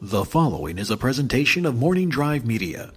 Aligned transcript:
The 0.00 0.24
following 0.24 0.78
is 0.78 0.92
a 0.92 0.96
presentation 0.96 1.66
of 1.66 1.74
Morning 1.74 2.08
Drive 2.08 2.46
Media. 2.46 2.92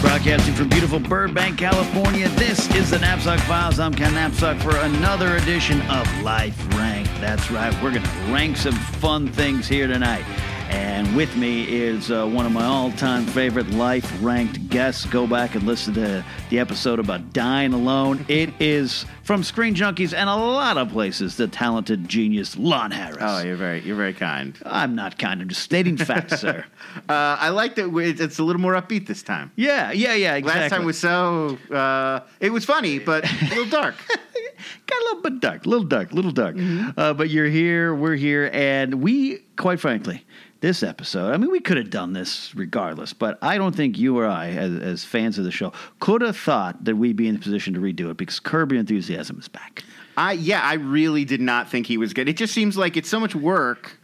Broadcasting 0.00 0.54
from 0.54 0.68
beautiful 0.68 1.00
Burbank, 1.00 1.58
California, 1.58 2.28
this 2.28 2.72
is 2.76 2.92
the 2.92 2.98
Napzok 2.98 3.40
Files. 3.40 3.80
I'm 3.80 3.92
Ken 3.92 4.12
Napzok 4.12 4.62
for 4.62 4.76
another 4.76 5.34
edition 5.38 5.80
of 5.90 6.22
Life 6.22 6.56
Ranked. 6.76 7.10
That's 7.20 7.50
right, 7.50 7.74
we're 7.82 7.90
going 7.90 8.04
to 8.04 8.32
rank 8.32 8.56
some 8.56 8.74
fun 8.74 9.26
things 9.32 9.66
here 9.66 9.88
tonight. 9.88 10.24
And 10.70 11.16
with 11.16 11.34
me 11.36 11.64
is 11.64 12.10
uh, 12.10 12.26
one 12.26 12.46
of 12.46 12.52
my 12.52 12.64
all 12.64 12.92
time 12.92 13.24
favorite 13.26 13.70
life 13.70 14.10
ranked 14.22 14.68
guests. 14.68 15.04
Go 15.06 15.26
back 15.26 15.54
and 15.56 15.64
listen 15.64 15.94
to 15.94 16.24
the 16.48 16.58
episode 16.58 16.98
about 16.98 17.32
dying 17.32 17.72
alone. 17.72 18.24
It 18.28 18.50
is 18.60 19.04
from 19.30 19.44
Screen 19.44 19.76
Junkies 19.76 20.12
and 20.12 20.28
a 20.28 20.34
lot 20.34 20.76
of 20.76 20.88
places 20.88 21.36
the 21.36 21.46
talented 21.46 22.08
genius 22.08 22.56
Lon 22.56 22.90
Harris. 22.90 23.18
Oh, 23.20 23.40
you're 23.44 23.54
very 23.54 23.80
you're 23.82 23.94
very 23.94 24.12
kind. 24.12 24.58
I'm 24.66 24.96
not 24.96 25.20
kind, 25.20 25.40
I'm 25.40 25.48
just 25.48 25.62
stating 25.62 25.96
facts, 25.96 26.40
sir. 26.40 26.64
Uh, 27.08 27.36
I 27.38 27.50
like 27.50 27.76
that 27.76 27.88
we- 27.92 28.10
it's 28.10 28.40
a 28.40 28.42
little 28.42 28.60
more 28.60 28.72
upbeat 28.72 29.06
this 29.06 29.22
time. 29.22 29.52
Yeah, 29.54 29.92
yeah, 29.92 30.14
yeah, 30.14 30.34
exactly. 30.34 30.60
Last 30.62 30.70
time 30.70 30.84
was 30.84 30.98
so 30.98 31.58
uh, 31.70 32.20
it 32.40 32.50
was 32.50 32.64
funny, 32.64 32.98
but 32.98 33.24
a 33.24 33.48
little 33.50 33.66
dark. 33.66 33.94
got 34.86 35.00
a 35.00 35.04
little 35.04 35.22
bit 35.22 35.40
dark, 35.40 35.66
little 35.66 35.86
dark, 35.86 36.12
little 36.12 36.32
dark. 36.32 36.56
Mm-hmm. 36.56 36.98
Uh, 36.98 37.14
but 37.14 37.30
you're 37.30 37.46
here, 37.46 37.94
we're 37.94 38.16
here, 38.16 38.50
and 38.52 38.96
we, 38.96 39.38
quite 39.56 39.78
frankly, 39.78 40.24
this 40.60 40.82
episode, 40.82 41.32
I 41.32 41.36
mean, 41.38 41.50
we 41.50 41.60
could 41.60 41.78
have 41.78 41.90
done 41.90 42.12
this 42.12 42.54
regardless, 42.54 43.12
but 43.12 43.38
I 43.40 43.56
don't 43.56 43.74
think 43.74 43.98
you 43.98 44.18
or 44.18 44.26
I, 44.26 44.48
as, 44.48 44.78
as 44.80 45.04
fans 45.04 45.38
of 45.38 45.44
the 45.44 45.50
show, 45.50 45.72
could 46.00 46.20
have 46.20 46.36
thought 46.36 46.84
that 46.84 46.96
we'd 46.96 47.16
be 47.16 47.28
in 47.28 47.36
a 47.36 47.38
position 47.38 47.72
to 47.74 47.80
redo 47.80 48.10
it 48.10 48.18
because 48.18 48.40
Curb 48.40 48.72
Your 48.72 48.80
Enthusiasm 48.80 49.19
is 49.28 49.48
back. 49.48 49.84
I 50.16 50.32
yeah, 50.32 50.60
I 50.62 50.74
really 50.74 51.24
did 51.24 51.40
not 51.40 51.68
think 51.68 51.86
he 51.86 51.98
was 51.98 52.14
good. 52.14 52.28
It 52.28 52.36
just 52.36 52.54
seems 52.54 52.76
like 52.76 52.96
it's 52.96 53.08
so 53.10 53.20
much 53.20 53.34
work. 53.34 53.96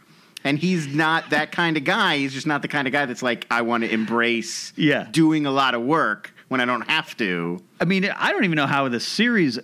And 0.43 0.57
he's 0.59 0.87
not 0.87 1.31
that 1.31 1.51
kind 1.51 1.75
of 1.77 1.83
guy. 1.83 2.17
He's 2.19 2.31
just 2.31 2.45
not 2.47 2.61
the 2.61 2.67
kind 2.67 2.87
of 2.87 2.93
guy 2.93 3.05
that's 3.05 3.23
like, 3.23 3.45
I 3.51 3.63
want 3.63 3.83
to 3.83 3.91
embrace 3.91 4.71
Yeah. 4.77 5.07
doing 5.11 5.45
a 5.45 5.51
lot 5.51 5.73
of 5.73 5.81
work 5.81 6.31
when 6.47 6.61
I 6.61 6.65
don't 6.65 6.87
have 6.87 7.17
to. 7.17 7.61
I 7.81 7.85
mean, 7.85 8.05
I 8.05 8.31
don't 8.31 8.45
even 8.45 8.55
know 8.55 8.67
how 8.67 8.87
the 8.87 8.99
series 8.99 9.59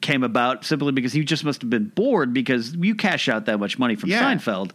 came 0.00 0.22
about 0.22 0.64
simply 0.64 0.92
because 0.92 1.12
he 1.12 1.22
just 1.24 1.44
must 1.44 1.60
have 1.60 1.68
been 1.68 1.88
bored 1.88 2.32
because 2.32 2.74
you 2.76 2.94
cash 2.94 3.28
out 3.28 3.44
that 3.46 3.58
much 3.58 3.78
money 3.78 3.96
from 3.96 4.08
Yeah. 4.10 4.22
Seinfeld. 4.34 4.70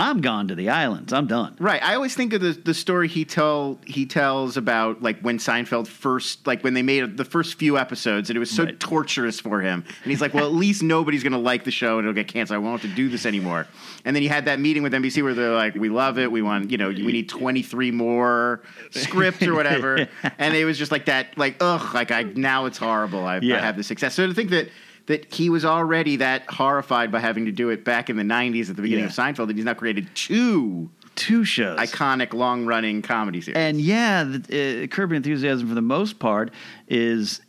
I'm 0.00 0.20
gone 0.22 0.48
to 0.48 0.54
the 0.54 0.70
islands. 0.70 1.12
I'm 1.12 1.26
done. 1.26 1.56
Right. 1.60 1.82
I 1.82 1.94
always 1.94 2.14
think 2.14 2.32
of 2.32 2.40
the 2.40 2.52
the 2.52 2.72
story 2.74 3.06
he 3.06 3.24
tell 3.24 3.78
he 3.84 4.06
tells 4.06 4.56
about 4.56 5.02
like 5.02 5.20
when 5.20 5.38
Seinfeld 5.38 5.86
first 5.86 6.46
like 6.46 6.64
when 6.64 6.74
they 6.74 6.82
made 6.82 7.16
the 7.18 7.24
first 7.24 7.56
few 7.56 7.76
episodes 7.78 8.30
and 8.30 8.36
it 8.36 8.40
was 8.40 8.50
so 8.50 8.64
Right. 8.64 8.80
torturous 8.80 9.38
for 9.40 9.60
him. 9.60 9.84
And 10.02 10.10
he's 10.10 10.20
like, 10.20 10.32
Well, 10.32 10.46
at 10.46 10.52
least 10.52 10.82
nobody's 10.82 11.22
gonna 11.22 11.38
like 11.38 11.64
the 11.64 11.70
show 11.70 11.98
and 11.98 12.06
it'll 12.08 12.14
get 12.14 12.28
canceled. 12.28 12.56
I 12.56 12.58
won't 12.58 12.80
have 12.80 12.90
to 12.90 12.96
do 12.96 13.08
this 13.10 13.26
anymore. 13.26 13.66
And 14.04 14.16
then 14.16 14.22
he 14.22 14.28
had 14.28 14.46
that 14.46 14.58
meeting 14.58 14.82
with 14.82 14.92
NBC 14.94 15.22
where 15.22 15.34
they're 15.34 15.54
like, 15.54 15.74
We 15.74 15.90
love 15.90 16.18
it, 16.18 16.32
we 16.32 16.40
want 16.40 16.70
you 16.70 16.78
know, 16.78 16.88
we 16.88 17.12
need 17.12 17.28
twenty 17.28 17.62
three 17.62 17.90
more 17.90 18.62
scripts 18.90 19.42
or 19.42 19.54
whatever. 19.54 20.08
and 20.38 20.54
it 20.56 20.64
was 20.64 20.78
just 20.78 20.90
like 20.92 21.04
that, 21.06 21.36
like, 21.36 21.56
ugh, 21.60 21.94
like 21.94 22.10
I 22.10 22.22
now 22.22 22.64
it's 22.66 22.78
horrible. 22.78 23.24
I, 23.26 23.38
Yeah. 23.40 23.56
I 23.56 23.60
have 23.60 23.76
the 23.76 23.82
success. 23.84 24.14
So 24.14 24.26
to 24.26 24.32
think 24.34 24.50
that 24.50 24.68
that 25.10 25.32
he 25.34 25.50
was 25.50 25.64
already 25.64 26.16
that 26.16 26.42
horrified 26.48 27.10
by 27.12 27.18
having 27.20 27.44
to 27.46 27.52
do 27.52 27.68
it 27.70 27.84
back 27.84 28.08
in 28.10 28.16
the 28.16 28.22
90s 28.22 28.70
at 28.70 28.76
the 28.76 28.82
beginning 28.82 29.04
Yeah. 29.04 29.10
of 29.10 29.16
Seinfeld 29.16 29.48
that 29.48 29.56
he's 29.56 29.64
now 29.64 29.74
created 29.74 30.06
two 30.14 30.90
Two 31.16 31.44
shows. 31.44 31.78
iconic 31.78 32.32
long 32.32 32.64
running 32.64 33.02
comedy 33.02 33.40
series. 33.40 33.56
And 33.56 33.80
yeah, 33.80 34.22
the, 34.24 34.84
uh, 34.84 34.86
Curb 34.86 35.10
Your 35.10 35.16
Enthusiasm 35.16 35.68
for 35.68 35.74
the 35.74 35.82
most 35.82 36.18
part 36.20 36.52
is 36.88 37.40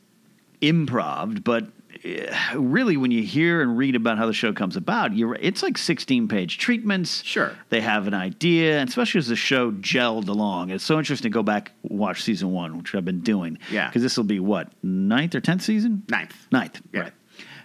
improv, 0.61 1.43
but 1.43 1.67
uh, 2.03 2.57
really, 2.59 2.97
when 2.97 3.11
you 3.11 3.21
hear 3.21 3.61
and 3.61 3.77
read 3.77 3.95
about 3.95 4.17
how 4.17 4.25
the 4.25 4.33
show 4.33 4.51
comes 4.51 4.75
about, 4.75 5.15
you're 5.15 5.35
it's 5.35 5.61
like 5.61 5.77
16 5.77 6.27
page 6.27 6.57
treatments. 6.57 7.21
Sure. 7.23 7.51
they 7.69 7.79
have 7.81 8.07
an 8.07 8.13
idea, 8.15 8.79
and 8.79 8.89
especially 8.89 9.19
as 9.19 9.27
the 9.27 9.35
show 9.35 9.71
gelled 9.73 10.27
along. 10.27 10.71
It's 10.71 10.83
so 10.83 10.97
interesting 10.97 11.31
to 11.31 11.33
go 11.33 11.43
back 11.43 11.71
watch 11.83 12.23
season 12.23 12.51
one, 12.51 12.77
which 12.77 12.95
I've 12.95 13.05
been 13.05 13.21
doing. 13.21 13.59
Yeah. 13.71 13.87
because 13.87 14.01
this 14.01 14.17
will 14.17 14.23
be 14.23 14.39
what 14.39 14.69
ninth 14.81 15.35
or 15.35 15.41
tenth 15.41 15.61
season. 15.61 16.03
Ninth. 16.09 16.35
Ninth. 16.51 16.81
Yeah. 16.91 17.01
Right. 17.01 17.13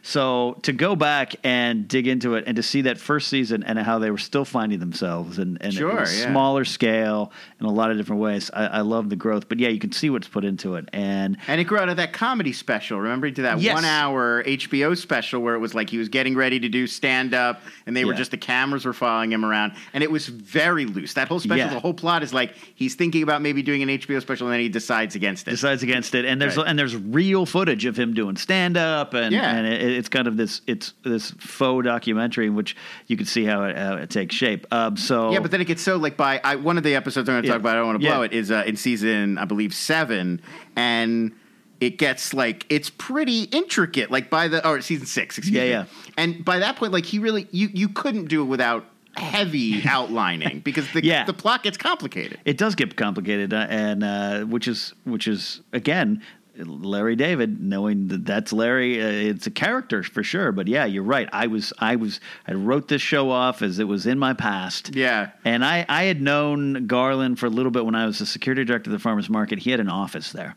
So 0.09 0.56
to 0.62 0.72
go 0.72 0.94
back 0.94 1.34
and 1.43 1.89
dig 1.89 2.06
into 2.06 2.37
it 2.37 2.44
and 2.47 2.55
to 2.55 2.62
see 2.62 2.83
that 2.83 2.97
first 2.97 3.27
season 3.27 3.65
and 3.65 3.77
how 3.77 3.99
they 3.99 4.12
were 4.12 4.19
still 4.19 4.44
finding 4.44 4.78
themselves 4.78 5.39
and, 5.41 5.59
and 5.61 5.75
Sure, 5.75 5.97
was 5.99 6.17
yeah. 6.17 6.31
smaller 6.31 6.65
scale 6.65 7.33
in 7.59 7.67
a 7.67 7.72
lot 7.72 7.91
of 7.91 7.97
different 7.97 8.22
ways. 8.22 8.49
I, 8.55 8.66
I 8.66 8.81
love 8.83 9.11
the 9.11 9.16
growth, 9.16 9.49
but 9.49 9.59
yeah, 9.59 9.69
you 9.69 9.81
can 9.81 9.91
see 9.91 10.09
what's 10.09 10.28
put 10.28 10.45
into 10.45 10.77
it. 10.77 10.89
And 10.93 11.37
And 11.49 11.61
it 11.61 11.65
grew 11.65 11.78
out 11.78 11.89
of 11.89 11.97
that 11.97 12.12
comedy 12.12 12.53
special. 12.53 13.00
Remember, 13.00 13.27
he 13.27 13.33
did 13.33 13.47
that 13.47 13.59
Yes. 13.61 13.75
one 13.75 13.84
hour 13.84 14.45
HBO 14.45 14.97
special 14.97 15.43
where 15.43 15.56
it 15.56 15.59
was 15.59 15.75
like 15.75 15.91
he 15.91 15.99
was 15.99 16.09
getting 16.09 16.37
ready 16.37 16.61
to 16.61 16.69
do 16.69 16.87
stand 16.87 17.34
up, 17.34 17.61
and 17.84 17.97
they 17.97 18.05
were 18.05 18.15
just 18.15 18.31
the 18.31 18.37
cameras 18.37 18.84
were 18.84 18.93
following 18.93 19.33
him 19.33 19.45
around, 19.45 19.72
and 19.93 20.05
it 20.05 20.11
was 20.12 20.28
very 20.28 20.87
loose. 20.87 21.15
That 21.15 21.27
whole 21.27 21.41
special, 21.41 21.56
Yeah. 21.66 21.75
the 21.75 21.81
whole 21.81 21.95
plot 21.95 22.22
is 22.22 22.33
like 22.33 22.55
he's 22.77 22.95
thinking 22.95 23.25
about 23.25 23.43
maybe 23.43 23.61
doing 23.61 23.83
an 23.83 23.89
HBO 23.89 24.21
special, 24.22 24.47
and 24.47 24.55
then 24.55 24.61
he 24.61 24.69
decides 24.69 25.16
against 25.16 25.49
it. 25.49 25.50
decides 25.50 25.83
against 25.83 26.15
it. 26.15 26.25
And 26.27 26.41
there's 26.41 26.56
Right. 26.56 26.69
and 26.69 26.78
there's 26.78 26.95
real 26.95 27.45
footage 27.45 27.87
of 27.87 27.97
him 27.99 28.15
doing 28.15 28.37
stand 28.37 28.77
up, 28.77 29.12
and 29.15 29.33
Yeah. 29.34 29.50
and 29.56 29.66
it, 29.66 29.96
it's 29.97 30.09
kind 30.09 30.29
of 30.29 30.37
this 30.37 30.61
it's 30.67 30.93
this 31.05 31.31
faux 31.33 31.84
documentary 31.84 32.47
in 32.47 32.55
which 32.55 32.77
you 33.07 33.17
can 33.17 33.27
see 33.27 33.45
how 33.45 33.65
it, 33.65 33.77
how 33.77 33.95
it 33.97 34.11
takes 34.11 34.34
shape. 34.34 34.67
Um, 34.73 34.97
so 34.97 35.33
Yeah, 35.33 35.41
but 35.41 35.51
then 35.51 35.61
it 35.61 35.67
gets 35.67 35.83
so 35.83 35.97
like 35.97 36.17
by 36.17 36.41
I, 36.45 36.57
one 36.57 36.77
of 36.79 36.84
the 36.84 36.95
episodes 36.95 37.29
I'm 37.29 37.34
going 37.34 37.43
to 37.43 37.49
Yeah. 37.49 37.55
talk 37.55 37.61
about. 37.61 37.75
I 37.77 37.79
don't 37.79 37.87
want 37.87 38.01
to 38.01 38.05
Yeah. 38.05 38.15
blow 38.15 38.23
it. 38.23 38.33
Is 38.33 38.51
uh, 38.51 38.62
in 38.67 38.77
season 38.77 39.39
I 39.39 39.45
believe 39.45 39.75
seven, 39.75 40.41
and 40.77 41.33
it 41.81 41.99
gets 41.99 42.33
like 42.33 42.65
it's 42.69 42.91
pretty 42.91 43.43
intricate. 43.45 44.11
Like 44.11 44.31
by 44.31 44.49
the 44.49 44.67
or 44.67 44.81
season 44.81 45.07
six, 45.07 45.39
excuse 45.39 45.55
Yeah, 45.57 45.62
me. 45.65 45.71
yeah. 45.71 45.84
And 46.17 46.45
by 46.45 46.59
that 46.61 46.77
point, 46.77 46.93
like 46.93 47.05
he 47.07 47.19
really 47.19 47.49
you 47.51 47.69
you 47.73 47.89
couldn't 47.89 48.27
do 48.27 48.43
it 48.43 48.47
without 48.47 48.84
heavy 49.17 49.83
outlining 49.89 50.61
because 50.61 50.91
the 50.93 51.03
Yeah. 51.05 51.25
the 51.25 51.33
plot 51.34 51.63
gets 51.63 51.77
complicated. 51.77 52.39
it 52.45 52.59
does 52.59 52.75
get 52.75 52.97
complicated, 52.97 53.53
uh, 53.55 53.67
and 53.71 54.05
uh, 54.05 54.41
which 54.45 54.69
is 54.69 54.95
which 55.05 55.27
is 55.28 55.61
again. 55.73 56.23
Larry 56.59 57.17
David, 57.17 57.61
knowing 57.61 58.09
that 58.09 58.25
that's 58.25 58.53
Larry, 58.53 59.03
uh, 59.03 59.06
it's 59.06 59.47
a 59.47 59.50
character 59.50 60.03
for 60.03 60.22
sure. 60.22 60.53
But 60.53 60.69
yeah, 60.69 60.84
you're 60.84 61.03
right. 61.03 61.28
I 61.33 61.47
was, 61.47 61.72
I 61.78 61.97
was, 61.97 62.21
I 62.47 62.55
wrote 62.55 62.89
this 62.89 63.03
show 63.03 63.31
off 63.31 63.62
as 63.62 63.78
it 63.78 63.84
was 63.84 64.06
in 64.06 64.19
my 64.19 64.33
past. 64.33 64.95
Yeah. 64.95 65.31
And 65.45 65.65
I, 65.65 65.84
I 65.89 66.05
had 66.05 66.21
known 66.21 66.87
Garlin 66.87 67.37
for 67.37 67.47
a 67.47 67.50
little 67.50 67.72
bit 67.72 67.84
when 67.84 67.95
I 67.95 68.06
was 68.06 68.19
the 68.19 68.27
security 68.27 68.65
director 68.65 68.91
of 68.91 68.93
the 68.93 68.99
farmers 68.99 69.28
market. 69.28 69.59
He 69.59 69.71
had 69.71 69.81
an 69.81 69.89
office 69.89 70.33
there. 70.33 70.56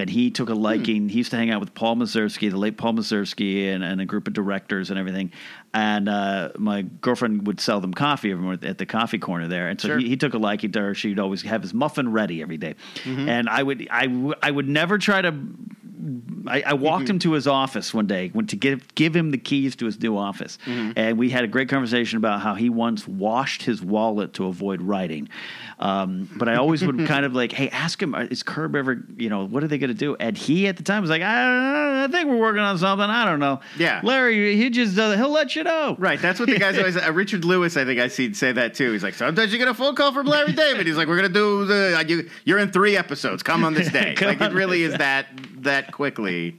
And 0.00 0.08
he 0.08 0.30
took 0.30 0.48
a 0.48 0.54
liking. 0.54 1.08
He 1.08 1.18
used 1.18 1.32
to 1.32 1.36
hang 1.36 1.50
out 1.50 1.58
with 1.58 1.74
Paul 1.74 1.96
Mazursky, 1.96 2.48
the 2.50 2.56
late 2.56 2.76
Paul 2.76 2.92
Mazursky, 2.92 3.66
and, 3.74 3.82
and 3.82 4.00
a 4.00 4.04
group 4.04 4.28
of 4.28 4.32
directors 4.32 4.90
and 4.90 4.98
everything. 4.98 5.32
And 5.74 6.08
uh, 6.08 6.50
my 6.56 6.82
girlfriend 6.82 7.48
would 7.48 7.58
sell 7.58 7.80
them 7.80 7.92
coffee 7.92 8.30
every 8.30 8.44
morning 8.44 8.64
at 8.64 8.78
the 8.78 8.86
coffee 8.86 9.18
corner 9.18 9.48
there. 9.48 9.68
And 9.68 9.80
so 9.80 9.88
Sure. 9.88 9.98
he, 9.98 10.08
he 10.10 10.16
took 10.16 10.34
a 10.34 10.38
liking 10.38 10.70
to 10.72 10.80
her. 10.80 10.94
She'd 10.94 11.18
always 11.18 11.42
have 11.42 11.62
his 11.62 11.74
muffin 11.74 12.12
ready 12.12 12.42
every 12.42 12.58
day. 12.58 12.76
And 13.04 13.48
I 13.48 13.60
would, 13.62 13.88
I, 13.90 14.06
w- 14.06 14.34
I 14.40 14.50
would 14.52 14.68
never 14.68 14.98
try 14.98 15.20
to 15.20 15.34
I, 16.46 16.62
I 16.66 16.72
walked 16.74 17.08
him 17.08 17.18
to 17.20 17.32
his 17.32 17.46
office 17.46 17.92
one 17.92 18.06
day 18.06 18.30
went 18.34 18.50
to 18.50 18.56
give 18.56 18.94
give 18.94 19.14
him 19.16 19.30
the 19.30 19.38
keys 19.38 19.74
to 19.76 19.86
his 19.86 20.00
new 20.00 20.16
office, 20.16 20.58
and 20.66 21.18
we 21.18 21.30
had 21.30 21.44
a 21.44 21.48
great 21.48 21.68
conversation 21.68 22.16
about 22.18 22.40
how 22.40 22.54
he 22.54 22.70
once 22.70 23.06
washed 23.08 23.62
his 23.62 23.82
wallet 23.82 24.34
to 24.34 24.46
avoid 24.46 24.80
writing. 24.82 25.28
Um, 25.80 26.28
but 26.36 26.48
I 26.48 26.56
always 26.56 26.84
would 26.84 27.06
kind 27.06 27.24
of 27.24 27.34
like, 27.34 27.52
hey, 27.52 27.68
ask 27.70 28.02
him, 28.02 28.12
is 28.14 28.42
Curb 28.42 28.74
ever, 28.74 29.04
you 29.16 29.28
know, 29.30 29.44
what 29.46 29.62
are 29.62 29.68
they 29.68 29.78
going 29.78 29.88
to 29.90 29.94
do? 29.94 30.16
And 30.16 30.36
he 30.36 30.66
at 30.66 30.76
the 30.76 30.82
time 30.82 31.02
was 31.02 31.10
like, 31.10 31.22
I, 31.22 32.04
I 32.04 32.08
think 32.08 32.28
we're 32.28 32.36
working 32.36 32.60
on 32.62 32.76
something. 32.78 33.08
I 33.08 33.24
don't 33.24 33.38
know. 33.38 33.60
Yeah. 33.78 34.00
Larry, 34.02 34.56
he 34.56 34.70
just 34.70 34.96
does, 34.96 35.16
he'll 35.16 35.30
let 35.30 35.54
you 35.54 35.62
know. 35.62 35.94
Right, 35.96 36.20
that's 36.20 36.40
what 36.40 36.48
the 36.48 36.58
guys 36.58 36.76
always. 36.78 36.96
Uh, 36.96 37.12
Richard 37.12 37.44
Lewis, 37.44 37.76
I 37.76 37.84
think 37.84 38.00
I 38.00 38.08
see 38.08 38.34
say 38.34 38.50
that 38.52 38.74
too. 38.74 38.90
He's 38.92 39.04
like, 39.04 39.14
sometimes 39.14 39.52
you 39.52 39.58
get 39.58 39.68
a 39.68 39.74
phone 39.74 39.94
call 39.94 40.12
from 40.12 40.26
Larry 40.26 40.52
David. 40.52 40.86
He's 40.86 40.96
like, 40.96 41.06
we're 41.06 41.16
gonna 41.16 41.28
do 41.28 41.64
the. 41.64 41.96
uh, 41.98 42.02
You, 42.08 42.28
you're 42.44 42.58
in 42.58 42.72
three 42.72 42.96
episodes. 42.96 43.44
Come 43.44 43.62
on 43.64 43.74
this 43.74 43.90
day. 43.92 44.14
Come 44.16 44.28
like 44.36 44.40
it 44.40 44.52
really 44.52 44.82
is 44.82 44.94
that 44.98 45.26
that 45.58 45.87
quickly. 45.92 46.58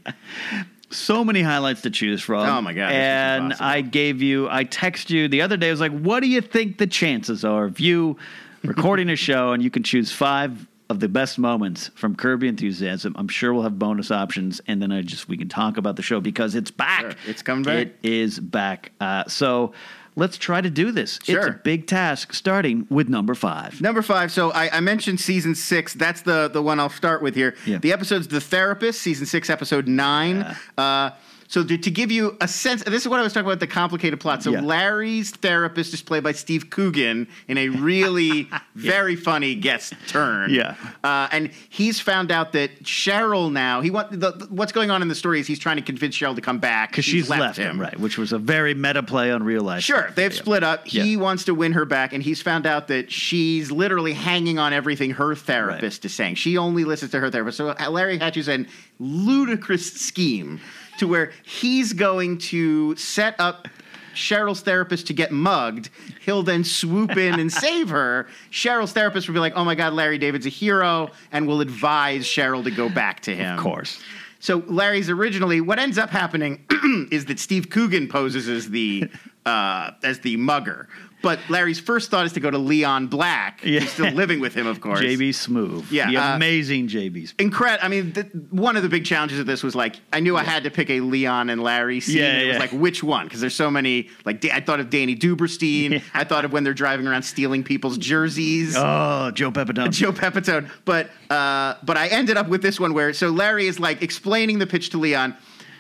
so 0.90 1.24
many 1.24 1.42
highlights 1.42 1.82
to 1.82 1.90
choose 1.90 2.22
from. 2.22 2.48
Oh, 2.48 2.62
my 2.62 2.74
God, 2.74 2.92
And. 2.92 3.54
I 3.54 3.82
gave 3.82 4.22
you, 4.22 4.48
I 4.50 4.64
text 4.64 5.10
you 5.10 5.28
the 5.28 5.42
other 5.42 5.58
day. 5.58 5.68
I 5.68 5.72
was 5.72 5.80
like, 5.80 5.92
"What 5.92 6.22
do 6.22 6.28
you 6.28 6.42
think 6.42 6.78
the 6.78 6.88
chances 6.88 7.44
are 7.46 7.66
of 7.66 7.80
you 7.80 8.18
recording 8.64 9.10
a 9.10 9.16
show 9.28 9.54
and 9.54 9.62
you 9.64 9.70
can 9.70 9.84
choose 9.84 10.12
five 10.12 10.68
of 10.90 11.00
the 11.00 11.08
best 11.08 11.38
moments 11.38 11.92
from 11.94 12.16
Curb 12.16 12.42
Your 12.42 12.50
Enthusiasm. 12.50 13.14
I'm 13.16 13.28
sure 13.28 13.54
we'll 13.54 13.62
have 13.64 13.78
bonus 13.78 14.10
options, 14.10 14.60
and 14.66 14.82
then 14.82 14.92
I 14.92 15.02
just 15.04 15.30
we 15.30 15.38
can 15.38 15.48
talk 15.48 15.78
about 15.78 15.96
the 15.96 16.02
show 16.02 16.20
because 16.20 16.56
it's 16.56 16.72
back. 16.72 17.02
Sure. 17.02 17.12
It's 17.28 17.42
coming 17.44 17.64
back. 17.64 17.88
It 17.88 17.96
is 18.02 18.40
back. 18.40 18.92
Uh, 19.00 19.26
so 19.28 19.74
let's 20.16 20.38
try 20.38 20.62
to 20.62 20.70
do 20.70 20.92
this. 20.92 21.20
It's 21.28 21.46
a 21.46 21.60
big 21.64 21.88
task, 21.88 22.34
starting 22.34 22.88
with 22.90 23.10
number 23.10 23.36
five. 23.36 23.82
Number 23.82 24.02
five. 24.02 24.32
So 24.32 24.52
I, 24.52 24.78
I 24.78 24.80
mentioned 24.80 25.20
season 25.20 25.56
six. 25.56 25.94
That's 25.94 26.22
the 26.22 26.50
the 26.50 26.62
one 26.62 26.80
I'll 26.80 26.90
start 26.90 27.22
with 27.22 27.36
here. 27.36 27.56
Yeah. 27.66 27.78
The 27.78 27.94
episode's 27.94 28.28
The 28.28 28.42
Therapist, 28.42 29.02
season 29.02 29.26
six, 29.26 29.50
episode 29.50 29.88
nine. 29.88 30.56
Uh, 30.78 31.12
so 31.52 31.64
to, 31.64 31.78
to 31.80 31.90
give 31.90 32.12
you 32.12 32.38
a 32.42 32.48
sense, 32.48 32.84
this 32.84 33.02
is 33.02 33.08
what 33.08 33.20
I 33.20 33.24
was 33.24 33.34
talking 33.34 33.48
about 33.48 33.60
the 33.60 33.66
complicated 33.66 34.20
plot. 34.20 34.44
So 34.44 34.52
Yeah. 34.52 34.62
Larry's 34.62 35.32
therapist 35.32 35.96
is 35.96 36.02
played 36.04 36.22
by 36.24 36.32
Steve 36.32 36.70
Coogan 36.70 37.28
in 37.48 37.58
a 37.58 37.70
really 37.70 38.48
very 38.76 39.16
funny 39.16 39.56
guest 39.56 39.94
turn. 40.08 40.52
Yeah. 40.52 40.76
Uh, 41.04 41.28
and 41.32 41.48
he's 41.70 42.00
found 42.00 42.32
out 42.32 42.52
that 42.52 42.84
Cheryl 42.84 43.52
now 43.52 43.82
he 43.82 43.90
want 43.90 44.12
the, 44.12 44.32
the- 44.32 44.46
what's 44.52 44.72
going 44.72 44.92
on 44.92 45.02
in 45.02 45.08
the 45.08 45.16
story 45.16 45.40
is 45.40 45.48
he's 45.48 45.58
trying 45.58 45.78
to 45.78 45.82
convince 45.82 46.16
Cheryl 46.16 46.36
to 46.36 46.42
come 46.42 46.60
back 46.60 46.92
Because 46.92 47.06
she's 47.06 47.28
left, 47.32 47.58
him, 47.58 47.82
right? 47.82 48.00
Which 48.00 48.20
was 48.20 48.32
a 48.32 48.38
very 48.38 48.76
meta 48.76 49.02
play 49.02 49.32
on 49.32 49.42
real 49.42 49.64
life. 49.64 49.82
Sure, 49.84 50.12
they've 50.16 50.32
Yeah. 50.32 50.40
split 50.40 50.64
up. 50.64 50.88
He 50.88 51.14
Yeah. 51.14 51.20
wants 51.20 51.46
to 51.46 51.56
win 51.56 51.72
her 51.72 51.86
back, 51.86 52.14
and 52.14 52.22
he's 52.22 52.44
found 52.44 52.68
out 52.68 52.88
that 52.90 53.12
she's 53.12 53.72
literally 53.72 54.14
hanging 54.14 54.60
on 54.60 54.72
everything 54.72 55.10
her 55.12 55.34
therapist 55.34 56.06
is 56.06 56.14
saying. 56.14 56.36
She 56.36 56.58
only 56.60 56.84
listens 56.84 57.10
to 57.14 57.20
her 57.20 57.32
therapist. 57.32 57.58
So 57.58 57.74
Larry 57.90 58.20
hatches 58.20 58.48
a 58.48 58.68
ludicrous 59.00 59.92
scheme 59.94 60.60
to 61.00 61.08
where 61.08 61.32
he's 61.44 61.94
going 61.94 62.38
to 62.38 62.96
set 62.96 63.36
up 63.40 63.68
Cheryl's 64.14 64.62
therapist 64.62 65.08
to 65.08 65.14
get 65.14 65.32
mugged. 65.32 65.90
He'll 66.22 66.44
then 66.44 66.64
swoop 66.64 67.18
in 67.18 67.40
and 67.40 67.52
save 67.68 67.90
her. 67.90 68.28
Cheryl's 68.52 68.92
therapist 68.92 69.28
will 69.28 69.34
be 69.34 69.40
like, 69.40 69.54
"Oh 69.56 69.64
my 69.64 69.76
God, 69.76 69.94
Larry 69.94 70.18
David's 70.18 70.46
a 70.46 70.50
hero," 70.50 71.12
and 71.32 71.48
will 71.48 71.62
advise 71.62 72.26
Cheryl 72.26 72.64
to 72.64 72.72
go 72.72 72.90
back 72.90 73.22
to 73.22 73.36
him. 73.36 73.58
Of 73.58 73.64
course. 73.64 74.02
So 74.40 74.64
Larry's 74.68 75.10
originally 75.10 75.60
what 75.62 75.80
ends 75.80 75.98
up 75.98 76.10
happening 76.10 76.66
is 77.12 77.26
that 77.26 77.40
Steve 77.40 77.70
Coogan 77.70 78.08
poses 78.08 78.48
as 78.48 78.70
the 78.70 79.10
uh, 79.46 79.92
as 80.04 80.20
the 80.20 80.38
mugger, 80.38 80.88
but 81.22 81.40
Larry's 81.50 81.80
first 81.80 82.10
thought 82.12 82.26
is 82.26 82.34
to 82.34 82.40
go 82.40 82.50
to 82.50 82.58
Leon 82.58 83.08
Black, 83.08 83.62
Yeah. 83.64 83.80
who's 83.82 83.92
still 83.92 84.12
living 84.12 84.40
with 84.40 84.54
him, 84.54 84.68
of 84.68 84.82
course. 84.82 85.00
JB 85.02 85.30
Smoove. 85.30 85.86
Yeah, 85.92 86.10
The 86.10 86.18
uh, 86.18 86.36
amazing 86.36 86.88
JB 86.88 87.24
Smoove. 87.24 87.42
Incredible. 87.42 87.86
I 87.86 87.90
mean, 87.90 88.12
th- 88.14 88.28
one 88.50 88.78
of 88.78 88.84
the 88.84 88.90
big 88.90 89.06
challenges 89.06 89.40
of 89.40 89.46
this 89.46 89.64
was 89.64 89.76
like 89.76 89.96
I 90.14 90.20
knew 90.20 90.38
I 90.38 90.44
had 90.44 90.64
to 90.64 90.72
pick 90.72 90.90
a 90.90 91.00
Leon 91.02 91.50
and 91.50 91.62
Larry 91.62 92.00
scene. 92.00 92.18
Yeah, 92.18 92.26
and 92.32 92.42
it 92.44 92.48
was 92.50 92.60
like 92.60 92.72
which 92.72 93.04
one? 93.04 93.26
Because 93.26 93.42
there's 93.42 93.56
so 93.56 93.70
many. 93.70 94.10
Like 94.26 94.44
I 94.46 94.60
thought 94.62 94.80
of 94.80 94.90
Danny 94.90 95.16
Duberstein. 95.16 96.02
I 96.14 96.24
thought 96.24 96.46
of 96.46 96.52
when 96.54 96.64
they're 96.64 96.74
driving 96.74 97.08
around 97.08 97.24
stealing 97.24 97.64
people's 97.64 97.98
jerseys. 97.98 98.76
Oh, 98.78 99.32
Joe 99.32 99.52
Pepitone. 99.52 99.92
Joe 100.00 100.12
Pepitone. 100.12 100.70
But 100.86 101.10
uh, 101.30 101.76
but 101.84 101.98
I 101.98 102.08
ended 102.08 102.38
up 102.38 102.48
with 102.48 102.62
this 102.62 102.80
one 102.80 102.94
where 102.94 103.14
so 103.14 103.30
Larry 103.30 103.68
is 103.68 103.80
like 103.80 104.02
explaining 104.02 104.60
the 104.60 104.68
pitch 104.68 104.90
to 104.92 104.98
Leon. 104.98 105.36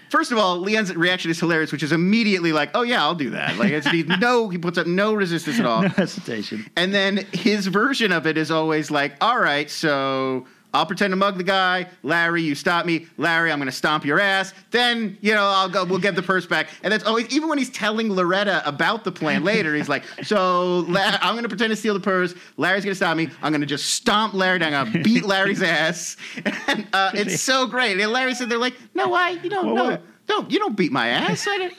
First 0.10 0.32
of 0.32 0.38
all, 0.38 0.58
Leon's 0.58 0.96
reaction 0.96 1.30
is 1.30 1.40
hilarious, 1.40 1.72
which 1.72 1.84
is 1.84 1.92
immediately 1.92 2.52
like, 2.52 2.72
"Oh 2.74 2.82
yeah, 2.82 3.04
I'll 3.04 3.16
do 3.16 3.30
that." 3.32 3.58
Like 3.58 3.72
it's 3.72 3.90
he, 3.90 4.04
no, 4.04 4.50
he 4.50 4.58
puts 4.58 4.78
up 4.78 4.88
no 4.88 5.14
resistance 5.14 5.60
at 5.60 5.66
all. 5.66 5.82
no 5.84 5.90
hesitation. 5.90 6.70
And 6.76 6.94
then 6.94 7.26
his 7.32 7.68
version 7.68 8.12
of 8.12 8.26
it 8.26 8.38
is 8.38 8.52
always 8.52 8.90
like, 8.90 9.14
"All 9.22 9.40
right, 9.40 9.70
so 9.70 10.46
I'll 10.74 10.86
pretend 10.86 11.12
to 11.12 11.16
mug 11.16 11.38
the 11.38 11.44
guy. 11.44 11.88
Larry, 12.04 12.44
you 12.44 12.54
stop 12.54 12.86
me. 12.86 13.08
Larry, 13.18 13.52
I'm 13.52 13.58
going 13.58 13.66
to 13.66 13.72
stomp 13.76 14.06
your 14.06 14.20
ass. 14.20 14.54
Then 14.72 15.18
you 15.22 15.34
know 15.34 15.44
I'll 15.46 15.70
go. 15.70 15.84
We'll 15.84 16.00
get 16.00 16.16
the 16.16 16.22
purse 16.22 16.46
back." 16.46 16.70
And 16.84 16.94
that's 16.94 17.04
always 17.06 17.28
even 17.36 17.50
when 17.50 17.58
he's 17.58 17.72
telling 17.72 18.14
Loretta 18.14 18.62
about 18.68 19.04
the 19.04 19.12
plan 19.12 19.44
later. 19.44 19.74
He's 19.76 19.90
like, 19.90 20.04
"So 20.24 20.80
La- 20.88 21.18
I'm 21.22 21.34
going 21.34 21.44
to 21.44 21.50
pretend 21.50 21.72
to 21.72 21.76
steal 21.76 21.94
the 21.96 22.00
purse. 22.00 22.36
Larry's 22.58 22.84
going 22.84 22.92
to 22.92 22.96
stop 22.96 23.18
me. 23.18 23.30
I'm 23.42 23.52
going 23.52 23.62
to 23.62 23.68
just 23.68 23.88
stomp 23.96 24.34
Larry 24.34 24.60
down. 24.60 24.74
I'm 24.74 24.92
going 24.92 25.04
to 25.04 25.10
beat 25.10 25.26
Larry's 25.26 25.64
ass." 25.64 26.18
And 26.68 26.88
uh, 26.94 27.12
it's 27.16 27.42
so 27.42 27.66
great. 27.66 28.00
And 28.00 28.12
Larry 28.12 28.36
said, 28.36 28.50
"They're 28.50 28.58
like, 28.60 28.76
no, 28.94 29.08
why? 29.10 29.32
You 29.32 29.50
don't, 29.50 29.66
Well, 29.68 29.76
no, 29.76 29.90
what? 29.92 30.02
don't, 30.28 30.52
you 30.52 30.60
don't 30.60 30.78
beat 30.78 30.92
my 30.92 31.08
ass." 31.10 31.48
I 31.48 31.58
didn't. 31.58 31.78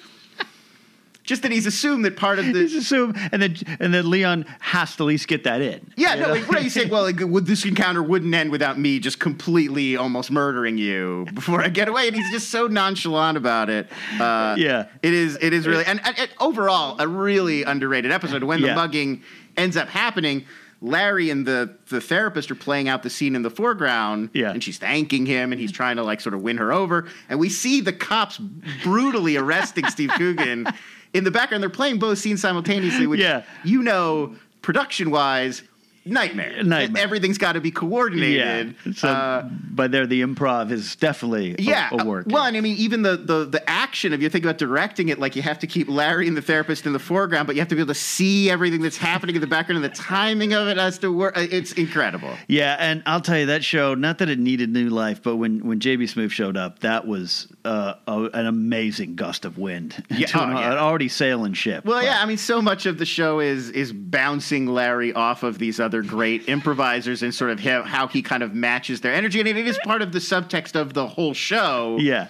Just 1.31 1.43
that 1.43 1.53
he's 1.53 1.65
assumed 1.67 2.05
that 2.07 2.17
part 2.17 2.41
of 2.41 2.47
the 2.47 2.53
Just 2.67 2.75
assume, 2.75 3.15
and 3.31 3.41
then 3.41 3.55
and 3.79 3.95
then 3.95 4.11
Leon 4.11 4.45
has 4.59 4.97
to 4.97 5.05
at 5.05 5.07
least 5.07 5.29
get 5.29 5.45
that 5.45 5.61
in. 5.61 5.93
Yeah, 5.97 6.17
You 6.17 6.21
no, 6.23 6.29
like, 6.31 6.49
what 6.49 6.65
you 6.65 6.71
say? 6.71 6.87
Well, 6.87 7.05
like, 7.05 7.19
this 7.47 7.65
encounter 7.65 8.03
wouldn't 8.03 8.35
end 8.35 8.51
without 8.51 8.81
me 8.81 8.99
just 8.99 9.21
completely 9.21 9.95
almost 9.97 10.33
murdering 10.33 10.77
you 10.77 11.29
before 11.33 11.63
I 11.63 11.69
get 11.69 11.87
away, 11.89 12.09
and 12.09 12.17
he's 12.17 12.29
just 12.33 12.51
so 12.51 12.67
nonchalant 12.67 13.37
about 13.37 13.71
it. 13.71 13.87
Uh, 14.19 14.57
Yeah. 14.59 14.87
it 15.03 15.15
is. 15.15 15.39
It 15.41 15.53
is 15.53 15.69
really, 15.69 15.85
and, 15.87 16.01
and, 16.05 16.19
and 16.19 16.31
overall, 16.41 16.97
a 16.99 17.07
really 17.07 17.63
underrated 17.63 18.11
episode. 18.11 18.43
When 18.43 18.61
the 18.61 18.67
Yeah. 18.67 18.75
mugging 18.75 19.23
ends 19.57 19.77
up 19.77 19.89
happening. 19.89 20.47
Larry 20.83 21.29
and 21.29 21.45
the 21.47 21.75
the 21.91 22.01
therapist 22.01 22.51
are 22.51 22.55
playing 22.55 22.89
out 22.89 23.03
the 23.03 23.11
scene 23.11 23.37
in 23.37 23.43
the 23.43 23.51
foreground, 23.51 24.31
Yeah. 24.33 24.51
and 24.51 24.65
she's 24.65 24.79
thanking 24.79 25.27
him, 25.27 25.53
and 25.53 25.61
he's 25.61 25.73
trying 25.73 25.97
to 25.97 26.03
like 26.03 26.23
sort 26.23 26.35
of 26.35 26.41
win 26.41 26.57
her 26.57 26.73
over. 26.73 27.07
And 27.29 27.39
we 27.39 27.51
see 27.51 27.83
the 27.83 27.93
cops 27.93 28.39
brutally 28.83 29.37
arresting 29.37 29.87
Steve 29.89 30.11
Coogan 30.17 30.67
in 31.15 31.25
the 31.25 31.31
background. 31.31 31.63
They're 31.63 31.71
playing 31.71 31.99
both 31.99 32.19
scenes 32.19 32.41
simultaneously, 32.41 33.07
which 33.07 33.21
Yeah. 33.21 33.43
you 33.65 33.83
know, 33.83 34.35
production 34.63 35.11
wise, 35.11 35.63
nightmare. 36.05 36.63
Nightmare. 36.63 37.03
Everything's 37.03 37.39
got 37.39 37.53
to 37.53 37.61
be 37.61 37.71
coordinated. 37.71 38.75
Yeah. 38.85 38.93
So, 38.95 39.09
Uh, 39.09 39.49
but 39.71 39.93
there, 39.93 40.07
the 40.07 40.23
improv 40.23 40.71
is 40.71 40.97
definitely 40.97 41.57
yeah. 41.59 41.89
a 41.93 42.05
work. 42.05 42.27
Well, 42.29 42.45
and 42.45 42.57
I 42.57 42.61
mean, 42.61 42.77
even 42.77 43.03
the, 43.03 43.17
the 43.17 43.45
the 43.45 43.71
action, 43.71 44.13
if 44.13 44.23
you 44.23 44.29
think 44.29 44.45
about 44.45 44.59
directing 44.59 45.09
it, 45.09 45.19
like 45.19 45.37
you 45.37 45.43
have 45.43 45.59
to 45.61 45.67
keep 45.67 45.89
Larry 45.89 46.29
and 46.29 46.37
the 46.37 46.43
therapist 46.43 46.87
in 46.87 46.93
the 46.93 46.99
foreground, 46.99 47.47
but 47.47 47.57
you 47.57 47.61
have 47.61 47.69
to 47.69 47.75
be 47.75 47.81
able 47.81 47.93
to 47.95 48.01
see 48.01 48.51
everything 48.51 48.81
that's 48.83 48.97
happening 48.97 49.35
in 49.35 49.41
the 49.41 49.47
background, 49.47 49.85
and 49.85 49.93
the 49.93 49.97
timing 49.97 50.53
of 50.55 50.69
it 50.69 50.77
has 50.77 50.99
to 50.99 51.13
work. 51.13 51.37
Uh, 51.37 51.47
It's 51.51 51.73
incredible. 51.73 52.33
Yeah, 52.49 52.77
and 52.79 53.03
I'll 53.07 53.21
tell 53.21 53.39
you 53.39 53.47
that 53.47 53.65
show. 53.65 53.95
Not 53.95 54.19
that 54.19 54.29
it 54.29 54.39
needed 54.39 54.71
new 54.71 54.89
life, 54.91 55.23
but 55.23 55.37
when 55.37 55.65
when 55.67 55.81
JB 55.81 56.05
Smoove 56.15 56.31
showed 56.31 56.57
up, 56.57 56.81
that 56.81 57.07
was 57.07 57.47
uh, 57.65 57.95
a, 58.07 58.23
an 58.35 58.47
amazing 58.47 59.17
gust 59.17 59.45
of 59.45 59.59
wind 59.59 60.03
Yeah, 60.11 60.27
to 60.29 60.43
an, 60.43 60.51
oh, 60.57 60.61
yeah. 60.61 60.73
an 60.73 60.79
already 60.79 61.09
sailing 61.09 61.53
ship. 61.55 61.85
Well, 61.85 61.99
But- 61.99 62.05
yeah, 62.05 62.23
I 62.23 62.27
mean, 62.27 62.39
so 62.39 62.63
much 62.63 62.87
of 62.87 62.99
the 62.99 63.07
show 63.07 63.41
is 63.41 63.71
is 63.71 63.93
bouncing 63.93 64.67
Larry 64.67 65.13
off 65.13 65.43
of 65.43 65.59
these 65.59 65.79
other 65.81 65.90
great 66.03 66.49
improvisers 66.49 67.23
and 67.23 67.35
sort 67.35 67.51
of 67.51 67.61
how, 67.61 67.83
how 67.83 68.07
he 68.09 68.23
kind 68.23 68.43
of 68.43 68.55
matches 68.55 69.01
their 69.01 69.13
energy, 69.13 69.41
and 69.41 69.49
it 69.49 69.57
is 69.57 69.79
part 69.85 70.03
of 70.03 70.13
the 70.13 70.19
subtext 70.21 70.75
of 70.75 70.95
the 70.95 71.07
whole 71.07 71.35
show. 71.35 71.97
yeah, 72.01 72.29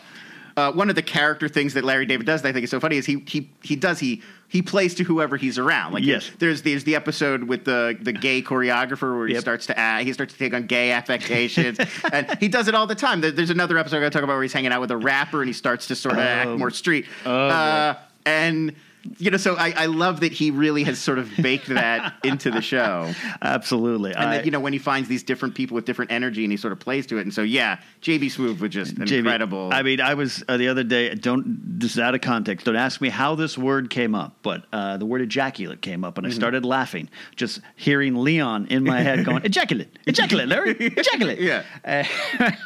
uh, 0.57 0.73
one 0.73 0.89
of 0.91 0.97
the 0.97 1.03
character 1.03 1.49
things 1.49 1.75
that 1.75 1.85
Larry 1.85 2.07
David 2.07 2.27
does 2.27 2.43
that 2.43 2.49
I 2.49 2.53
think 2.53 2.65
is 2.65 2.71
so 2.71 2.81
funny 2.81 2.97
is 2.97 3.07
he 3.07 3.23
he 3.27 3.49
he 3.63 3.77
does 3.77 3.99
he 4.01 4.21
he 4.49 4.63
plays 4.63 4.95
to 4.97 5.05
whoever 5.05 5.37
he's 5.37 5.59
around. 5.59 5.93
Like 5.93 6.03
Yes. 6.05 6.29
there's 6.39 6.63
there's 6.63 6.83
the 6.85 6.97
episode 6.97 7.45
with 7.45 7.65
the 7.65 7.97
the 8.01 8.13
gay 8.13 8.43
choreographer 8.43 9.17
where 9.17 9.29
he 9.29 9.35
Yep. 9.35 9.41
starts 9.43 9.67
to 9.67 9.79
act, 9.79 10.05
he 10.07 10.13
starts 10.13 10.33
to 10.33 10.39
take 10.39 10.53
on 10.53 10.67
gay 10.67 10.91
affectations, 10.91 11.79
and 12.13 12.37
he 12.41 12.49
does 12.49 12.67
it 12.67 12.75
all 12.75 12.87
the 12.89 12.97
time. 12.97 13.21
There's 13.21 13.51
another 13.51 13.79
episode 13.79 13.97
I'm 13.99 14.03
going 14.03 14.11
to 14.11 14.19
talk 14.19 14.25
about 14.25 14.35
where 14.35 14.43
he's 14.43 14.53
hanging 14.53 14.73
out 14.73 14.81
with 14.81 14.91
a 14.91 14.97
rapper 14.97 15.41
and 15.41 15.49
he 15.49 15.53
starts 15.55 15.87
to 15.87 15.95
sort 15.95 16.15
of 16.15 16.21
act 16.21 16.49
Oh. 16.49 16.59
more 16.59 16.71
street. 16.71 17.07
Oh, 17.25 17.31
uh, 17.49 17.95
and 18.27 18.75
you 19.19 19.31
know, 19.31 19.37
so 19.37 19.57
I, 19.57 19.73
I 19.77 19.87
love 19.87 20.21
that 20.21 20.33
he 20.33 20.51
really 20.51 20.85
has 20.85 20.99
sort 20.99 21.19
of 21.19 21.31
baked 21.41 21.69
that 21.69 22.15
into 22.25 22.51
the 22.51 22.61
show. 22.61 23.13
absolutely. 23.43 24.13
And 24.13 24.25
I- 24.29 24.37
that, 24.39 24.45
you 24.45 24.51
know, 24.51 24.61
when 24.61 24.73
he 24.73 24.79
finds 24.79 25.09
these 25.09 25.23
different 25.23 25.55
people 25.55 25.75
with 25.75 25.85
different 25.85 26.11
energy 26.13 26.45
and 26.45 26.53
he 26.53 26.57
sort 26.57 26.73
of 26.73 26.81
plays 26.81 27.07
to 27.09 27.19
it. 27.19 27.23
And 27.23 27.33
so, 27.35 27.43
yeah, 27.43 27.79
JB 28.03 28.27
Smoove 28.27 28.61
was 28.61 28.71
just 28.71 28.95
JB, 28.97 29.19
incredible. 29.19 29.71
I 29.73 29.83
mean, 29.83 30.01
I 30.01 30.15
was 30.15 30.43
uh, 30.49 30.57
the 30.57 30.69
other 30.69 30.85
day. 30.85 31.15
Don't 31.15 31.79
this 31.81 31.93
is 31.93 31.99
out 31.99 32.15
of 32.15 32.21
context. 32.21 32.67
Don't 32.67 32.77
ask 32.77 33.01
me 33.01 33.09
how 33.09 33.35
this 33.35 33.57
word 33.59 33.91
came 33.91 34.15
up, 34.15 34.37
but 34.43 34.65
uh, 34.73 34.97
the 34.97 35.07
word 35.07 35.23
ejaculate 35.23 35.81
came 35.83 36.05
up, 36.05 36.17
and 36.19 36.27
Mm-hmm. 36.27 36.33
I 36.35 36.37
started 36.37 36.65
laughing 36.65 37.09
just 37.37 37.61
hearing 37.77 38.15
Leon 38.17 38.67
in 38.71 38.85
my 38.85 39.01
head 39.01 39.25
going 39.25 39.43
ejaculate, 39.45 39.89
ejaculate, 40.07 40.49
Larry, 40.49 40.73
ejaculate. 40.73 41.41
Yeah. 41.51 41.65
uh, 41.85 42.05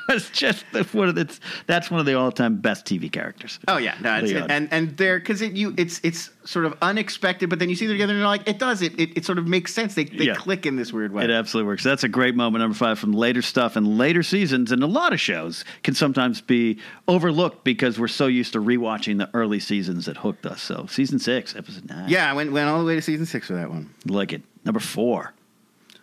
it's 0.09 0.29
just 0.31 0.65
the- 0.73 0.85
one 0.93 1.09
of 1.09 1.15
the, 1.15 1.39
that's 1.67 1.91
one 1.91 2.01
of 2.01 2.07
the 2.07 2.15
all 2.15 2.33
time 2.33 2.57
best 2.57 2.85
TV 2.87 3.11
characters. 3.11 3.59
Oh 3.69 3.77
yeah, 3.79 3.97
no, 4.01 4.11
and 4.11 4.69
and 4.73 4.97
they're 4.97 5.19
because 5.19 5.41
it 5.43 5.53
you 5.53 5.75
it's 5.77 6.01
it's 6.03 6.24
sort 6.45 6.65
of 6.67 6.77
unexpected, 6.83 7.49
but 7.51 7.59
then 7.59 7.69
you 7.69 7.75
see 7.77 7.87
them 7.87 7.95
together 7.95 8.13
and 8.13 8.19
you're 8.21 8.27
like, 8.29 8.49
it 8.49 8.59
does 8.59 8.83
it. 8.83 8.99
It, 9.01 9.17
it 9.17 9.25
sort 9.25 9.39
of 9.39 9.47
makes 9.47 9.73
sense. 9.75 9.95
They 9.95 10.05
they 10.05 10.25
Yeah. 10.27 10.35
click 10.35 10.67
in 10.67 10.77
this 10.77 10.93
weird 10.93 11.13
way. 11.13 11.25
It 11.25 11.31
absolutely 11.31 11.69
works. 11.69 11.83
That's 11.85 12.05
a 12.05 12.09
great 12.09 12.35
moment, 12.35 12.63
number 12.63 12.77
five, 12.77 12.99
from 12.99 13.13
later 13.13 13.43
stuff 13.43 13.77
and 13.77 13.99
later 13.99 14.23
seasons. 14.23 14.73
And 14.73 14.83
a 14.83 14.87
lot 14.87 15.13
of 15.13 15.21
shows 15.21 15.65
can 15.83 15.95
sometimes 15.95 16.41
be 16.41 16.79
overlooked 17.09 17.65
because 17.65 17.99
we're 17.99 18.09
so 18.09 18.27
used 18.27 18.53
to 18.55 18.61
rewatching 18.61 19.19
the 19.19 19.29
early 19.35 19.61
seasons 19.61 20.07
that 20.07 20.19
hooked 20.19 20.47
us. 20.47 20.61
So, 20.63 20.87
season 20.89 21.19
six, 21.19 21.55
episode 21.57 21.89
nine. 21.89 22.09
yeah, 22.09 22.31
I 22.31 22.35
went 22.35 22.53
went 22.53 22.69
all 22.69 22.79
the 22.81 22.85
way 22.87 22.95
to 22.95 23.03
season 23.03 23.27
six 23.27 23.47
for 23.47 23.55
that 23.55 23.71
one. 23.71 23.91
Like 24.07 24.33
it. 24.33 24.43
Number 24.65 24.81
four. 24.81 25.33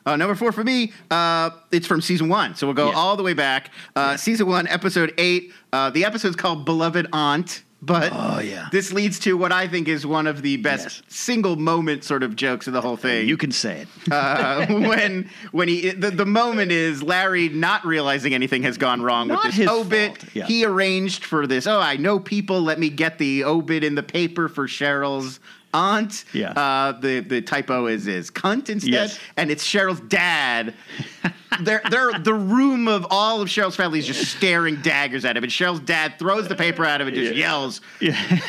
Uh, 0.03 0.15
number 0.15 0.33
four 0.33 0.51
for 0.51 0.63
me, 0.63 0.91
uh, 1.11 1.51
it's 1.71 1.85
from 1.85 2.01
season 2.01 2.27
one. 2.27 2.55
So 2.55 2.65
we'll 2.65 2.73
go 2.73 2.89
Yeah. 2.89 2.95
all 2.95 3.15
the 3.15 3.21
way 3.21 3.33
back. 3.35 3.69
Uh, 3.95 4.17
Season 4.17 4.47
one, 4.47 4.67
episode 4.67 5.13
eight. 5.19 5.53
Uh, 5.71 5.91
the 5.91 6.05
episode's 6.05 6.35
called 6.35 6.65
Beloved 6.65 7.05
Aunt. 7.13 7.61
But 7.83 8.11
Oh, 8.13 8.39
yeah. 8.39 8.67
this 8.71 8.93
leads 8.93 9.17
to 9.21 9.35
what 9.35 9.51
I 9.51 9.67
think 9.67 9.87
is 9.87 10.05
one 10.05 10.27
of 10.27 10.43
the 10.43 10.57
best 10.57 10.83
Yes. 10.85 11.01
single 11.07 11.55
moment 11.55 12.03
sort 12.03 12.21
of 12.21 12.35
jokes 12.35 12.67
of 12.67 12.73
the 12.73 12.81
whole 12.81 12.95
thing. 12.95 13.27
You 13.27 13.37
can 13.37 13.51
say 13.51 13.81
it. 13.81 13.87
uh, 14.13 14.65
when 14.69 15.29
when 15.51 15.67
he 15.67 15.89
the, 15.89 16.11
the 16.11 16.25
moment 16.25 16.71
is 16.71 17.01
Larry 17.01 17.49
not 17.49 17.83
realizing 17.83 18.35
anything 18.35 18.61
has 18.63 18.77
gone 18.77 19.01
wrong 19.01 19.29
Not 19.29 19.45
with 19.45 19.55
his 19.55 19.65
this 19.67 19.69
obit. 19.69 20.23
yeah. 20.35 20.45
He 20.45 20.63
arranged 20.63 21.25
for 21.25 21.47
this. 21.47 21.65
Oh, 21.65 21.79
I 21.79 21.97
know 21.97 22.19
people. 22.19 22.61
Let 22.61 22.77
me 22.79 22.89
get 22.89 23.17
the 23.17 23.43
obit 23.45 23.83
in 23.83 23.95
the 23.95 24.03
paper 24.03 24.47
for 24.47 24.67
Cheryl's 24.67 25.39
aunt. 25.73 26.25
Yeah. 26.33 26.51
Uh, 26.51 26.91
the 26.99 27.19
the 27.21 27.41
typo 27.41 27.87
is 27.87 28.07
is 28.07 28.29
cunt 28.31 28.69
instead, 28.69 28.91
Yes. 28.91 29.19
and 29.37 29.49
it's 29.51 29.65
Cheryl's 29.67 29.99
dad. 30.01 30.73
they're, 31.61 31.81
they're, 31.89 32.17
the 32.19 32.33
room 32.33 32.87
of 32.87 33.05
all 33.09 33.41
of 33.41 33.49
Cheryl's 33.49 33.75
family 33.75 33.99
is 33.99 34.07
just 34.07 34.23
staring 34.37 34.77
daggers 34.81 35.25
at 35.25 35.35
him, 35.37 35.43
and 35.43 35.51
Cheryl's 35.51 35.79
dad 35.81 36.15
throws 36.17 36.47
the 36.47 36.55
paper 36.55 36.85
at 36.85 37.01
him 37.01 37.07
and 37.07 37.15
just 37.15 37.35
yells, 37.35 37.81
Yeah. 37.99 38.15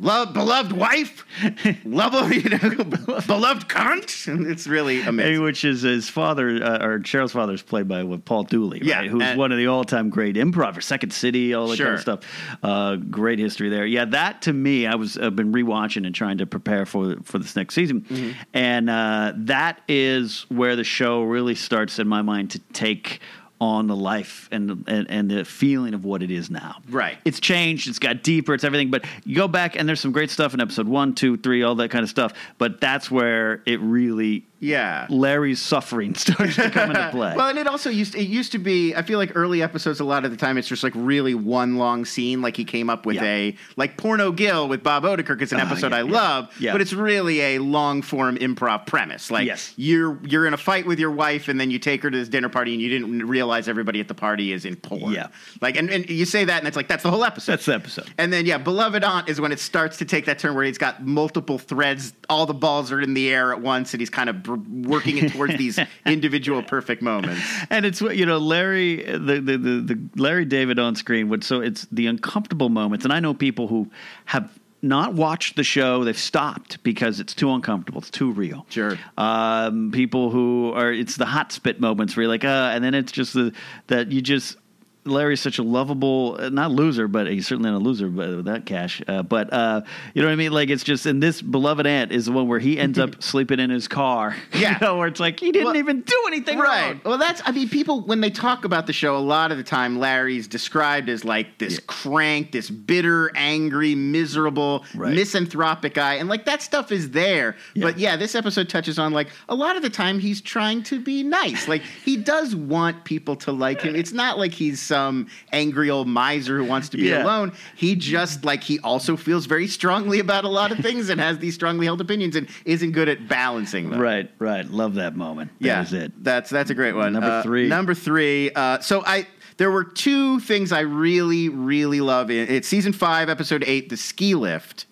Love, 0.00 0.32
beloved 0.34 0.72
wife, 0.72 1.24
love, 1.84 2.32
you 2.32 2.48
know, 2.50 2.58
beloved 3.26 3.68
cunt. 3.68 4.26
And 4.26 4.44
it's 4.50 4.66
really 4.66 5.02
amazing. 5.02 5.42
Which 5.42 5.64
is 5.64 5.82
his 5.82 6.08
father, 6.08 6.48
uh, 6.62 6.84
or 6.84 6.98
Cheryl's 6.98 7.30
father, 7.32 7.52
is 7.52 7.62
played 7.62 7.86
by 7.86 8.02
Paul 8.24 8.42
Dooley, 8.42 8.80
right? 8.80 8.86
Yeah, 8.88 9.02
who's 9.04 9.22
and- 9.22 9.38
one 9.38 9.52
of 9.52 9.58
the 9.58 9.68
all-time 9.68 10.10
great 10.10 10.36
improvers, 10.36 10.84
Second 10.84 11.12
City, 11.12 11.54
all 11.54 11.68
that 11.68 11.78
kind 11.78 11.94
of 11.94 12.00
stuff. 12.00 12.20
Uh, 12.62 12.96
great 12.96 13.38
history 13.38 13.68
there. 13.68 13.86
Yeah, 13.86 14.04
that 14.06 14.42
to 14.42 14.52
me, 14.52 14.86
I 14.86 14.96
was 14.96 15.16
I've 15.16 15.36
been 15.36 15.52
rewatching 15.52 16.04
and 16.06 16.14
trying 16.14 16.38
to 16.38 16.46
prepare 16.46 16.86
for 16.86 17.14
for 17.22 17.38
this 17.38 17.54
next 17.54 17.74
season, 17.74 18.00
Mm-hmm. 18.02 18.30
and 18.52 18.90
uh, 18.90 19.32
that 19.36 19.80
is 19.86 20.44
where 20.48 20.74
the 20.74 20.84
show 20.84 21.22
really 21.22 21.54
starts 21.54 22.00
in 22.00 22.08
my 22.08 22.20
mind 22.22 22.50
to 22.50 22.58
take 22.72 23.20
on 23.60 23.86
the 23.86 23.96
life 23.96 24.48
and, 24.50 24.84
and 24.88 25.08
and 25.08 25.30
the 25.30 25.44
feeling 25.44 25.94
of 25.94 26.04
what 26.04 26.22
it 26.22 26.30
is 26.30 26.50
now. 26.50 26.76
Right. 26.88 27.18
It's 27.24 27.40
changed. 27.40 27.88
It's 27.88 27.98
got 27.98 28.22
deeper. 28.22 28.54
It's 28.54 28.64
everything. 28.64 28.90
But 28.90 29.04
you 29.24 29.36
go 29.36 29.48
back 29.48 29.76
and 29.76 29.88
there's 29.88 30.00
some 30.00 30.12
great 30.12 30.30
stuff 30.30 30.54
in 30.54 30.60
episode 30.60 30.88
one, 30.88 31.14
two, 31.14 31.36
three, 31.36 31.62
all 31.62 31.74
that 31.76 31.90
kind 31.90 32.02
of 32.02 32.10
stuff. 32.10 32.32
But 32.58 32.80
that's 32.80 33.10
where 33.10 33.62
it 33.66 33.80
really 33.80 34.46
yeah. 34.64 35.06
Larry's 35.10 35.60
suffering 35.60 36.14
starts 36.24 36.56
to 36.56 36.70
come 36.70 36.90
into 36.90 37.08
play. 37.12 37.34
Well, 37.36 37.48
and 37.48 37.58
it 37.58 37.66
also 37.66 37.90
used 37.90 38.14
it 38.14 38.24
used 38.24 38.52
to 38.52 38.58
be. 38.58 38.94
I 38.94 39.02
feel 39.02 39.18
like 39.18 39.32
early 39.34 39.62
episodes, 39.62 40.00
a 40.00 40.04
lot 40.04 40.24
of 40.24 40.30
the 40.30 40.36
time, 40.36 40.56
it's 40.58 40.68
just 40.68 40.82
like 40.82 40.92
really 40.96 41.34
one 41.34 41.76
long 41.76 42.04
scene. 42.04 42.40
Like 42.42 42.56
he 42.56 42.64
came 42.64 42.88
up 42.90 43.06
with 43.06 43.16
Yeah. 43.16 43.24
a 43.24 43.56
like 43.76 43.96
Porno 43.96 44.32
Gil 44.32 44.68
with 44.68 44.82
Bob 44.82 45.04
Odenkirk. 45.04 45.42
It's 45.42 45.52
an 45.52 45.60
Oh, 45.60 45.64
episode 45.64 45.92
yeah, 45.92 45.98
I 45.98 46.02
yeah. 46.02 46.10
love, 46.12 46.54
Yeah. 46.58 46.72
but 46.72 46.80
it's 46.80 46.92
really 46.92 47.40
a 47.40 47.58
long 47.58 48.02
form 48.02 48.36
improv 48.36 48.86
premise. 48.86 49.30
Like 49.30 49.46
Yes. 49.46 49.72
you're 49.76 50.18
you're 50.24 50.46
in 50.46 50.54
a 50.54 50.58
fight 50.58 50.86
with 50.86 50.98
your 50.98 51.10
wife, 51.10 51.48
and 51.48 51.60
then 51.60 51.70
you 51.70 51.78
take 51.78 52.02
her 52.02 52.10
to 52.10 52.16
this 52.18 52.28
dinner 52.28 52.48
party, 52.48 52.72
and 52.72 52.80
you 52.82 52.88
didn't 52.88 53.26
realize 53.26 53.68
everybody 53.68 54.00
at 54.00 54.08
the 54.08 54.14
party 54.14 54.52
is 54.52 54.64
in 54.64 54.76
porn. 54.76 55.12
Yeah. 55.12 55.28
like 55.60 55.76
and, 55.76 55.90
and 55.90 56.08
you 56.08 56.24
say 56.24 56.44
that, 56.44 56.58
and 56.58 56.66
it's 56.68 56.76
like 56.76 56.88
that's 56.88 57.02
the 57.02 57.10
whole 57.10 57.24
episode. 57.24 57.52
that's 57.52 57.66
the 57.66 57.74
episode. 57.74 58.08
And 58.18 58.32
then, 58.32 58.46
yeah, 58.46 58.58
Beloved 58.58 59.04
Aunt 59.04 59.28
is 59.28 59.40
when 59.40 59.52
it 59.52 59.60
starts 59.60 59.98
to 59.98 60.04
take 60.04 60.24
that 60.26 60.38
turn 60.38 60.54
where 60.54 60.64
he's 60.64 60.78
got 60.78 61.04
multiple 61.04 61.58
threads, 61.58 62.12
all 62.30 62.46
the 62.46 62.54
balls 62.54 62.90
are 62.92 63.00
in 63.00 63.14
the 63.14 63.28
air 63.28 63.52
at 63.52 63.60
once, 63.60 63.92
and 63.92 64.00
he's 64.00 64.10
kind 64.10 64.30
of 64.30 64.42
br- 64.56 64.88
working 64.88 65.18
it 65.18 65.32
towards 65.32 65.56
these 65.56 65.78
individual 66.06 66.62
perfect 66.62 67.02
moments. 67.02 67.42
And 67.70 67.84
it's 67.84 68.00
what 68.00 68.16
you 68.16 68.26
know, 68.26 68.38
Larry, 68.38 69.02
the, 69.02 69.40
the 69.40 69.56
the 69.56 69.80
the 69.80 70.08
Larry 70.16 70.44
David 70.44 70.78
on 70.78 70.96
screen. 70.96 71.28
Would 71.28 71.44
so 71.44 71.60
it's 71.60 71.86
the 71.90 72.06
uncomfortable 72.06 72.68
moments, 72.68 73.04
and 73.04 73.12
I 73.12 73.20
know 73.20 73.34
people 73.34 73.68
who 73.68 73.90
have 74.26 74.50
not 74.82 75.14
watched 75.14 75.56
the 75.56 75.64
show; 75.64 76.04
they've 76.04 76.18
stopped 76.18 76.82
because 76.82 77.20
it's 77.20 77.34
too 77.34 77.52
uncomfortable, 77.52 78.00
it's 78.00 78.10
too 78.10 78.32
real. 78.32 78.66
Sure. 78.68 78.98
Um, 79.16 79.90
people 79.92 80.30
who 80.30 80.72
are 80.74 80.92
it's 80.92 81.16
the 81.16 81.26
hot 81.26 81.52
spit 81.52 81.80
moments 81.80 82.16
where 82.16 82.24
you're 82.24 82.30
like, 82.30 82.44
uh, 82.44 82.70
and 82.72 82.84
then 82.84 82.94
it's 82.94 83.12
just 83.12 83.34
the 83.34 83.52
that 83.88 84.12
you 84.12 84.20
just. 84.20 84.56
Larry's 85.04 85.40
such 85.40 85.58
a 85.58 85.62
lovable, 85.62 86.36
uh, 86.40 86.48
not 86.48 86.70
loser, 86.70 87.08
but 87.08 87.26
he's 87.26 87.46
certainly 87.46 87.70
not 87.70 87.76
a 87.76 87.84
loser 87.84 88.08
but 88.08 88.36
with 88.36 88.44
that 88.46 88.66
cash. 88.66 89.02
Uh, 89.06 89.22
but 89.22 89.52
uh, 89.52 89.82
you 90.14 90.22
know 90.22 90.28
what 90.28 90.32
I 90.32 90.36
mean? 90.36 90.52
Like 90.52 90.70
it's 90.70 90.82
just, 90.84 91.06
and 91.06 91.22
this 91.22 91.42
beloved 91.42 91.86
aunt 91.86 92.12
is 92.12 92.26
the 92.26 92.32
one 92.32 92.48
where 92.48 92.58
he 92.58 92.78
ends 92.78 92.98
up 92.98 93.22
sleeping 93.22 93.60
in 93.60 93.70
his 93.70 93.88
car. 93.88 94.34
Yeah. 94.54 94.74
you 94.80 94.86
know, 94.86 94.96
where 94.98 95.08
it's 95.08 95.20
like 95.20 95.40
he 95.40 95.50
didn't 95.52 95.66
Well, 95.66 95.76
even 95.76 96.00
do 96.02 96.22
anything 96.28 96.58
Right. 96.58 96.92
wrong. 96.92 97.00
Well, 97.04 97.18
that's, 97.18 97.42
I 97.44 97.50
mean, 97.52 97.68
people, 97.68 98.00
when 98.02 98.20
they 98.20 98.30
talk 98.30 98.64
about 98.64 98.86
the 98.86 98.92
show, 98.92 99.16
a 99.16 99.18
lot 99.18 99.50
of 99.52 99.58
the 99.58 99.64
time, 99.64 99.98
Larry's 99.98 100.46
described 100.46 101.08
as 101.08 101.24
like 101.24 101.58
this 101.58 101.80
crank, 101.86 102.52
this 102.52 102.70
bitter, 102.70 103.30
angry, 103.34 103.94
miserable, 103.94 104.84
Right. 104.94 105.14
misanthropic 105.14 105.94
guy. 105.94 106.14
And 106.14 106.28
like 106.28 106.44
that 106.46 106.62
stuff 106.62 106.92
is 106.92 107.10
there. 107.10 107.56
But 107.76 107.98
yeah, 107.98 108.16
this 108.16 108.34
episode 108.34 108.68
touches 108.68 108.98
on 108.98 109.12
like 109.12 109.28
a 109.48 109.54
lot 109.54 109.76
of 109.76 109.82
the 109.82 109.90
time 109.90 110.18
he's 110.18 110.40
trying 110.40 110.82
to 110.84 111.00
be 111.00 111.22
nice. 111.22 111.68
Like 111.68 111.82
he 112.04 112.16
does 112.16 112.54
want 112.56 113.04
people 113.04 113.36
to 113.36 113.52
like 113.52 113.82
him. 113.82 113.94
It's 113.96 114.12
not 114.12 114.38
like 114.38 114.52
he's 114.52 114.80
some 114.94 115.26
angry 115.52 115.90
old 115.90 116.06
miser 116.06 116.56
who 116.58 116.64
wants 116.64 116.88
to 116.90 116.96
be 116.96 117.04
Yeah. 117.08 117.24
alone. 117.24 117.52
He 117.74 117.96
just 117.96 118.44
like 118.44 118.62
he 118.62 118.78
also 118.80 119.16
feels 119.16 119.46
very 119.46 119.66
strongly 119.66 120.20
about 120.20 120.44
a 120.44 120.48
lot 120.48 120.70
of 120.70 120.78
things 120.78 121.08
and 121.08 121.20
has 121.20 121.38
these 121.38 121.54
strongly 121.54 121.86
held 121.86 122.00
opinions 122.00 122.36
and 122.36 122.46
isn't 122.64 122.92
good 122.92 123.08
at 123.08 123.26
balancing 123.28 123.90
them. 123.90 124.00
Right, 124.00 124.30
right. 124.38 124.64
Love 124.70 124.94
that 124.94 125.16
moment. 125.16 125.50
Yeah, 125.58 125.76
That 125.82 125.86
is 125.86 125.92
it. 125.92 126.12
That's 126.22 126.50
that's 126.50 126.70
a 126.70 126.74
great 126.74 126.94
one. 126.94 127.12
Number 127.12 127.28
Uh, 127.30 127.42
three. 127.42 127.66
Number 127.68 127.94
three. 127.94 128.50
Uh, 128.54 128.78
so 128.80 129.02
I 129.04 129.26
there 129.56 129.70
were 129.70 129.84
two 129.84 130.38
things 130.40 130.70
I 130.72 130.80
really 130.80 131.48
really 131.48 132.00
love 132.00 132.30
it's 132.30 132.68
season 132.68 132.92
five, 132.92 133.28
episode 133.28 133.64
eight, 133.66 133.88
the 133.88 133.96
ski 133.96 134.34
lift. 134.36 134.86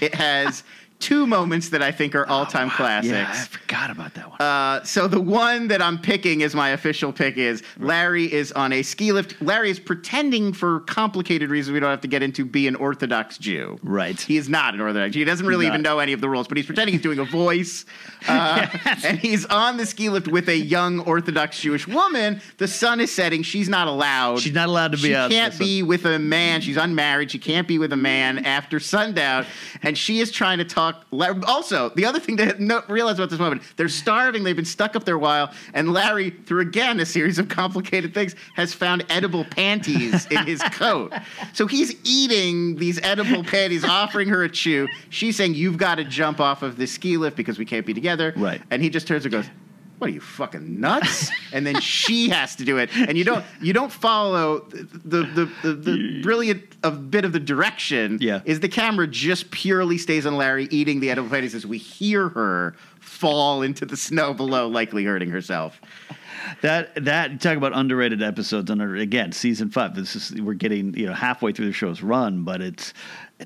It 0.00 0.14
has 0.14 0.62
two 1.00 1.26
moments 1.26 1.68
that 1.70 1.82
I 1.82 1.92
think 1.92 2.14
are 2.14 2.26
all 2.26 2.44
time 2.46 2.70
classics. 2.70 3.12
Yeah, 3.12 3.28
I 3.30 3.34
forgot 3.34 3.90
about 3.90 4.14
that 4.14 4.30
one. 4.30 4.40
Uh, 4.40 4.82
so 4.84 5.06
the 5.08 5.20
one 5.20 5.68
that 5.68 5.80
I'm 5.80 5.98
picking 5.98 6.42
as 6.42 6.54
my 6.54 6.70
official 6.70 7.12
pick 7.12 7.36
is 7.36 7.62
Larry 7.78 8.32
is 8.32 8.50
on 8.52 8.72
a 8.72 8.82
ski 8.82 9.12
lift. 9.12 9.40
Larry 9.40 9.70
is 9.70 9.78
pretending 9.78 10.52
for 10.52 10.80
complicated 10.80 11.50
reasons 11.50 11.74
we 11.74 11.80
don't 11.80 11.90
have 11.90 12.00
to 12.00 12.08
get 12.08 12.22
into 12.22 12.44
be 12.44 12.66
an 12.66 12.74
Orthodox 12.76 13.38
Jew. 13.38 13.78
Right. 13.82 14.20
He 14.20 14.36
is 14.36 14.48
not 14.48 14.74
an 14.74 14.80
Orthodox 14.80 15.12
Jew. 15.12 15.20
He 15.20 15.24
doesn't 15.24 15.46
really 15.46 15.66
Not. 15.66 15.74
even 15.74 15.82
know 15.82 15.98
any 15.98 16.12
of 16.12 16.20
the 16.20 16.28
rules, 16.28 16.48
but 16.48 16.56
he's 16.56 16.66
pretending 16.66 16.92
he's 16.94 17.02
doing 17.02 17.18
a 17.18 17.24
voice. 17.24 17.84
Uh, 18.28 18.66
and 19.04 19.16
he's 19.20 19.46
on 19.46 19.76
the 19.76 19.86
ski 19.86 20.08
lift 20.10 20.26
with 20.26 20.48
a 20.48 20.56
young 20.56 20.98
Orthodox 21.00 21.60
Jewish 21.60 21.86
woman. 21.86 22.40
The 22.58 22.66
sun 22.66 22.98
is 23.00 23.12
setting. 23.14 23.44
She's 23.44 23.68
not 23.68 23.86
allowed. 23.86 24.40
She's 24.40 24.52
not 24.54 24.68
allowed 24.68 24.90
to 24.90 24.96
be 24.98 25.04
She 25.10 25.14
out. 25.14 25.30
can't 25.30 25.56
be 25.56 25.84
with 25.84 26.04
a 26.04 26.18
man. 26.18 26.60
She's 26.60 26.76
unmarried. 26.76 27.30
She 27.30 27.38
can't 27.38 27.68
be 27.68 27.78
with 27.78 27.92
a 27.92 27.96
man 27.96 28.44
after 28.44 28.80
sundown. 28.80 29.46
And 29.82 29.96
she 29.96 30.18
is 30.18 30.32
trying 30.32 30.58
to 30.58 30.64
talk. 30.64 30.87
Also, 31.46 31.90
the 31.90 32.04
other 32.04 32.20
thing 32.20 32.36
to 32.36 32.62
no, 32.62 32.82
realize 32.88 33.18
about 33.18 33.30
this 33.30 33.38
moment, 33.38 33.62
they're 33.76 33.88
starving. 33.88 34.44
They've 34.44 34.56
been 34.56 34.64
stuck 34.64 34.96
up 34.96 35.04
there 35.04 35.16
a 35.16 35.18
while. 35.18 35.52
And 35.74 35.92
Larry, 35.92 36.30
through 36.30 36.60
again 36.60 37.00
a 37.00 37.06
series 37.06 37.38
of 37.38 37.48
complicated 37.48 38.14
things, 38.14 38.34
has 38.54 38.72
found 38.74 39.04
edible 39.08 39.44
panties 39.44 40.26
in 40.26 40.46
his 40.46 40.62
coat. 40.72 41.12
So 41.52 41.66
he's 41.66 41.94
eating 42.04 42.76
these 42.76 43.00
edible 43.02 43.44
panties, 43.44 43.84
offering 43.84 44.28
her 44.28 44.44
a 44.44 44.48
chew. 44.48 44.88
She's 45.10 45.36
saying, 45.36 45.54
You've 45.54 45.78
got 45.78 45.96
to 45.96 46.04
jump 46.04 46.40
off 46.40 46.62
of 46.62 46.76
this 46.76 46.92
ski 46.92 47.16
lift 47.16 47.36
because 47.36 47.58
we 47.58 47.64
can't 47.64 47.86
be 47.86 47.94
together. 47.94 48.32
Right. 48.36 48.60
And 48.70 48.82
he 48.82 48.90
just 48.90 49.06
turns 49.06 49.24
and 49.24 49.32
goes, 49.32 49.46
what 49.98 50.10
are 50.10 50.12
you 50.12 50.20
fucking 50.20 50.80
nuts? 50.80 51.30
and 51.52 51.66
then 51.66 51.80
she 51.80 52.28
has 52.28 52.56
to 52.56 52.64
do 52.64 52.78
it, 52.78 52.90
and 52.94 53.18
you 53.18 53.24
don't 53.24 53.44
you 53.60 53.72
don't 53.72 53.92
follow 53.92 54.60
the 54.60 55.22
the 55.22 55.52
the, 55.62 55.72
the 55.72 56.22
brilliant 56.22 56.62
of 56.82 57.10
bit 57.10 57.24
of 57.24 57.32
the 57.32 57.40
direction. 57.40 58.18
Yeah. 58.20 58.40
is 58.44 58.60
the 58.60 58.68
camera 58.68 59.06
just 59.06 59.50
purely 59.50 59.98
stays 59.98 60.26
on 60.26 60.36
Larry 60.36 60.68
eating 60.70 61.00
the 61.00 61.10
edible 61.10 61.28
patties 61.28 61.54
as 61.54 61.66
we 61.66 61.78
hear 61.78 62.28
her 62.30 62.76
fall 63.00 63.62
into 63.62 63.86
the 63.86 63.96
snow 63.96 64.34
below, 64.34 64.68
likely 64.68 65.04
hurting 65.04 65.30
herself. 65.30 65.80
that 66.62 67.04
that 67.04 67.40
talk 67.40 67.56
about 67.56 67.72
underrated 67.76 68.22
episodes. 68.22 68.70
Under 68.70 68.96
again, 68.96 69.32
season 69.32 69.70
five. 69.70 69.94
This 69.94 70.14
is 70.14 70.40
we're 70.40 70.54
getting 70.54 70.94
you 70.94 71.06
know 71.06 71.14
halfway 71.14 71.52
through 71.52 71.66
the 71.66 71.72
show's 71.72 72.02
run, 72.02 72.44
but 72.44 72.60
it's 72.60 72.92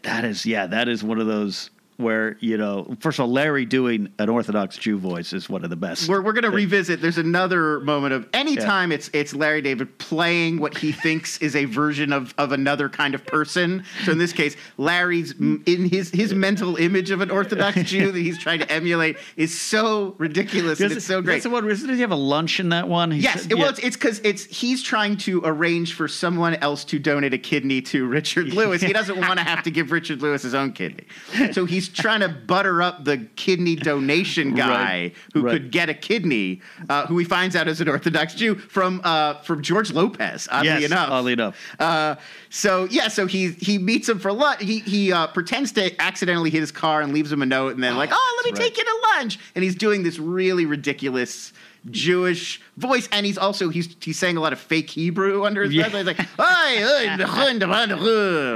that 0.03 0.25
is 0.25 0.45
yeah 0.47 0.67
that 0.67 0.89
is 0.89 1.03
one 1.03 1.21
of 1.21 1.27
those 1.27 1.71
where 1.97 2.37
you 2.41 2.57
know 2.57 2.97
first 3.01 3.19
of 3.19 3.25
all 3.25 3.31
Larry 3.31 3.65
doing 3.65 4.13
an 4.19 4.29
Orthodox 4.29 4.77
Jew 4.77 4.99
voice 4.99 5.33
is 5.33 5.49
one 5.49 5.65
of 5.65 5.71
the 5.71 5.77
best. 5.77 6.09
We're, 6.09 6.23
we're 6.23 6.33
going 6.33 6.45
to 6.45 6.51
revisit. 6.51 7.01
There's 7.01 7.19
another 7.19 7.81
moment 7.81 8.15
of 8.15 8.29
anytime 8.33 8.93
it's 8.93 9.11
it's 9.13 9.35
Larry 9.35 9.63
David 9.63 9.99
playing 9.99 10.61
what 10.61 10.77
he 10.77 10.93
thinks 10.93 11.39
is 11.39 11.57
a 11.57 11.65
version 11.67 12.13
of, 12.13 12.35
of 12.39 12.53
another 12.53 12.89
kind 12.89 13.15
of 13.15 13.25
person. 13.27 13.85
So 14.05 14.13
in 14.13 14.19
this 14.19 14.33
case, 14.33 14.57
Larry's 14.79 15.33
in 15.33 15.89
his 15.91 16.11
his 16.11 16.35
mental 16.35 16.77
image 16.77 17.11
of 17.11 17.21
an 17.21 17.31
Orthodox 17.31 17.83
Jew 17.85 18.13
that 18.13 18.19
he's 18.19 18.39
trying 18.39 18.61
to 18.61 18.71
emulate 18.71 19.17
is 19.37 19.59
so 19.59 20.15
ridiculous 20.19 20.81
and 20.81 20.93
it's 20.93 21.05
so 21.05 21.23
great. 21.23 21.35
That's 21.35 21.45
the 21.45 21.51
one. 21.51 21.67
Does 21.67 21.83
he 21.83 22.01
have 22.01 22.11
a 22.11 22.17
lunch 22.17 22.61
in 22.61 22.71
that 22.71 22.89
one? 22.89 23.13
Yes, 23.13 23.47
it, 23.47 23.53
yeah. 23.53 23.57
well, 23.59 23.71
it's 23.71 23.79
it's 23.81 23.97
because 23.97 24.21
it's 24.21 24.45
he's 24.45 24.83
trying 24.83 25.17
to 25.19 25.43
arrange 25.45 25.95
for 25.95 26.09
someone 26.09 26.55
else 26.57 26.85
to 26.87 26.99
donate 26.99 27.35
a 27.35 27.39
kidney 27.39 27.83
to 27.83 28.07
Richard 28.07 28.49
Lewis. 28.55 28.83
He 28.83 28.93
doesn't 28.93 29.19
want 29.19 29.39
to 29.39 29.45
have 29.45 29.63
to 29.65 29.71
give 29.71 29.93
Richard 29.93 30.23
Lewis 30.23 30.43
his 30.43 30.55
own 30.55 30.73
kidney, 30.73 31.07
so 31.53 31.65
he's 31.65 31.82
trying 31.89 32.21
to 32.21 32.29
butter 32.29 32.83
up 32.83 33.05
the 33.05 33.19
kidney 33.37 33.77
donation 33.77 34.55
guy 34.55 34.69
Right, 34.73 35.15
who 35.35 35.43
right. 35.43 35.53
could 35.53 35.71
get 35.71 35.89
a 35.89 35.95
kidney, 35.95 36.61
uh, 36.89 37.07
who 37.07 37.19
he 37.19 37.25
finds 37.25 37.55
out 37.57 37.69
is 37.69 37.81
an 37.81 37.89
Orthodox 37.89 38.35
Jew 38.35 38.55
from 38.57 39.01
uh, 39.05 39.35
from 39.43 39.63
George 39.63 39.91
Lopez. 39.93 40.49
Oddly 40.51 40.69
yes, 40.69 40.85
enough, 40.85 41.11
oddly 41.11 41.33
enough. 41.35 41.57
uh, 41.79 42.17
so 42.51 42.85
yeah, 42.91 43.09
so 43.09 43.27
he 43.27 43.53
he 43.53 43.79
meets 43.79 44.09
him 44.09 44.19
for 44.19 44.33
lunch. 44.33 44.63
He 44.63 44.81
he 44.81 45.13
uh, 45.13 45.27
pretends 45.29 45.73
to 45.73 46.01
accidentally 46.01 46.51
hit 46.51 46.61
his 46.61 46.73
car 46.73 47.01
and 47.03 47.13
leaves 47.13 47.31
him 47.33 47.43
a 47.43 47.47
note, 47.47 47.75
and 47.75 47.83
then 47.83 47.97
like, 47.97 48.11
oh, 48.13 48.35
let 48.39 48.45
me 48.47 48.51
that's 48.53 48.65
take 48.69 48.77
you 48.79 48.85
to 48.85 48.99
lunch. 49.17 49.39
And 49.55 49.63
he's 49.65 49.75
doing 49.75 50.03
this 50.03 50.19
really 50.19 50.67
ridiculous 50.67 51.53
Jewish 51.91 52.61
voice, 52.77 53.09
and 53.11 53.27
he's 53.27 53.39
also 53.39 53.69
he's 53.69 53.97
he's 54.01 54.19
saying 54.19 54.37
a 54.37 54.41
lot 54.41 54.53
of 54.53 54.61
fake 54.61 54.89
Hebrew 54.91 55.45
under 55.45 55.63
his 55.63 55.73
Yeah. 55.75 55.89
breath. 55.89 56.07
He's 56.07 56.19
like, 56.19 56.29
"Oi, 56.39 56.83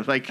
like. 0.06 0.26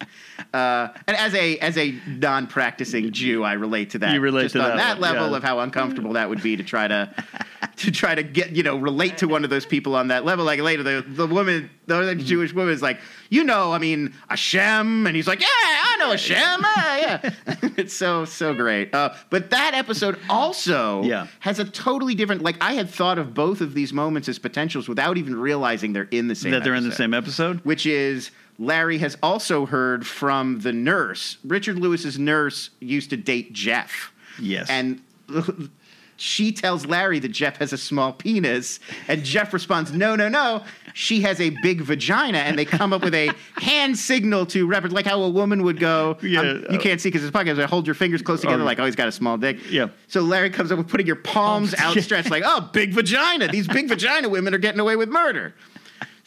Uh, 0.54 0.88
and 1.06 1.14
as 1.16 1.34
a 1.34 1.58
as 1.58 1.76
a 1.76 1.90
non-practicing 2.06 3.12
Jew, 3.12 3.42
I 3.44 3.52
relate 3.54 3.90
to 3.90 3.98
that. 3.98 4.14
You 4.14 4.20
relate 4.20 4.44
just 4.44 4.54
to 4.54 4.62
on 4.62 4.76
that 4.76 4.94
that 4.94 5.00
level 5.00 5.30
yeah. 5.30 5.36
of 5.36 5.42
how 5.42 5.58
uncomfortable 5.58 6.12
that 6.14 6.28
would 6.30 6.42
be 6.42 6.56
to 6.56 6.62
try 6.62 6.88
to 6.88 7.12
to 7.76 7.90
try 7.90 8.14
to 8.14 8.22
get 8.22 8.52
you 8.56 8.62
know 8.62 8.76
relate 8.78 9.18
to 9.18 9.26
one 9.28 9.44
of 9.44 9.50
those 9.50 9.66
people 9.66 9.94
on 9.96 10.08
that 10.08 10.24
level. 10.24 10.44
Like 10.44 10.60
later, 10.60 10.82
the 10.82 11.04
the 11.06 11.26
woman, 11.26 11.68
the 11.86 11.96
other 12.00 12.14
Jewish 12.14 12.54
woman, 12.54 12.72
is 12.72 12.80
like, 12.80 12.98
you 13.28 13.44
know, 13.44 13.72
I 13.72 13.78
mean, 13.78 14.14
Hashem, 14.28 15.06
and 15.06 15.14
he's 15.16 15.26
like, 15.26 15.40
yeah, 15.40 15.46
I 15.50 15.96
know 15.98 16.10
Hashem, 16.12 16.36
ah, 16.64 16.96
yeah. 16.96 17.30
it's 17.76 17.92
so 17.92 18.24
so 18.24 18.54
great. 18.54 18.94
Uh, 18.94 19.12
but 19.30 19.50
that 19.50 19.74
episode 19.74 20.18
also 20.30 21.02
Yeah. 21.02 21.26
has 21.40 21.58
a 21.58 21.64
totally 21.64 22.14
different. 22.14 22.42
Like 22.42 22.56
I 22.62 22.74
had 22.74 22.88
thought 22.88 23.18
of 23.18 23.34
both 23.34 23.60
of 23.60 23.74
these 23.74 23.92
moments 23.92 24.28
as 24.28 24.38
potentials 24.38 24.88
without 24.88 25.18
even 25.18 25.34
realizing 25.38 25.92
they're 25.92 26.08
in 26.10 26.28
the 26.28 26.34
same. 26.34 26.52
that 26.52 26.64
they're 26.64 26.74
in 26.74 26.88
the 26.88 26.94
same 26.94 27.12
episode. 27.12 27.60
which 27.64 27.84
is 27.84 28.30
Larry 28.58 28.98
has 28.98 29.16
also 29.22 29.66
heard 29.66 30.06
from 30.06 30.60
the 30.60 30.72
nurse. 30.72 31.38
Richard 31.44 31.78
Lewis's 31.78 32.18
nurse 32.18 32.70
used 32.80 33.10
to 33.10 33.16
date 33.16 33.52
Jeff. 33.52 34.12
Yes. 34.40 34.68
And 34.68 35.00
she 36.16 36.50
tells 36.50 36.84
Larry 36.84 37.20
that 37.20 37.28
Jeff 37.28 37.58
has 37.58 37.72
a 37.72 37.78
small 37.78 38.12
penis, 38.12 38.80
and 39.06 39.22
Jeff 39.24 39.52
responds, 39.52 39.92
"No, 39.92 40.16
no, 40.16 40.28
no. 40.28 40.64
She 40.94 41.20
has 41.20 41.40
a 41.40 41.50
big 41.62 41.80
vagina." 41.82 42.38
And 42.38 42.58
they 42.58 42.64
come 42.64 42.92
up 42.92 43.02
with 43.04 43.14
a 43.14 43.30
hand 43.56 43.96
signal 43.96 44.44
to 44.46 44.66
reference, 44.66 44.92
like 44.94 45.06
how 45.06 45.22
a 45.22 45.28
woman 45.28 45.62
would 45.62 45.78
go. 45.78 46.18
Yeah. 46.22 46.40
um, 46.40 46.64
you 46.70 46.78
can't 46.80 47.00
see 47.00 47.08
because 47.10 47.22
it's 47.24 47.36
podcast. 47.36 47.62
I 47.62 47.66
Hold 47.66 47.86
your 47.86 47.94
fingers 47.94 48.22
close 48.22 48.40
together, 48.40 48.62
Or- 48.62 48.66
like, 48.66 48.80
"Oh, 48.80 48.84
he's 48.86 48.96
got 48.96 49.06
a 49.06 49.12
small 49.12 49.36
dick." 49.38 49.58
Yeah. 49.70 49.88
So 50.08 50.22
Larry 50.22 50.50
comes 50.50 50.72
up 50.72 50.78
with 50.78 50.88
putting 50.88 51.06
your 51.06 51.16
Palms. 51.16 51.74
outstretched, 51.78 52.30
like, 52.30 52.42
"Oh, 52.44 52.68
big 52.72 52.92
vagina. 52.92 53.46
These 53.46 53.68
big 53.68 53.86
vagina 53.88 54.28
women 54.28 54.52
are 54.54 54.58
getting 54.58 54.80
away 54.80 54.96
with 54.96 55.08
murder." 55.10 55.54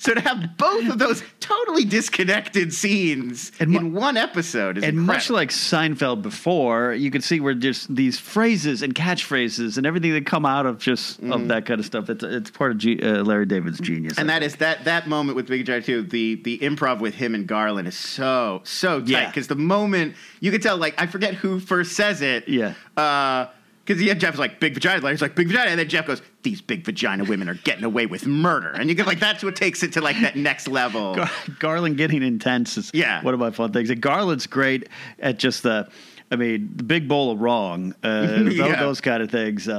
So 0.02 0.16
to 0.16 0.22
have 0.22 0.58
both 0.58 0.90
of 0.90 0.98
those 0.98 1.22
totally 1.40 1.86
disconnected 1.86 2.74
scenes 2.74 3.52
And 3.60 3.76
in 3.76 3.94
one 3.94 4.18
episode 4.18 4.80
is 4.80 4.84
and 4.84 5.00
much 5.00 5.30
like 5.30 5.50
Seinfeld 5.50 6.24
before, 6.24 6.94
you 6.94 7.12
could 7.12 7.24
see 7.24 7.40
where 7.40 7.54
just 7.54 7.96
these 7.96 8.18
phrases 8.18 8.82
and 8.82 8.96
catchphrases 8.96 9.78
and 9.78 9.86
everything 9.86 10.12
that 10.14 10.26
come 10.26 10.44
out 10.44 10.66
of 10.66 10.80
just 10.80 11.22
of 11.22 11.50
that 11.50 11.68
kind 11.68 11.80
of 11.80 11.86
stuff. 11.86 12.10
It's 12.10 12.24
it's 12.24 12.50
part 12.50 12.72
of 12.72 12.80
G, 12.80 13.00
uh, 13.00 13.24
Larry 13.24 13.46
David's 13.46 13.80
genius. 13.80 14.18
And 14.18 14.32
I 14.32 14.40
that 14.40 14.44
is 14.44 14.56
that 14.56 14.86
that 14.86 15.08
moment 15.08 15.36
with 15.36 15.48
Big 15.48 15.68
Giant 15.68 15.86
too. 15.86 16.02
The 16.02 16.34
the 16.34 16.58
improv 16.60 17.00
with 17.00 17.14
him 17.14 17.36
and 17.36 17.48
Garlin 17.48 17.86
is 17.86 17.96
so 17.96 18.62
so 18.64 19.02
tight 19.02 19.08
Yeah. 19.10 19.28
because 19.28 19.50
the 19.50 19.56
moment 19.56 20.16
you 20.40 20.50
can 20.52 20.62
tell 20.62 20.78
like 20.78 21.00
I 21.00 21.06
forget 21.06 21.36
who 21.36 21.60
first 21.60 21.92
says 21.94 22.24
it. 22.24 22.48
Yeah. 22.50 22.74
Uh, 22.98 23.46
because 23.86 24.02
yeah, 24.02 24.14
Jeff's 24.14 24.38
like 24.38 24.60
big 24.60 24.74
vagina. 24.74 25.10
He's 25.10 25.22
like 25.22 25.36
big 25.36 25.48
vagina, 25.48 25.70
and 25.72 25.80
then 25.80 25.90
Jeff 25.90 26.08
goes, 26.08 26.22
"These 26.44 26.62
big 26.62 26.86
vagina 26.86 27.24
women 27.24 27.50
are 27.50 27.56
getting 27.56 27.84
away 27.84 28.06
with 28.06 28.26
murder," 28.28 28.70
and 28.70 28.90
you 28.90 28.96
get 28.96 29.08
like 29.08 29.20
that's 29.20 29.44
what 29.44 29.56
takes 29.56 29.84
it 29.84 29.94
to 29.94 30.02
like 30.02 30.20
that 30.22 30.36
next 30.36 30.68
level. 30.68 31.16
Gar- 31.16 31.30
Garlin 31.60 31.98
getting 31.98 32.24
intense 32.24 32.78
is 32.78 32.92
Yeah. 32.94 33.22
one 33.24 33.34
of 33.34 33.40
my 33.40 33.52
fun 33.52 33.72
things. 33.74 33.90
And 33.90 34.02
Garlin's 34.02 34.48
great 34.48 34.88
at 35.20 35.40
just 35.40 35.64
the, 35.64 35.90
I 36.32 36.38
mean, 36.38 36.72
the 36.78 36.84
big 36.84 37.10
bowl 37.10 37.30
of 37.32 37.42
wrong, 37.42 37.94
uh, 38.04 38.44
Yeah. 38.50 38.80
those 38.80 39.02
kind 39.02 39.22
of 39.22 39.30
things. 39.30 39.68
Uh, 39.68 39.74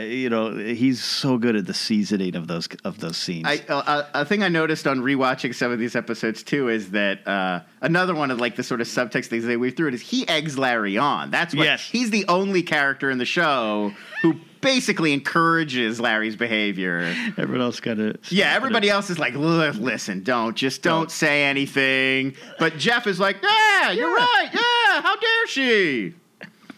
uh, 0.00 0.02
you 0.02 0.30
know, 0.30 0.56
he's 0.56 1.04
so 1.04 1.36
good 1.36 1.56
at 1.56 1.66
the 1.66 1.74
seasoning 1.74 2.36
of 2.36 2.46
those 2.46 2.66
of 2.84 2.98
those 3.00 3.18
scenes. 3.18 3.44
I, 3.46 3.60
uh, 3.68 4.06
a 4.14 4.24
thing 4.24 4.42
I 4.42 4.48
noticed 4.48 4.86
on 4.86 5.00
rewatching 5.00 5.54
some 5.54 5.70
of 5.70 5.78
these 5.78 5.94
episodes 5.94 6.42
too 6.42 6.70
is 6.70 6.92
that 6.92 7.26
uh, 7.28 7.60
another 7.82 8.14
one 8.14 8.30
of 8.30 8.40
like 8.40 8.56
the 8.56 8.62
sort 8.62 8.80
of 8.80 8.86
subtext 8.86 9.26
things 9.26 9.44
they 9.44 9.58
weave 9.58 9.76
through 9.76 9.88
it 9.88 9.94
is 9.94 10.00
he 10.00 10.26
eggs 10.26 10.58
Larry 10.58 10.96
on. 10.96 11.30
That's 11.30 11.54
what 11.54 11.64
Yes. 11.64 11.82
he's 11.82 12.10
the 12.10 12.24
only 12.28 12.62
character 12.62 13.10
in 13.10 13.18
the 13.18 13.26
show 13.26 13.92
who 14.22 14.36
basically 14.60 15.12
encourages 15.12 16.00
Larry's 16.00 16.36
behavior. 16.36 17.14
Everyone 17.38 17.60
else 17.62 17.80
got 17.80 17.98
of 17.98 18.16
Yeah, 18.30 18.52
everybody 18.54 18.88
else 18.90 19.10
is 19.10 19.18
like, 19.18 19.34
listen, 19.34 20.22
don't 20.22 20.56
just 20.56 20.82
don't, 20.82 21.00
Don't. 21.02 21.10
say 21.10 21.44
anything. 21.44 22.34
But 22.58 22.76
Jeff 22.76 23.06
is 23.06 23.18
like, 23.20 23.36
yeah, 23.42 23.90
you're 23.92 24.08
Yeah. 24.10 24.24
right. 24.24 24.48
Yeah, 24.52 25.02
how 25.02 25.16
dare 25.16 25.46
she? 25.46 26.14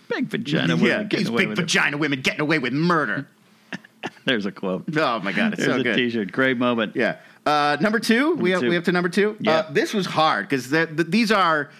big 0.08 0.26
vagina 0.26 0.74
women 0.76 0.86
yeah, 0.86 1.02
getting 1.04 1.18
these 1.20 1.28
away 1.30 1.38
big 1.46 1.48
with 1.48 1.58
it. 1.60 1.98
women 1.98 2.20
getting 2.20 2.40
away 2.42 2.58
with 2.58 2.72
murder. 2.74 3.26
There's 4.26 4.44
a 4.46 4.52
quote. 4.52 4.84
Oh 4.96 5.20
my 5.20 5.32
god, 5.32 5.54
it's 5.54 5.64
There's 5.64 5.74
so 5.74 5.80
a 5.80 5.82
good. 5.84 6.12
shirt 6.12 6.32
Great 6.32 6.58
moment. 6.58 6.94
Yeah. 6.96 7.16
Uh, 7.46 7.76
number 7.80 7.98
two, 7.98 8.34
we 8.34 8.50
have 8.50 8.60
two. 8.60 8.68
we 8.68 8.74
have 8.74 8.84
to 8.84 8.92
number 8.92 9.08
two. 9.08 9.36
Yeah. 9.40 9.52
Uh, 9.60 9.70
this 9.72 9.92
was 9.94 10.06
hard 10.06 10.48
because 10.48 10.70
the, 10.70 10.86
the, 10.86 11.04
these 11.04 11.32
are. 11.32 11.70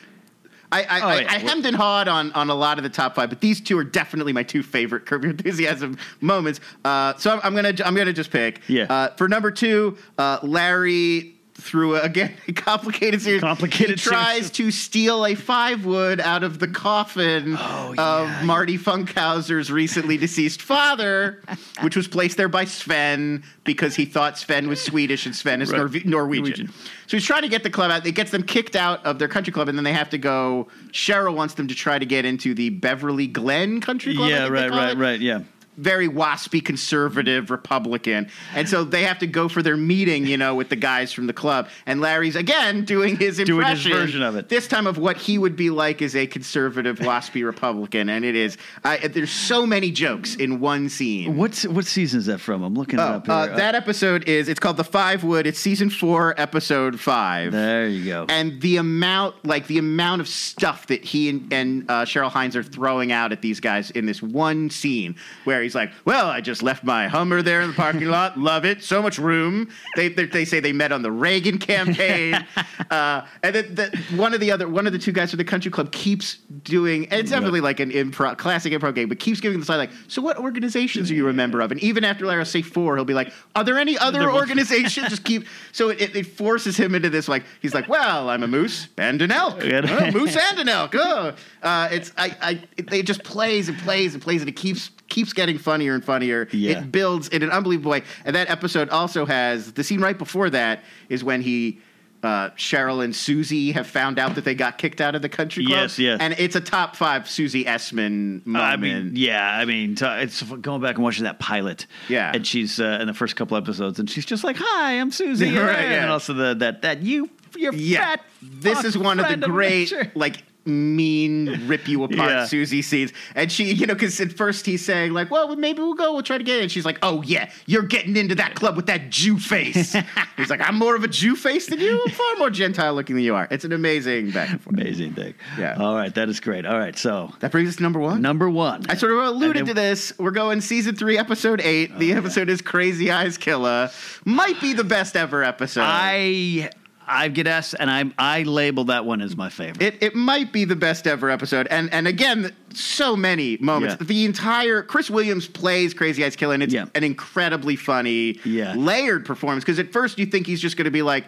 I, 0.73 0.83
I, 0.83 1.01
Oh, 1.01 1.07
I, 1.09 1.21
yeah. 1.21 1.33
I 1.33 1.39
hemmed 1.39 1.67
and 1.67 1.77
hawed 1.77 2.09
on, 2.09 2.33
on 2.33 2.49
a 2.51 2.55
lot 2.55 2.79
of 2.79 2.83
the 2.85 2.91
top 2.91 3.15
five, 3.15 3.29
but 3.29 3.41
these 3.41 3.61
two 3.61 3.79
are 3.79 3.85
definitely 3.85 4.33
my 4.33 4.43
two 4.43 4.63
favorite 4.63 5.07
Curb 5.07 5.23
Your 5.25 5.31
Enthusiasm 5.33 5.99
moments. 6.21 6.61
Uh, 6.85 7.15
so 7.17 7.31
I'm, 7.31 7.41
I'm 7.45 7.55
gonna 7.55 7.75
I'm 7.85 7.95
gonna 7.95 8.13
just 8.13 8.31
pick. 8.31 8.63
Yeah. 8.69 8.85
Uh, 8.85 9.09
for 9.17 9.29
number 9.29 9.51
two, 9.51 9.97
uh, 10.19 10.39
Larry 10.43 11.35
through 11.63 11.97
a, 11.97 12.01
again 12.03 12.35
a 12.49 12.53
complicated 12.53 13.23
series. 13.23 13.41
Complicated 13.41 13.99
He 14.01 14.05
tries 14.11 14.35
series. 14.35 14.51
to 14.53 14.71
steal 14.71 15.25
a 15.27 15.35
five 15.35 15.85
wood 15.87 16.21
out 16.21 16.43
of 16.43 16.59
the 16.59 16.69
coffin 16.69 17.57
Oh, 17.59 17.95
of 17.97 18.29
yeah. 18.29 18.43
Marty 18.45 18.77
Funkhouser's 18.77 19.71
recently 19.71 20.17
deceased 20.17 20.61
father, 20.61 21.41
which 21.81 21.97
was 21.97 22.09
placed 22.09 22.37
there 22.37 22.49
by 22.49 22.65
Sven 22.65 23.43
because 23.65 23.95
he 23.95 24.05
thought 24.05 24.37
Sven 24.39 24.69
was 24.69 24.83
Swedish 24.83 25.25
and 25.27 25.35
Sven 25.35 25.63
is 25.63 25.71
Right. 25.71 25.79
Norve- 25.79 26.05
Norwegian. 26.05 26.43
Norwegian. 26.67 26.67
So 27.07 27.17
he's 27.17 27.25
trying 27.27 27.43
to 27.43 27.49
get 27.49 27.63
the 27.63 27.71
club 27.71 27.91
out. 27.91 28.07
It 28.07 28.13
gets 28.13 28.31
them 28.31 28.43
kicked 28.43 28.75
out 28.77 29.05
of 29.07 29.19
their 29.19 29.29
country 29.29 29.53
club, 29.53 29.69
and 29.69 29.77
then 29.79 29.85
they 29.85 29.93
have 29.93 30.11
to 30.11 30.19
go. 30.19 30.69
Cheryl 30.93 31.35
wants 31.35 31.55
them 31.55 31.69
to 31.69 31.75
try 31.75 31.99
to 31.99 32.07
get 32.07 32.25
into 32.25 32.55
the 32.55 32.71
Beverly 32.71 33.27
Glen 33.27 33.81
Country 33.81 34.15
Club. 34.17 34.31
Yeah, 34.31 34.49
right, 34.49 34.71
right, 34.71 34.93
it 34.93 34.99
right. 34.99 35.21
Yeah. 35.21 35.41
Very 35.77 36.09
waspy 36.09 36.63
conservative 36.65 37.51
Republican. 37.51 38.29
And 38.55 38.69
so 38.69 38.85
they 38.85 39.05
have 39.05 39.19
to 39.21 39.27
go 39.27 39.49
for 39.49 39.63
their 39.63 39.77
meeting, 39.77 40.27
you 40.27 40.37
know, 40.37 40.55
with 40.55 40.69
the 40.69 40.77
guys 40.77 41.13
from 41.13 41.27
the 41.27 41.33
club. 41.33 41.69
And 41.87 42.01
Larry's 42.01 42.37
again 42.37 42.85
doing 42.85 43.17
his 43.17 43.39
Doing 43.39 43.67
his 43.67 43.79
impression. 43.87 43.93
version 43.93 44.23
of 44.23 44.37
it. 44.37 44.49
This 44.49 44.69
time 44.69 44.87
of 44.87 44.99
what 44.99 45.17
he 45.17 45.39
would 45.39 45.57
be 45.57 45.71
like 45.71 46.03
as 46.03 46.15
a 46.15 46.27
conservative 46.27 46.99
waspy 46.99 47.45
Republican. 47.47 48.09
And 48.09 48.25
it 48.25 48.35
is, 48.37 48.59
I 48.85 48.99
there's 49.09 49.31
so 49.31 49.67
many 49.67 49.91
jokes 49.91 50.35
in 50.35 50.61
one 50.61 50.89
scene. 50.89 51.37
What's 51.37 51.67
what 51.67 51.87
season 51.87 52.19
is 52.21 52.27
that 52.27 52.39
from? 52.41 52.63
I'm 52.63 52.75
looking 52.75 52.99
it 52.99 53.03
Oh, 53.03 53.07
up 53.07 53.27
here. 53.27 53.35
uh, 53.35 53.47
that 53.57 53.75
episode 53.75 54.29
is, 54.29 54.49
it's 54.49 54.61
called 54.61 54.77
The 54.77 54.85
Five 54.85 55.25
Wood. 55.25 55.47
It's 55.47 55.59
season 55.59 55.89
four, 55.91 56.39
episode 56.41 57.01
five 57.01 57.53
there 57.53 57.87
you 57.89 58.05
go. 58.05 58.27
and 58.29 58.61
the 58.61 58.77
amount 58.77 59.35
like 59.45 59.67
the 59.69 59.79
amount 59.79 60.21
of 60.21 60.29
stuff 60.29 60.87
that 60.89 61.05
he 61.05 61.29
and, 61.29 61.53
and 61.53 61.91
uh, 61.91 62.05
cheryl 62.05 62.31
hines 62.31 62.57
are 62.57 62.63
throwing 62.63 63.11
out 63.13 63.33
at 63.33 63.41
these 63.43 63.61
guys 63.61 63.91
in 63.91 64.07
this 64.07 64.23
one 64.23 64.69
scene 64.71 65.15
where 65.45 65.62
he's 65.63 65.75
like 65.75 65.91
well 66.05 66.27
i 66.27 66.41
just 66.41 66.63
left 66.63 66.85
my 66.85 67.09
hummer 67.09 67.43
there 67.43 67.61
in 67.61 67.69
the 67.69 67.75
parking 67.75 68.09
lot. 68.09 68.39
Love 68.43 68.65
it. 68.65 68.83
So 68.83 69.03
much 69.03 69.19
room. 69.19 69.69
They, 69.97 70.09
they, 70.09 70.27
they 70.27 70.45
say 70.45 70.61
they 70.61 70.73
met 70.73 70.93
on 70.93 71.03
the 71.03 71.13
reagan 71.13 71.59
campaign. 71.59 72.47
Uh, 72.91 73.27
and 73.43 73.55
then 73.55 73.75
the, 73.75 74.05
one 74.17 74.35
of 74.35 74.41
the 74.41 74.51
other 74.51 74.69
one 74.69 74.87
of 74.87 74.93
the 74.93 74.99
two 74.99 75.13
guys 75.13 75.31
from 75.31 75.39
the 75.39 75.45
country 75.45 75.71
club 75.71 75.91
keeps 75.93 76.37
doing 76.63 77.07
and 77.07 77.21
it's 77.21 77.31
definitely 77.31 77.61
like 77.61 77.81
an 77.81 77.91
improv 77.91 78.37
classic 78.37 78.71
improv 78.73 78.95
game 78.95 79.09
but 79.09 79.19
keeps 79.19 79.41
giving 79.41 79.59
the 79.59 79.65
side 79.65 79.77
like 79.77 79.91
so 80.09 80.21
what 80.21 80.37
organizations 80.37 81.11
are 81.11 81.15
you 81.15 81.27
a 81.29 81.33
member 81.33 81.63
of? 81.63 81.71
And 81.71 81.81
even 81.81 82.05
after 82.05 82.27
larry 82.27 82.41
will 82.41 82.45
say 82.45 82.61
four 82.61 82.97
he'll 82.97 83.07
be 83.07 83.15
like 83.15 83.33
are 83.55 83.65
there 83.65 83.79
any 83.79 83.97
other 83.97 84.21
There 84.21 84.31
organizations? 84.31 85.09
Just 85.09 85.25
keep 85.25 85.47
so 85.71 85.89
it, 85.89 86.03
it, 86.03 86.17
it 86.17 86.27
forces 86.27 86.77
him 86.77 86.95
into 86.95 87.09
this 87.09 87.29
like 87.29 87.45
he's 87.63 87.73
like 87.73 87.89
well 87.89 88.29
i'm 88.29 88.43
a 88.43 88.49
moose 88.49 88.89
and 88.99 89.23
an 89.23 89.31
elk. 89.31 89.63
Oh, 89.63 90.11
moose 90.11 90.37
and 90.37 90.59
an 90.59 90.69
elk. 90.69 90.95
Oh. 90.95 91.35
uh, 91.63 91.89
it's 91.91 92.13
I, 92.19 92.37
I 92.43 92.51
it, 92.77 92.93
it 92.93 93.07
just 93.07 93.25
plays 93.25 93.71
and 93.71 93.79
plays 93.79 94.13
and 94.13 94.23
plays 94.23 94.43
and 94.43 94.49
it 94.51 94.57
keeps 94.57 94.91
keeps 95.13 95.33
getting 95.33 95.59
funnier 95.59 95.95
and 95.95 96.05
funnier 96.05 96.49
Yeah. 96.53 96.79
it 96.79 96.91
builds 96.91 97.29
in 97.29 97.43
an 97.43 97.51
unbelievable 97.51 97.91
way 97.93 98.03
and 98.25 98.35
that 98.35 98.49
episode 98.51 98.89
also 98.89 99.27
has 99.27 99.73
the 99.75 99.85
scene 99.85 100.01
right 100.01 100.19
before 100.19 100.51
that 100.51 100.81
is 101.09 101.23
when 101.23 101.43
he 101.43 101.81
uh, 102.25 102.51
Cheryl 102.51 103.03
and 103.03 103.15
Susie 103.17 103.73
have 103.73 103.85
found 103.89 104.17
out 104.17 104.37
that 104.37 104.45
they 104.45 104.55
got 104.55 104.79
kicked 104.79 105.01
out 105.01 105.17
of 105.17 105.23
the 105.23 105.29
country 105.29 105.65
club. 105.67 105.77
Yes, 105.81 105.99
yes. 105.99 106.19
And 106.21 106.37
it's 106.39 106.55
a 106.55 106.61
top 106.61 106.95
five 106.95 107.29
Susie 107.29 107.65
Essman 107.65 108.47
moment. 108.47 108.63
I 108.73 108.77
mean, 108.77 109.13
yeah, 109.17 109.59
I 109.61 109.65
mean, 109.65 109.97
t- 109.97 110.07
it's 110.07 110.41
going 110.41 110.81
back 110.81 110.95
and 110.95 111.03
watching 111.03 111.25
that 111.25 111.41
pilot. 111.41 111.89
Yeah. 112.09 112.31
and 112.33 112.47
she's 112.47 112.79
uh, 112.79 112.99
in 113.01 113.09
the 113.09 113.13
first 113.13 113.35
couple 113.35 113.57
episodes, 113.57 113.99
and 113.99 114.09
she's 114.09 114.25
just 114.25 114.45
like, 114.45 114.55
"Hi, 114.57 115.01
I'm 115.01 115.11
Susie," 115.11 115.53
Right, 115.57 115.75
and 115.99 116.11
also 116.13 116.33
the 116.33 116.55
that 116.55 116.83
that 116.83 117.03
you, 117.03 117.29
your 117.57 117.75
yeah, 117.75 118.11
fat. 118.11 118.21
this 118.41 118.85
is 118.85 118.97
one 118.97 119.19
of 119.19 119.27
the 119.29 119.45
great 119.45 119.93
like 120.15 120.45
mean 120.67 121.67
rip 121.67 121.89
you 121.89 122.05
apart 122.05 122.31
Yeah. 122.31 122.45
Susie 122.47 122.83
scenes. 122.83 123.13
And 123.35 123.51
she, 123.51 123.73
you 123.73 123.87
know, 123.87 123.95
because 123.95 124.21
at 124.21 124.33
first 124.33 124.67
he's 124.67 124.85
saying 124.85 125.13
like, 125.13 125.31
"Well, 125.31 125.55
maybe 125.57 125.81
we'll 125.81 125.95
go. 125.95 126.13
We'll 126.13 126.23
try 126.23 126.39
to 126.39 126.45
get 126.45 126.59
it." 126.59 126.63
And 126.63 126.71
she's 126.73 126.85
like, 126.85 126.99
"Oh 127.03 127.23
yeah, 127.23 127.51
you're 127.67 127.83
getting 127.83 128.17
into 128.17 128.35
that 128.37 128.55
club 128.55 128.77
with 128.77 128.87
that 128.87 129.11
Jew 129.11 129.39
face." 129.39 129.95
he's 130.37 130.51
like, 130.51 130.61
"I'm 130.67 130.77
more 130.77 130.95
of 130.97 131.05
a 131.05 131.09
Jew 131.09 131.37
face 131.37 131.67
than 131.67 131.81
you. 131.81 132.03
I'm 132.07 132.13
far 132.13 132.37
more 132.37 132.51
Gentile 132.51 132.95
looking 132.95 133.17
than 133.17 133.25
you 133.25 133.35
are." 133.35 133.49
It's 133.51 133.65
an 133.65 133.73
amazing 133.73 134.31
back 134.31 134.51
and 134.51 134.61
forth. 134.61 134.77
Amazing 134.79 135.15
thing. 135.15 135.35
Yeah. 135.59 135.77
All 135.79 135.95
right, 135.95 136.15
that 136.15 136.29
is 136.29 136.41
great. 136.41 136.65
All 136.67 136.79
right, 136.79 136.97
so 136.97 137.33
That 137.41 137.53
brings 137.53 137.69
us 137.69 137.77
to 137.77 137.83
number 137.83 138.01
one. 138.01 138.23
number 138.23 138.49
one. 138.49 138.85
I 138.89 138.95
sort 138.97 139.13
of 139.13 139.19
alluded 139.19 139.57
And 139.59 139.67
to 139.69 139.75
this. 139.75 140.13
We're 140.19 140.31
going 140.31 140.61
season 140.61 140.95
three, 140.97 141.19
episode 141.19 141.61
eight. 141.61 141.99
the 141.99 142.15
oh, 142.15 142.19
episode 142.19 142.49
is 142.49 142.61
Crazy 142.63 143.11
Eyes 143.11 143.37
Killer. 143.39 143.91
Might 144.25 144.61
be 144.61 144.73
the 144.73 144.85
best 144.85 145.17
ever 145.17 145.43
episode. 145.43 145.83
I 145.85 146.71
I 147.07 147.29
get 147.29 147.47
asked, 147.47 147.75
and 147.79 147.91
I 147.91 148.05
I 148.19 148.43
label 148.45 148.85
that 148.85 149.05
one 149.05 149.21
as 149.21 149.37
my 149.37 149.49
favorite. 149.49 149.83
It 149.83 150.03
it 150.03 150.15
might 150.15 150.53
be 150.53 150.65
the 150.65 150.77
best 150.77 151.07
ever 151.07 151.31
episode, 151.31 151.67
and 151.69 151.93
and 151.93 152.07
again, 152.07 152.53
so 152.75 153.17
many 153.17 153.57
moments. 153.59 153.97
Yeah. 154.01 154.07
The 154.07 154.25
entire 154.25 154.83
Chris 154.83 155.11
Williams 155.11 155.47
plays 155.49 155.95
Crazy 155.95 156.25
Eyes 156.25 156.37
Killer, 156.37 156.55
and 156.55 156.63
it's 156.63 156.73
Yeah. 156.75 156.87
an 156.95 157.05
incredibly 157.05 157.77
funny, 157.77 158.39
Yeah. 158.45 158.75
layered 158.75 159.25
performance. 159.27 159.65
Because 159.65 159.79
at 159.79 159.93
first 159.93 160.19
you 160.19 160.27
think 160.27 160.47
he's 160.47 160.61
just 160.61 160.77
going 160.77 160.85
to 160.87 160.91
be 160.91 161.03
like 161.03 161.25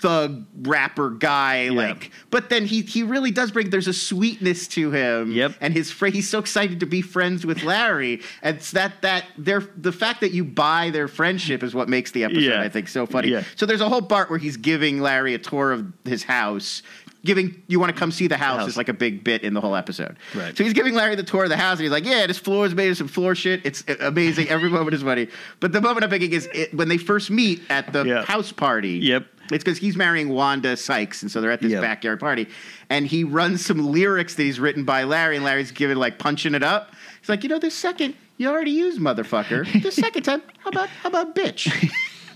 thug 0.00 0.44
rapper 0.62 1.10
guy 1.10 1.68
like 1.70 2.10
but 2.30 2.50
then 2.50 2.64
he 2.66 2.82
he 2.82 3.02
really 3.02 3.30
does 3.32 3.50
bring 3.50 3.68
there's 3.70 3.88
a 3.88 3.92
sweetness 3.92 4.68
to 4.68 4.90
him 4.92 5.32
Yep. 5.32 5.54
and 5.60 5.74
his 5.74 5.90
he's 5.92 6.28
so 6.28 6.38
excited 6.38 6.80
to 6.80 6.86
be 6.86 7.02
friends 7.02 7.44
with 7.44 7.62
Larry 7.64 8.22
and 8.42 8.56
it's 8.58 8.70
that 8.72 9.02
that 9.02 9.24
they're 9.36 9.64
the 9.76 9.92
fact 9.92 10.20
that 10.20 10.30
you 10.32 10.44
buy 10.44 10.90
their 10.90 11.08
friendship 11.08 11.62
is 11.62 11.74
what 11.74 11.88
makes 11.88 12.12
the 12.12 12.24
episode 12.24 12.40
Yeah. 12.42 12.60
I 12.60 12.68
think 12.68 12.88
so 12.88 13.06
funny 13.06 13.28
Yeah. 13.30 13.42
so 13.56 13.66
there's 13.66 13.80
a 13.80 13.88
whole 13.88 14.02
part 14.02 14.30
where 14.30 14.38
he's 14.38 14.56
giving 14.56 15.00
Larry 15.00 15.34
a 15.34 15.38
tour 15.38 15.72
of 15.72 15.92
his 16.04 16.22
house 16.22 16.82
giving 17.24 17.60
you 17.66 17.80
want 17.80 17.92
to 17.92 17.98
come 17.98 18.12
see 18.12 18.28
the 18.28 18.36
house, 18.36 18.60
House. 18.60 18.68
is 18.70 18.76
like 18.76 18.88
a 18.88 18.94
big 18.94 19.24
bit 19.24 19.42
in 19.42 19.52
the 19.52 19.60
whole 19.60 19.74
episode 19.74 20.16
Right. 20.36 20.56
so 20.56 20.62
he's 20.62 20.72
giving 20.72 20.94
Larry 20.94 21.16
the 21.16 21.24
tour 21.24 21.42
of 21.42 21.50
the 21.50 21.56
house 21.56 21.78
and 21.78 21.82
he's 21.82 21.90
like 21.90 22.04
yeah 22.04 22.26
this 22.28 22.38
floor 22.38 22.64
is 22.64 22.74
made 22.74 22.88
of 22.90 22.96
some 22.96 23.08
floor 23.08 23.34
shit 23.34 23.66
it's 23.66 23.82
uh, 23.88 23.96
amazing 24.00 24.48
every 24.48 24.70
moment 24.70 24.94
is 24.94 25.02
funny 25.02 25.26
but 25.58 25.72
the 25.72 25.80
moment 25.80 26.04
I'm 26.04 26.10
thinking 26.10 26.32
is 26.32 26.48
it, 26.54 26.72
when 26.72 26.88
they 26.88 26.98
first 26.98 27.30
meet 27.30 27.62
at 27.68 27.92
the 27.92 28.04
Yeah. 28.04 28.24
house 28.24 28.52
party 28.52 28.98
Yep. 29.02 29.26
It's 29.52 29.64
because 29.64 29.78
he's 29.78 29.96
marrying 29.96 30.28
Wanda 30.28 30.76
Sykes, 30.76 31.22
and 31.22 31.30
so 31.30 31.40
they're 31.40 31.50
at 31.50 31.60
this 31.60 31.72
Yep. 31.72 31.82
backyard 31.82 32.20
party. 32.20 32.46
And 32.90 33.06
he 33.06 33.24
runs 33.24 33.64
some 33.64 33.78
lyrics 33.92 34.34
that 34.36 34.42
he's 34.42 34.58
written 34.60 34.84
by 34.84 35.04
Larry, 35.04 35.36
and 35.36 35.44
Larry's 35.44 35.70
giving 35.72 35.96
like 35.96 36.18
punching 36.18 36.54
it 36.54 36.62
up. 36.62 36.94
He's 37.20 37.28
like, 37.28 37.42
you 37.42 37.48
know, 37.48 37.58
this 37.58 37.74
second 37.74 38.14
you 38.36 38.48
already 38.48 38.70
used 38.70 39.00
motherfucker. 39.00 39.66
The 39.82 39.90
second 39.90 40.22
time, 40.22 40.42
how 40.58 40.70
about 40.70 40.88
how 40.88 41.08
about 41.08 41.34
bitch? 41.34 41.90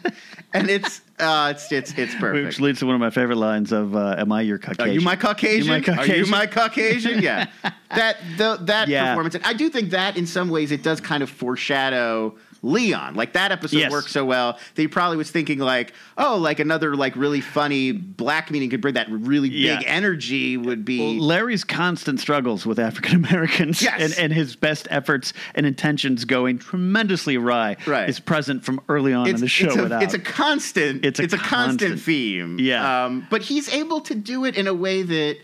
and 0.54 0.68
it's 0.68 1.00
uh, 1.20 1.52
it's 1.54 1.70
it's 1.70 1.92
it's 1.96 2.14
perfect. 2.16 2.46
Which 2.46 2.60
leads 2.60 2.80
to 2.80 2.86
one 2.86 2.94
of 2.96 3.00
my 3.00 3.10
favorite 3.10 3.36
lines 3.36 3.70
of 3.72 3.94
uh, 3.94 4.16
"Am 4.18 4.32
I 4.32 4.40
your 4.42 4.58
Caucasian? 4.58 4.90
Are 4.90 4.92
you 4.92 5.00
my 5.00 5.14
Caucasian? 5.16 5.64
You 5.64 5.70
my 5.70 5.74
Are 5.76 5.78
you 5.78 5.84
Caucasian? 5.84 6.30
my 6.30 6.46
Caucasian? 6.46 7.22
Yeah. 7.22 7.46
that 7.94 8.16
the, 8.36 8.58
that 8.62 8.88
Yeah. 8.88 9.10
performance. 9.10 9.34
And 9.36 9.44
I 9.44 9.52
do 9.52 9.68
think 9.70 9.90
that 9.90 10.16
in 10.16 10.26
some 10.26 10.48
ways 10.50 10.72
it 10.72 10.82
does 10.82 11.00
kind 11.00 11.22
of 11.22 11.30
foreshadow 11.30 12.34
Leon. 12.64 13.14
Like 13.16 13.32
that 13.32 13.50
episode 13.50 13.76
Yes. 13.78 13.90
worked 13.90 14.10
so 14.10 14.24
well 14.24 14.52
that 14.74 14.80
he 14.82 14.86
probably 14.86 15.16
was 15.16 15.30
thinking 15.30 15.58
like, 15.58 15.92
oh, 16.16 16.36
like 16.36 16.60
another 16.60 16.94
like 16.94 17.16
really 17.16 17.40
funny 17.40 17.90
black 17.92 18.50
meeting 18.52 18.70
could 18.70 18.80
bring 18.80 18.94
that 18.94 19.08
really 19.10 19.50
big 19.50 19.82
energy 19.84 20.56
would 20.56 20.84
be. 20.84 21.00
Well, 21.18 21.26
Larry's 21.26 21.64
constant 21.64 22.20
struggles 22.20 22.64
with 22.64 22.78
African 22.78 23.16
Americans 23.24 23.82
Yes. 23.82 24.00
and, 24.00 24.14
and 24.24 24.32
his 24.32 24.54
best 24.54 24.86
efforts 24.90 25.32
and 25.54 25.66
intentions 25.66 26.24
going 26.24 26.58
tremendously 26.58 27.36
awry 27.36 27.76
Right. 27.86 28.08
is 28.08 28.20
present 28.20 28.64
from 28.64 28.80
early 28.88 29.12
on 29.12 29.26
in 29.28 29.36
the 29.36 29.48
show. 29.48 29.66
it's, 29.66 29.76
a, 29.76 29.82
without. 29.82 30.02
it's 30.04 30.14
a 30.14 30.18
constant. 30.20 31.04
It's 31.04 31.18
It's 31.18 31.32
a 31.32 31.36
a, 31.36 31.40
constant, 31.40 31.80
constant. 31.80 32.00
theme. 32.00 32.58
Yeah. 32.60 33.06
Um, 33.06 33.26
but 33.28 33.42
he's 33.42 33.72
able 33.74 34.00
to 34.02 34.14
do 34.14 34.44
it 34.44 34.56
in 34.56 34.68
a 34.68 34.74
way 34.74 35.02
that, 35.02 35.38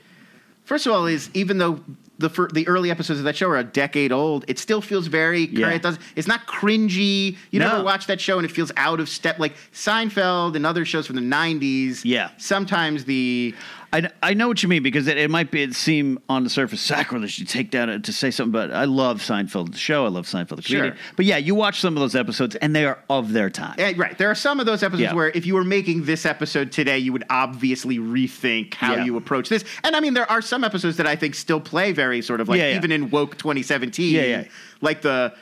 first 0.65 0.87
of 0.87 0.93
all, 0.93 1.07
is 1.07 1.31
even 1.35 1.59
though 1.59 1.81
the 2.19 2.29
fir- 2.29 2.49
the 2.49 2.67
early 2.67 2.91
episodes 2.91 3.21
of 3.21 3.25
that 3.25 3.37
show 3.37 3.49
are 3.49 3.59
a 3.59 3.65
decade 3.65 4.11
old, 4.13 4.45
it 4.49 4.59
still 4.59 4.81
feels 4.81 5.07
very 5.07 5.47
current. 5.47 5.59
Yeah. 5.59 5.71
It 5.71 5.83
does. 5.83 5.99
It's 6.17 6.27
not 6.29 6.47
cringy. 6.47 7.37
You 7.51 7.61
No. 7.61 7.69
never 7.69 7.85
watch 7.85 8.07
that 8.09 8.21
show 8.21 8.39
and 8.39 8.45
it 8.45 8.51
feels 8.51 8.73
out 8.77 8.99
of 9.01 9.09
step. 9.09 9.39
Like 9.39 9.55
Seinfeld 9.73 10.57
and 10.57 10.67
other 10.67 10.85
shows 10.85 11.07
from 11.07 11.17
the 11.17 11.23
'90s. 11.23 12.01
Yeah. 12.05 12.31
Sometimes 12.37 13.05
the 13.05 13.55
I, 13.93 14.11
I 14.23 14.35
know 14.35 14.49
what 14.49 14.63
you 14.63 14.69
mean 14.69 14.83
because 14.83 15.07
it, 15.07 15.17
it 15.17 15.31
might 15.31 15.51
be 15.51 15.63
it 15.63 15.75
seem 15.75 16.19
on 16.29 16.45
the 16.45 16.51
surface 16.51 16.81
sacrilege 16.81 17.37
to 17.39 17.45
take 17.45 17.71
down 17.71 18.03
to 18.03 18.13
say 18.13 18.31
something, 18.31 18.53
but 18.53 18.71
I 18.71 18.85
love 18.85 19.21
Seinfeld 19.23 19.73
the 19.73 19.79
show. 19.79 20.05
I 20.05 20.09
love 20.09 20.27
Seinfeld 20.27 20.57
the 20.57 20.63
comedian. 20.63 20.93
Sure. 20.95 20.97
But 21.17 21.25
yeah, 21.25 21.39
you 21.39 21.55
watch 21.55 21.81
some 21.81 21.97
of 21.97 22.01
those 22.01 22.15
episodes 22.15 22.55
and 22.57 22.77
they 22.77 22.85
are 22.85 22.99
of 23.09 23.33
their 23.33 23.49
time. 23.49 23.77
Eh, 23.79 23.95
right. 23.97 24.17
There 24.19 24.31
are 24.31 24.35
some 24.35 24.61
of 24.61 24.67
those 24.67 24.83
episodes 24.83 25.03
Yeah. 25.03 25.15
where 25.15 25.31
if 25.31 25.47
you 25.47 25.55
were 25.55 25.65
making 25.65 26.05
this 26.05 26.27
episode 26.27 26.71
today, 26.71 26.99
you 26.99 27.13
would 27.13 27.25
obviously 27.31 27.99
rethink 27.99 28.75
how 28.75 28.95
Yeah. 28.97 29.05
you 29.05 29.17
approach 29.17 29.49
this. 29.49 29.65
And 29.85 29.97
I 29.97 30.01
mean, 30.01 30.13
there 30.15 30.31
are 30.31 30.43
some 30.43 30.65
episodes 30.65 30.99
that 30.99 31.07
I 31.07 31.17
think 31.17 31.35
still 31.35 31.61
play 31.61 31.93
very 31.93 32.21
sort 32.21 32.41
of 32.43 32.49
like 32.49 32.61
even 32.61 32.93
in 32.93 33.09
woke 33.11 33.39
2017, 33.39 34.15
Yeah, 34.15 34.23
yeah. 34.23 34.45
like 34.83 35.01
the. 35.03 35.33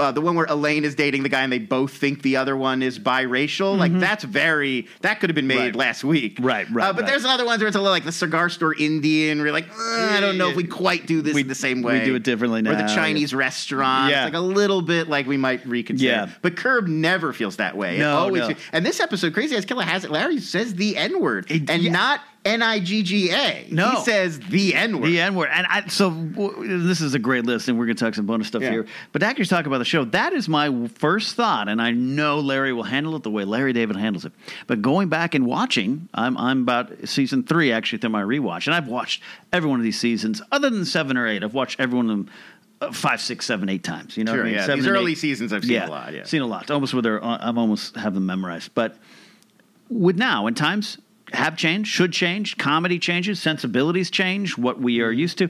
Uh, 0.00 0.10
the 0.12 0.20
one 0.20 0.34
where 0.34 0.46
Elaine 0.48 0.84
is 0.84 0.94
dating 0.94 1.22
the 1.22 1.28
guy 1.28 1.42
and 1.42 1.52
they 1.52 1.58
both 1.58 1.92
think 1.92 2.22
the 2.22 2.36
other 2.36 2.56
one 2.56 2.82
is 2.82 2.98
biracial, 2.98 3.76
like 3.78 3.96
that's 3.98 4.24
very 4.24 4.86
that 5.02 5.20
could 5.20 5.30
have 5.30 5.34
been 5.34 5.46
made 5.46 5.56
Mm-hmm. 5.60 5.64
Right. 5.66 5.76
last 5.76 6.04
week, 6.04 6.38
Right, 6.40 6.66
right, 6.70 6.88
Uh, 6.88 6.92
but 6.92 7.02
right. 7.02 7.10
there's 7.10 7.24
other 7.24 7.44
ones 7.44 7.60
where 7.60 7.68
it's 7.68 7.76
a 7.76 7.80
little 7.80 7.92
like 7.92 8.04
the 8.04 8.12
cigar 8.12 8.48
store 8.48 8.74
Indian. 8.74 9.38
Where 9.38 9.48
you're 9.48 9.52
like, 9.52 9.68
"Uh, 9.68 10.08
I 10.16 10.20
don't 10.20 10.38
know 10.38 10.48
if 10.48 10.56
we 10.56 10.64
quite 10.64 11.06
do 11.06 11.20
this 11.22 11.34
We- 11.34 11.42
in 11.42 11.48
the 11.48 11.54
same 11.54 11.82
way. 11.82 11.98
we 11.98 12.04
do 12.04 12.14
it 12.14 12.22
differently 12.22 12.62
now. 12.62 12.70
Or 12.72 12.76
the 12.76 12.88
Chinese 12.94 13.34
restaurant, 13.34 14.10
Yeah. 14.10 14.26
it's 14.26 14.32
like 14.34 14.40
a 14.40 14.44
little 14.44 14.80
bit 14.82 15.08
like 15.08 15.26
we 15.26 15.36
might 15.36 15.66
reconsider. 15.66 16.10
Yeah. 16.10 16.28
But 16.42 16.56
Curb 16.56 16.86
never 16.88 17.32
feels 17.32 17.56
that 17.56 17.76
way. 17.76 17.96
It 17.96 18.00
No, 18.00 18.16
always 18.16 18.48
no. 18.48 18.54
and 18.72 18.86
this 18.86 19.00
episode, 19.00 19.34
Crazy 19.34 19.56
Eyes 19.56 19.64
Killer 19.66 19.82
has 19.84 20.04
it. 20.04 20.10
Larry 20.10 20.38
says 20.40 20.74
the 20.74 20.96
N 20.96 21.20
word 21.20 21.50
and 21.50 21.68
yeah. 21.82 21.92
not 21.92 22.20
N 22.42 22.62
I 22.62 22.80
G 22.80 23.02
G 23.02 23.30
A. 23.30 23.66
No. 23.70 23.90
he 23.90 23.96
says 24.04 24.40
the 24.40 24.74
N 24.74 24.98
word. 25.00 25.08
The 25.08 25.20
N 25.20 25.34
word. 25.34 25.50
And 25.52 25.66
I, 25.68 25.86
so 25.88 26.08
w- 26.10 26.78
this 26.86 27.02
is 27.02 27.12
a 27.12 27.18
great 27.18 27.44
list, 27.44 27.68
and 27.68 27.78
we're 27.78 27.84
going 27.84 27.96
to 27.96 28.02
talk 28.02 28.14
some 28.14 28.24
bonus 28.24 28.46
stuff 28.48 28.62
Yeah. 28.62 28.70
here. 28.70 28.86
But 29.12 29.22
Actors 29.22 29.50
talk 29.50 29.66
about 29.66 29.76
the 29.76 29.84
show. 29.84 30.06
That 30.06 30.32
is 30.32 30.48
my 30.48 30.88
first 30.88 31.36
thought, 31.36 31.68
and 31.68 31.82
I 31.82 31.90
know 31.90 32.40
Larry 32.40 32.72
will 32.72 32.82
handle 32.84 33.14
it 33.16 33.24
the 33.24 33.30
way 33.30 33.44
Larry 33.44 33.74
David 33.74 33.96
handles 33.96 34.24
it. 34.24 34.32
But 34.66 34.80
going 34.80 35.10
back 35.10 35.34
and 35.34 35.44
watching, 35.44 36.08
I'm, 36.14 36.36
I'm 36.38 36.62
about 36.62 36.90
season 37.06 37.42
three 37.42 37.72
actually 37.72 37.98
through 37.98 38.10
my 38.10 38.22
rewatch, 38.22 38.66
and 38.66 38.74
I've 38.74 38.88
watched 38.88 39.22
every 39.52 39.68
one 39.68 39.78
of 39.78 39.84
these 39.84 40.00
seasons, 40.00 40.40
other 40.50 40.70
than 40.70 40.86
seven 40.86 41.18
or 41.18 41.26
eight. 41.28 41.44
I've 41.44 41.52
watched 41.54 41.78
every 41.78 41.96
one 41.96 42.06
of 42.08 42.16
them. 42.16 42.30
uh, 42.80 42.90
Five, 42.90 43.20
six, 43.20 43.44
seven, 43.44 43.68
eight 43.68 43.84
times. 43.84 44.16
You 44.16 44.24
know, 44.24 44.32
what 44.32 44.36
Sure, 44.36 44.44
I 44.44 44.46
mean? 44.46 44.54
yeah. 44.54 44.64
Seven 44.64 44.78
These 44.80 44.88
early 44.88 45.12
eight. 45.12 45.18
seasons 45.18 45.52
I've 45.52 45.62
seen 45.66 45.82
a 45.82 45.90
lot, 45.90 46.14
yeah. 46.14 46.24
seen 46.24 46.40
a 46.40 46.46
lot. 46.46 46.70
Almost 46.70 46.94
where 46.94 47.02
they're, 47.02 47.22
uh, 47.22 47.36
I've 47.38 47.58
almost 47.58 47.96
have 47.96 48.14
them 48.14 48.24
memorized. 48.24 48.70
But 48.74 48.96
with 49.90 50.16
now 50.16 50.46
and 50.46 50.56
times 50.56 50.96
have 51.32 51.56
changed, 51.56 51.90
should 51.90 52.12
change. 52.12 52.56
Comedy 52.58 52.98
changes, 52.98 53.40
sensibilities 53.40 54.10
change. 54.10 54.56
What 54.58 54.80
we 54.80 55.00
are 55.00 55.10
used 55.12 55.38
to. 55.38 55.48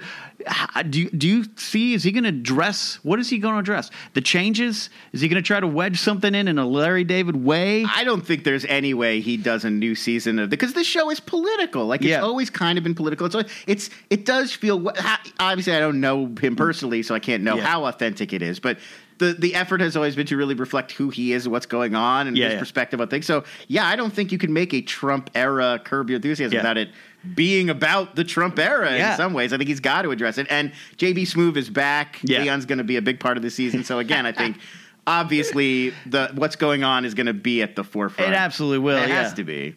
Do 0.89 1.01
you, 1.01 1.11
do 1.11 1.29
you 1.29 1.45
see? 1.57 1.93
Is 1.95 2.03
he 2.03 2.13
going 2.13 2.23
to 2.25 2.31
address? 2.31 2.99
What 3.03 3.19
is 3.19 3.29
he 3.29 3.39
going 3.39 3.55
to 3.55 3.61
address? 3.61 3.91
The 4.15 4.21
changes? 4.21 4.89
Is 5.13 5.21
he 5.21 5.29
going 5.29 5.43
to 5.43 5.47
try 5.47 5.61
to 5.61 5.67
wedge 5.67 5.99
something 6.01 6.35
in 6.35 6.49
in 6.49 6.59
a 6.59 6.67
Larry 6.67 7.05
David 7.05 7.37
way? 7.37 7.85
I 7.85 8.05
don't 8.05 8.25
think 8.25 8.45
there's 8.45 8.65
any 8.65 8.95
way 8.95 9.21
he 9.21 9.37
does 9.37 9.65
a 9.65 9.71
new 9.71 9.95
season 9.95 10.39
of 10.39 10.49
because 10.51 10.73
this 10.73 10.87
show 10.87 11.11
is 11.11 11.21
political. 11.21 11.87
Like 11.87 12.01
it's 12.01 12.09
Yeah. 12.11 12.21
always 12.21 12.49
kind 12.51 12.79
of 12.79 12.85
been 12.85 12.95
political. 12.95 13.27
It's 13.27 13.35
always, 13.35 13.51
it's 13.67 13.91
it 14.09 14.25
does 14.25 14.53
feel 14.53 14.91
obviously 15.39 15.75
I 15.75 15.81
don't 15.81 16.01
know 16.01 16.27
him 16.41 16.57
personally, 16.57 17.03
so 17.03 17.15
I 17.15 17.19
can't 17.21 17.43
know 17.43 17.57
Yeah. 17.57 17.65
how 17.67 17.85
authentic 17.87 18.33
it 18.33 18.43
is, 18.43 18.61
but. 18.61 18.79
The, 19.21 19.35
the 19.35 19.55
effort 19.55 19.81
has 19.81 19.97
always 19.97 20.17
been 20.17 20.27
to 20.27 20.37
really 20.37 20.55
reflect 20.55 20.93
who 20.93 21.11
he 21.11 21.33
is 21.33 21.45
and 21.47 21.53
what's 21.53 21.67
going 21.67 21.95
on 21.95 22.27
and 22.27 22.37
Yeah, 22.37 22.47
his 22.47 22.53
yeah. 22.55 22.59
perspective 22.59 23.01
on 23.01 23.09
things. 23.09 23.27
So 23.27 23.45
yeah, 23.69 23.87
I 23.87 23.95
don't 23.95 24.13
think 24.13 24.33
you 24.33 24.39
can 24.39 24.53
make 24.53 24.75
a 24.75 24.81
Trump 24.81 25.31
era 25.35 25.79
Curb 25.85 26.11
Your 26.11 26.17
Enthusiasm 26.17 26.55
Yeah. 26.55 26.61
without 26.61 26.79
it 26.79 26.89
being 27.35 27.69
about 27.71 28.17
the 28.17 28.25
Trump 28.25 28.59
era 28.59 28.93
in 28.93 29.17
some 29.17 29.33
ways. 29.35 29.53
I 29.53 29.59
think 29.59 29.69
he's 29.69 29.79
got 29.81 30.03
to 30.03 30.11
address 30.11 30.39
it. 30.39 30.47
And 30.51 30.73
JB 30.97 31.23
Smoove 31.33 31.57
is 31.57 31.69
back. 31.71 32.19
Leon's 32.25 32.65
going 32.67 32.79
to 32.79 32.85
be 32.85 32.97
a 32.97 33.03
big 33.03 33.21
part 33.21 33.37
of 33.37 33.43
the 33.43 33.51
season. 33.51 33.85
So 33.85 33.99
again, 33.99 34.25
I 34.27 34.33
think 34.33 34.57
obviously 35.07 35.91
the 36.07 36.31
what's 36.35 36.57
going 36.57 36.85
on 36.85 37.05
is 37.05 37.15
going 37.15 37.27
to 37.27 37.35
be 37.35 37.63
at 37.63 37.77
the 37.77 37.85
forefront. 37.85 38.33
It 38.33 38.35
absolutely 38.37 38.79
will, 38.79 38.97
It 39.03 39.11
has 39.11 39.35
to 39.35 39.45
be. 39.45 39.75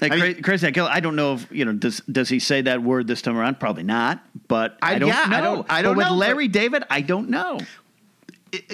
Like 0.00 0.12
I 0.12 0.16
mean- 0.16 0.42
Crazy 0.42 0.66
Eyed 0.66 0.76
I 0.78 1.00
don't 1.00 1.16
know 1.16 1.34
if 1.34 1.46
you 1.50 1.64
know. 1.64 1.72
Does 1.72 2.00
does 2.10 2.28
he 2.28 2.38
say 2.38 2.62
that 2.62 2.82
word 2.82 3.06
this 3.06 3.22
time 3.22 3.36
around? 3.36 3.58
Probably 3.60 3.84
not. 3.84 4.20
But 4.48 4.76
I, 4.82 4.98
don't 4.98 5.08
yeah, 5.08 5.24
know. 5.28 5.36
I 5.36 5.40
don't- 5.40 5.66
I 5.70 5.82
don't 5.82 5.96
but 5.96 6.04
know, 6.04 6.12
With 6.12 6.18
Larry 6.20 6.48
David, 6.48 6.84
I 6.90 7.00
don't 7.00 7.30
know. 7.30 7.58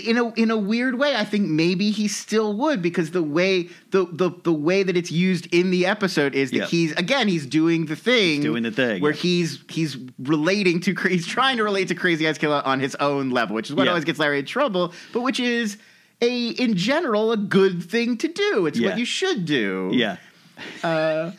In 0.04 0.18
a 0.18 0.32
in 0.34 0.50
a 0.50 0.56
weird 0.56 0.98
way, 0.98 1.14
I 1.16 1.24
think 1.24 1.48
maybe 1.48 1.90
he 1.90 2.08
still 2.08 2.54
would 2.56 2.82
because 2.82 3.10
the 3.12 3.22
way 3.22 3.68
the 3.90 4.06
the, 4.10 4.30
the 4.44 4.52
way 4.52 4.82
that 4.82 4.96
it's 4.96 5.10
used 5.10 5.52
in 5.54 5.70
the 5.70 5.86
episode 5.86 6.34
is 6.34 6.50
that 6.50 6.56
Yeah. 6.56 6.66
he's 6.66 6.92
again 6.92 7.28
he's 7.28 7.46
doing 7.46 7.86
the 7.86 7.96
thing, 7.96 8.40
doing 8.42 8.62
the 8.62 8.70
thing, 8.70 9.00
where 9.02 9.12
yeah. 9.12 9.18
he's 9.18 9.62
he's 9.68 9.96
relating 10.18 10.80
to 10.80 10.94
he's 10.94 11.26
trying 11.26 11.56
to 11.58 11.64
relate 11.64 11.88
to 11.88 11.94
Crazy 11.94 12.28
Eyes 12.28 12.38
Killer 12.38 12.62
on 12.64 12.80
his 12.80 12.94
own 12.96 13.30
level, 13.30 13.54
which 13.56 13.68
is 13.70 13.74
what 13.76 13.84
Yeah. 13.84 13.90
always 13.90 14.04
gets 14.04 14.18
Larry 14.18 14.38
in 14.40 14.46
trouble, 14.46 14.92
but 15.12 15.22
which 15.22 15.40
is 15.40 15.76
a 16.22 16.48
in 16.48 16.76
general 16.76 17.32
a 17.32 17.36
good 17.36 17.82
thing 17.82 18.16
to 18.18 18.28
do. 18.28 18.66
It's 18.66 18.78
Yeah. 18.78 18.90
what 18.90 18.98
you 18.98 19.04
should 19.04 19.44
do. 19.44 19.90
Yeah. 19.92 20.16
Uh, 20.82 21.30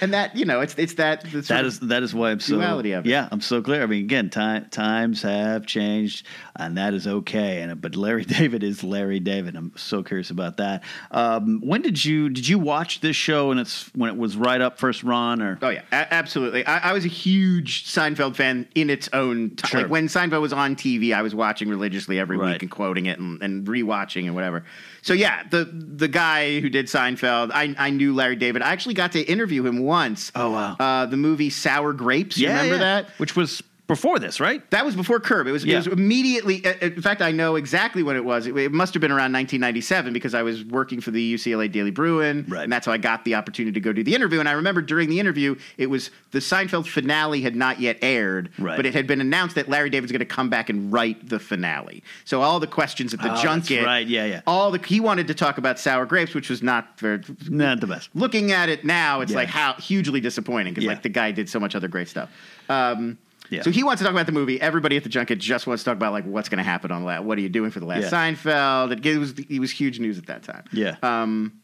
and 0.00 0.12
that 0.14 0.36
you 0.36 0.44
know 0.44 0.60
it's 0.60 0.74
it's 0.76 0.94
that 0.94 1.22
That 1.24 1.64
is 1.64 1.80
that 1.80 2.02
is 2.02 2.14
why 2.14 2.30
I'm 2.30 2.40
so 2.40 2.56
duality 2.56 2.92
of 2.92 3.06
it. 3.06 3.08
yeah 3.08 3.28
I'm 3.30 3.40
so 3.40 3.62
clear. 3.62 3.82
I 3.82 3.86
mean, 3.86 4.04
again, 4.04 4.30
time, 4.30 4.66
times 4.70 5.22
have 5.22 5.66
changed, 5.66 6.26
and 6.56 6.76
that 6.78 6.94
is 6.94 7.06
okay. 7.06 7.62
And 7.62 7.80
but 7.80 7.96
Larry 7.96 8.24
David 8.36 8.62
is 8.62 8.82
Larry 8.84 9.20
David. 9.20 9.56
I'm 9.56 9.72
so 9.76 10.02
curious 10.02 10.30
about 10.30 10.56
that. 10.58 10.82
Um, 11.10 11.60
when 11.62 11.82
did 11.82 12.04
you 12.04 12.28
did 12.28 12.48
you 12.48 12.58
watch 12.58 13.00
this 13.00 13.16
show? 13.16 13.50
And 13.50 13.60
it's 13.60 13.90
when 13.94 14.10
it 14.10 14.16
was 14.16 14.36
right 14.36 14.60
up 14.60 14.78
first 14.78 15.02
run 15.02 15.40
or 15.42 15.58
Oh 15.62 15.70
yeah, 15.70 15.82
a- 15.92 16.12
absolutely. 16.14 16.64
I, 16.66 16.90
I 16.90 16.92
was 16.92 17.04
a 17.04 17.08
huge 17.08 17.84
Seinfeld 17.86 18.36
fan 18.36 18.68
in 18.74 18.90
its 18.90 19.08
own 19.12 19.56
time. 19.56 19.70
Sure. 19.70 19.80
Like 19.82 19.90
when 19.90 20.06
Seinfeld 20.08 20.40
was 20.40 20.52
on 20.52 20.76
TV, 20.76 21.14
I 21.14 21.22
was 21.22 21.34
watching 21.34 21.68
religiously 21.68 22.18
every 22.18 22.36
Right. 22.36 22.52
week 22.52 22.62
and 22.62 22.70
quoting 22.70 23.06
it 23.06 23.18
and, 23.18 23.42
and 23.42 23.66
rewatching 23.66 24.26
and 24.26 24.34
whatever. 24.34 24.64
So 25.02 25.12
yeah, 25.14 25.44
the 25.50 25.64
the 25.64 26.08
guy 26.08 26.60
who 26.60 26.68
did 26.68 26.86
Seinfeld, 26.86 27.50
I, 27.54 27.74
I 27.78 27.90
knew 27.90 28.14
Larry 28.14 28.36
David. 28.36 28.62
I 28.62 28.70
actually 28.72 28.94
got 28.94 29.12
to 29.12 29.20
interview 29.20 29.65
him 29.66 29.80
once. 29.80 30.32
Oh, 30.34 30.50
wow. 30.50 30.76
Uh, 30.78 31.06
the 31.06 31.16
movie 31.16 31.50
Sour 31.50 31.92
Grapes. 31.92 32.38
You 32.38 32.48
remember 32.48 32.78
that? 32.78 33.08
which 33.18 33.36
was 33.36 33.62
before 33.86 34.18
this, 34.18 34.40
right? 34.40 34.68
That 34.72 34.84
was 34.84 34.96
before 34.96 35.20
Curb. 35.20 35.46
It 35.46 35.52
was, 35.52 35.64
Yeah. 35.64 35.74
it 35.74 35.78
was 35.78 35.86
immediately. 35.88 36.64
uh, 36.66 36.74
In 36.80 37.00
fact, 37.02 37.22
I 37.22 37.30
know 37.30 37.54
exactly 37.54 38.02
when 38.02 38.16
it 38.16 38.24
was. 38.24 38.46
It, 38.48 38.56
it 38.56 38.72
must 38.72 38.94
have 38.94 39.00
been 39.00 39.12
around 39.12 39.32
1997 39.32 40.12
because 40.12 40.34
I 40.34 40.42
was 40.42 40.64
working 40.64 41.00
for 41.00 41.12
the 41.12 41.34
UCLA 41.34 41.70
Daily 41.70 41.92
Bruin, 41.92 42.44
Right. 42.48 42.64
and 42.64 42.72
that's 42.72 42.86
how 42.86 42.92
I 42.92 42.98
got 42.98 43.24
the 43.24 43.36
opportunity 43.36 43.72
to 43.72 43.80
go 43.80 43.92
do 43.92 44.02
the 44.02 44.14
interview. 44.14 44.40
And 44.40 44.48
I 44.48 44.52
remember 44.52 44.82
during 44.82 45.08
the 45.08 45.20
interview, 45.20 45.54
it 45.78 45.86
was 45.88 46.10
the 46.32 46.40
Seinfeld 46.40 46.88
finale 46.88 47.42
had 47.42 47.54
not 47.54 47.80
yet 47.80 47.98
aired, 48.02 48.50
Right. 48.58 48.76
but 48.76 48.86
it 48.86 48.94
had 48.94 49.06
been 49.06 49.20
announced 49.20 49.54
that 49.54 49.68
Larry 49.68 49.90
David's 49.90 50.10
going 50.10 50.18
to 50.18 50.24
come 50.26 50.48
back 50.50 50.68
and 50.68 50.92
write 50.92 51.28
the 51.28 51.38
finale. 51.38 52.02
So 52.24 52.42
all 52.42 52.58
the 52.58 52.66
questions 52.66 53.14
at 53.14 53.20
the 53.20 53.26
Oh, 53.26 53.30
that's 53.30 53.42
junket, 53.42 53.84
right. 53.84 54.06
Yeah, 54.06 54.24
yeah. 54.26 54.40
All 54.48 54.72
the 54.72 54.80
he 54.84 54.98
wanted 55.00 55.28
to 55.28 55.34
talk 55.34 55.58
about 55.58 55.78
sour 55.78 56.06
grapes, 56.06 56.34
which 56.34 56.50
was 56.50 56.62
not 56.62 56.98
very. 56.98 57.20
Not 57.48 57.80
the 57.80 57.86
best. 57.86 58.10
Looking 58.14 58.50
at 58.52 58.68
it 58.68 58.84
now, 58.84 59.20
it's 59.20 59.30
Yeah. 59.32 59.38
like 59.38 59.48
how 59.48 59.74
hugely 59.74 60.20
disappointing 60.20 60.74
because 60.74 60.84
Yeah. 60.84 60.90
like 60.90 61.02
the 61.02 61.08
guy 61.08 61.30
did 61.30 61.48
so 61.48 61.60
much 61.60 61.74
other 61.76 61.88
great 61.88 62.08
stuff. 62.08 62.30
Um, 62.68 63.18
Yeah. 63.50 63.62
So 63.62 63.70
he 63.70 63.82
wants 63.84 64.00
to 64.00 64.04
talk 64.04 64.12
about 64.12 64.26
the 64.26 64.32
movie. 64.32 64.60
Everybody 64.60 64.96
at 64.96 65.02
the 65.02 65.08
junket 65.08 65.38
just 65.38 65.66
wants 65.66 65.82
to 65.84 65.90
talk 65.90 65.96
about 65.96 66.12
like 66.12 66.24
what's 66.24 66.48
going 66.48 66.58
to 66.58 66.64
happen 66.64 66.90
on 66.90 67.04
la- 67.04 67.20
what 67.20 67.38
are 67.38 67.40
you 67.40 67.48
doing 67.48 67.70
for 67.70 67.80
the 67.80 67.86
last 67.86 68.10
Yeah. 68.10 68.32
Seinfeld. 68.32 69.04
It, 69.06 69.18
was 69.18 69.32
it 69.38 69.60
was 69.60 69.70
huge 69.70 70.00
news 70.00 70.18
at 70.18 70.26
that 70.26 70.42
time. 70.42 70.64
Yeah. 70.72 70.96
Um. 71.02 71.60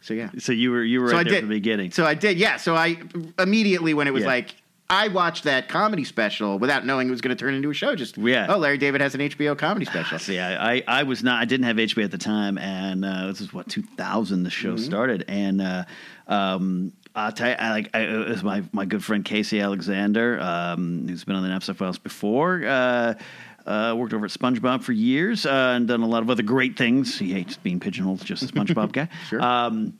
So 0.00 0.14
yeah. 0.14 0.30
So 0.38 0.52
you 0.52 0.70
were 0.70 0.82
you 0.82 1.00
were 1.00 1.08
so 1.08 1.14
right 1.16 1.20
I 1.20 1.24
there 1.24 1.32
did 1.32 1.40
from 1.40 1.48
the 1.50 1.56
beginning. 1.56 1.90
So 1.90 2.04
I 2.06 2.14
did. 2.14 2.38
Yeah. 2.38 2.56
So 2.56 2.74
I 2.74 2.96
immediately 3.38 3.94
when 3.94 4.06
it 4.06 4.12
was 4.12 4.22
Yeah. 4.22 4.28
like. 4.28 4.54
I 4.88 5.08
watched 5.08 5.42
that 5.42 5.68
comedy 5.68 6.04
special 6.04 6.60
without 6.60 6.86
knowing 6.86 7.08
it 7.08 7.10
was 7.10 7.20
going 7.20 7.36
to 7.36 7.44
turn 7.44 7.54
into 7.54 7.68
a 7.70 7.74
show. 7.74 7.96
Just 7.96 8.16
Yeah. 8.16 8.46
oh, 8.48 8.56
Larry 8.56 8.78
David 8.78 9.00
has 9.00 9.16
an 9.16 9.20
HBO 9.20 9.58
comedy 9.58 9.84
special. 9.84 10.16
See, 10.20 10.38
I, 10.38 10.74
I, 10.76 10.82
I 10.86 11.02
was 11.02 11.24
not. 11.24 11.42
I 11.42 11.44
didn't 11.44 11.66
have 11.66 11.74
HBO 11.74 12.04
at 12.04 12.12
the 12.12 12.18
time, 12.18 12.56
and 12.56 13.04
uh, 13.04 13.26
this 13.26 13.40
is 13.40 13.52
what 13.52 13.68
2000 13.68 14.44
the 14.44 14.50
show 14.50 14.74
Mm-hmm. 14.74 14.84
started, 14.84 15.24
and 15.26 15.60
uh, 15.60 15.84
um, 16.28 16.92
I'll 17.16 17.32
tell 17.32 17.48
you, 17.48 17.56
I, 17.58 17.70
like 17.70 17.90
I, 17.94 18.00
it 18.00 18.28
was 18.28 18.44
my 18.44 18.62
my 18.72 18.84
good 18.84 19.02
friend 19.02 19.24
Casey 19.24 19.60
Alexander, 19.60 20.38
um, 20.38 21.06
who's 21.08 21.24
been 21.24 21.34
on 21.34 21.42
the 21.42 21.48
Napzok 21.48 21.76
Files 21.76 21.98
before. 21.98 22.62
Uh, 22.64 23.14
uh, 23.66 23.94
worked 23.96 24.14
over 24.14 24.26
at 24.26 24.30
SpongeBob 24.30 24.82
for 24.82 24.92
years 24.92 25.44
uh, 25.44 25.72
and 25.74 25.88
done 25.88 26.02
a 26.02 26.06
lot 26.06 26.22
of 26.22 26.30
other 26.30 26.44
great 26.44 26.76
things. 26.76 27.18
He 27.18 27.32
hates 27.32 27.56
being 27.56 27.80
pigeonholed, 27.80 28.24
just 28.24 28.42
a 28.44 28.46
SpongeBob 28.46 28.92
guy. 28.92 29.08
Sure. 29.28 29.42
Um, 29.42 29.98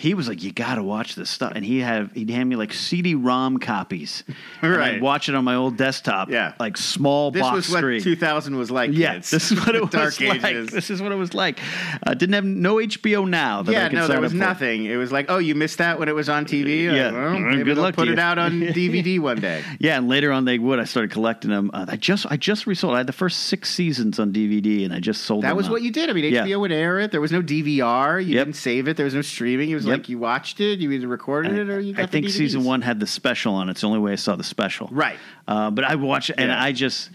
he 0.00 0.14
was 0.14 0.28
like, 0.28 0.42
"You 0.44 0.52
got 0.52 0.76
to 0.76 0.82
watch 0.82 1.14
this 1.16 1.28
stuff," 1.28 1.52
and 1.56 1.64
he 1.64 1.80
had 1.80 2.10
he'd 2.14 2.30
hand 2.30 2.48
me 2.48 2.54
like 2.56 2.72
CD-ROM 2.72 3.58
copies. 3.58 4.24
And 4.60 4.72
Right. 4.76 4.94
I'd 4.94 5.02
watch 5.02 5.28
it 5.28 5.34
on 5.36 5.44
my 5.44 5.54
old 5.54 5.76
desktop. 5.76 6.30
Yeah. 6.30 6.52
like 6.58 6.76
small 6.76 7.30
This 7.30 7.42
box 7.42 7.54
was 7.56 7.70
what 7.70 7.78
screen. 7.78 8.00
2000 8.02 8.56
was 8.56 8.70
like. 8.72 8.90
Yeah, 8.92 9.14
kids. 9.14 9.30
this 9.30 9.52
is 9.52 9.58
what 9.64 9.74
it 9.76 9.80
was 9.82 9.90
Dark 9.90 10.20
like. 10.20 10.44
ages. 10.44 10.70
This 10.70 10.90
is 10.90 11.00
what 11.00 11.12
it 11.12 11.14
was 11.14 11.32
like. 11.32 11.60
Uh, 12.04 12.14
didn't 12.14 12.32
have 12.34 12.44
no 12.44 12.76
HBO 12.76 13.28
now. 13.28 13.62
Yeah, 13.62 13.86
no, 13.88 14.08
there 14.08 14.16
up 14.16 14.22
was 14.22 14.32
for. 14.32 14.38
nothing. 14.38 14.84
It 14.86 14.96
was 14.96 15.12
like, 15.12 15.26
oh, 15.28 15.38
you 15.38 15.54
missed 15.54 15.78
that 15.78 15.98
when 16.00 16.08
it 16.08 16.14
was 16.14 16.28
on 16.28 16.44
TV. 16.44 16.88
Like, 16.88 16.96
Yeah. 16.96 17.12
well, 17.12 17.38
maybe 17.38 17.62
good 17.64 17.78
luck 17.78 17.94
put 17.94 18.08
it 18.08 18.18
out 18.18 18.38
on 18.38 18.52
DVD 18.60 19.20
one 19.20 19.40
day. 19.40 19.62
Yeah, 19.78 19.98
and 19.98 20.08
later 20.08 20.32
on 20.32 20.44
they 20.44 20.58
would. 20.58 20.80
I 20.80 20.84
started 20.84 21.10
collecting 21.12 21.50
them. 21.52 21.70
Uh, 21.72 21.86
I 21.88 21.96
just 21.96 22.26
I 22.30 22.36
just 22.36 22.66
resold. 22.66 22.94
I 22.94 22.98
had 22.98 23.06
the 23.06 23.12
first 23.12 23.44
six 23.44 23.70
seasons 23.72 24.18
on 24.18 24.32
DVD, 24.32 24.84
and 24.84 24.92
I 24.92 24.98
just 25.00 25.22
sold 25.22 25.42
them. 25.44 25.50
That 25.50 25.56
was 25.56 25.66
out. 25.66 25.72
what 25.72 25.82
you 25.82 25.92
did. 25.92 26.10
I 26.10 26.12
mean, 26.14 26.24
Yeah. 26.32 26.44
HBO 26.46 26.60
would 26.60 26.72
air 26.72 26.98
it. 26.98 27.12
There 27.12 27.20
was 27.20 27.32
no 27.32 27.42
DVR. 27.42 28.20
You 28.24 28.34
Yep. 28.34 28.46
didn't 28.46 28.56
save 28.56 28.88
it. 28.88 28.96
There 28.96 29.04
was 29.04 29.14
no 29.14 29.22
streaming. 29.22 29.70
It 29.70 29.74
was 29.76 29.86
Yep. 29.88 29.98
like 29.98 30.08
you 30.08 30.18
watched 30.18 30.60
it. 30.60 30.78
You 30.78 30.92
either 30.92 31.08
recorded 31.08 31.52
it 31.52 31.68
or 31.68 31.80
you 31.80 31.94
got 31.94 32.02
it. 32.02 32.04
I 32.04 32.06
think 32.06 32.28
season 32.28 32.64
one 32.64 32.82
had 32.82 33.00
the 33.00 33.06
special 33.06 33.54
on 33.54 33.68
it. 33.68 33.72
It's 33.72 33.80
the 33.80 33.86
only 33.86 33.98
way 34.00 34.12
I 34.12 34.16
saw 34.16 34.36
the 34.36 34.44
special. 34.44 34.88
Right. 34.90 35.18
Uh, 35.46 35.70
but 35.70 35.84
I 35.84 35.94
watched, 35.96 36.30
and 36.36 36.52
I 36.52 36.72
just. 36.72 37.10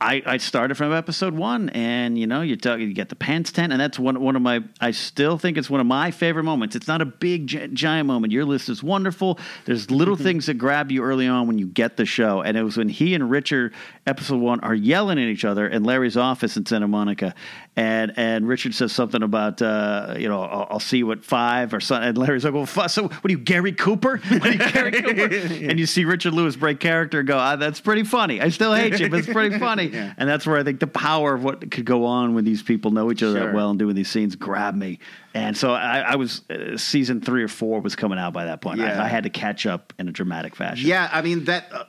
I, 0.00 0.22
I 0.26 0.36
started 0.38 0.74
from 0.76 0.92
episode 0.92 1.34
one, 1.34 1.70
and 1.70 2.18
you 2.18 2.26
know 2.26 2.42
you 2.42 2.56
talk, 2.56 2.80
you 2.80 2.92
get 2.92 3.08
the 3.08 3.14
pants 3.14 3.52
tent, 3.52 3.72
and 3.72 3.80
that's 3.80 3.98
one 3.98 4.20
one 4.20 4.34
of 4.36 4.42
my. 4.42 4.62
I 4.80 4.90
still 4.90 5.38
think 5.38 5.56
it's 5.56 5.70
one 5.70 5.80
of 5.80 5.86
my 5.86 6.10
favorite 6.10 6.42
moments. 6.42 6.74
It's 6.74 6.88
not 6.88 7.00
a 7.00 7.06
big 7.06 7.46
gi- 7.46 7.68
giant 7.68 8.08
moment. 8.08 8.32
Your 8.32 8.44
list 8.44 8.68
is 8.68 8.82
wonderful. 8.82 9.38
There's 9.64 9.90
little 9.92 10.16
things 10.16 10.46
that 10.46 10.54
grab 10.54 10.90
you 10.90 11.02
early 11.02 11.28
on 11.28 11.46
when 11.46 11.58
you 11.58 11.66
get 11.68 11.96
the 11.96 12.04
show, 12.04 12.42
and 12.42 12.56
it 12.56 12.64
was 12.64 12.76
when 12.76 12.88
he 12.88 13.14
and 13.14 13.30
Richard, 13.30 13.72
episode 14.06 14.40
one, 14.40 14.60
are 14.60 14.74
yelling 14.74 15.18
at 15.18 15.26
each 15.28 15.44
other 15.44 15.66
in 15.66 15.84
Larry's 15.84 16.16
office 16.16 16.56
in 16.56 16.66
Santa 16.66 16.88
Monica, 16.88 17.32
and 17.76 18.12
and 18.16 18.46
Richard 18.46 18.74
says 18.74 18.92
something 18.92 19.22
about 19.22 19.60
uh, 19.60 20.14
you 20.18 20.28
know 20.28 20.42
I'll, 20.42 20.66
I'll 20.70 20.80
see 20.80 20.98
you 20.98 21.10
at 21.12 21.24
five 21.24 21.74
or 21.74 21.80
something, 21.80 22.08
and 22.10 22.18
Larry's 22.18 22.44
like, 22.44 22.54
well, 22.54 22.66
fu- 22.66 22.86
so 22.88 23.04
what 23.08 23.24
are 23.24 23.30
you, 23.30 23.38
Gary 23.38 23.72
Cooper? 23.72 24.20
What 24.28 24.46
are 24.46 24.52
you, 24.52 24.58
Gary 24.58 24.92
Cooper? 24.92 25.34
and 25.70 25.78
you 25.78 25.86
see 25.86 26.04
Richard 26.04 26.34
Lewis 26.34 26.54
break 26.56 26.78
character 26.80 27.18
and 27.20 27.28
go, 27.28 27.36
ah, 27.38 27.56
that's 27.56 27.80
pretty 27.80 28.04
funny. 28.04 28.40
I 28.40 28.48
still 28.50 28.72
hate 28.74 28.98
you, 29.00 29.08
but 29.08 29.18
it's 29.20 29.28
pretty 29.28 29.58
funny. 29.58 29.92
And 30.16 30.28
that's 30.28 30.46
where 30.46 30.56
I 30.58 30.62
think 30.62 30.80
the 30.80 30.86
power 30.86 31.34
of 31.34 31.42
what 31.42 31.70
could 31.70 31.84
go 31.84 32.04
on 32.04 32.34
when 32.34 32.44
these 32.44 32.62
people 32.62 32.90
know 32.92 33.10
each 33.10 33.22
other 33.22 33.36
Sure. 33.38 33.46
that 33.46 33.54
well 33.54 33.70
and 33.70 33.78
doing 33.78 33.94
these 33.96 34.08
scenes 34.10 34.36
grabbed 34.36 34.76
me. 34.78 34.98
And 35.34 35.56
so 35.56 35.72
I, 35.72 36.00
I 36.00 36.16
was 36.16 36.42
uh, 36.50 36.76
season 36.76 37.20
three 37.20 37.42
or 37.42 37.48
four 37.48 37.80
was 37.80 37.96
coming 37.96 38.18
out 38.18 38.32
by 38.32 38.44
that 38.44 38.60
point. 38.60 38.78
Yeah. 38.78 39.00
I, 39.02 39.06
I 39.06 39.08
had 39.08 39.24
to 39.24 39.30
catch 39.30 39.66
up 39.66 39.92
in 39.98 40.08
a 40.08 40.12
dramatic 40.12 40.54
fashion. 40.54 40.86
Yeah, 40.88 41.08
I 41.12 41.22
mean 41.22 41.44
that. 41.44 41.72
Uh, 41.72 41.84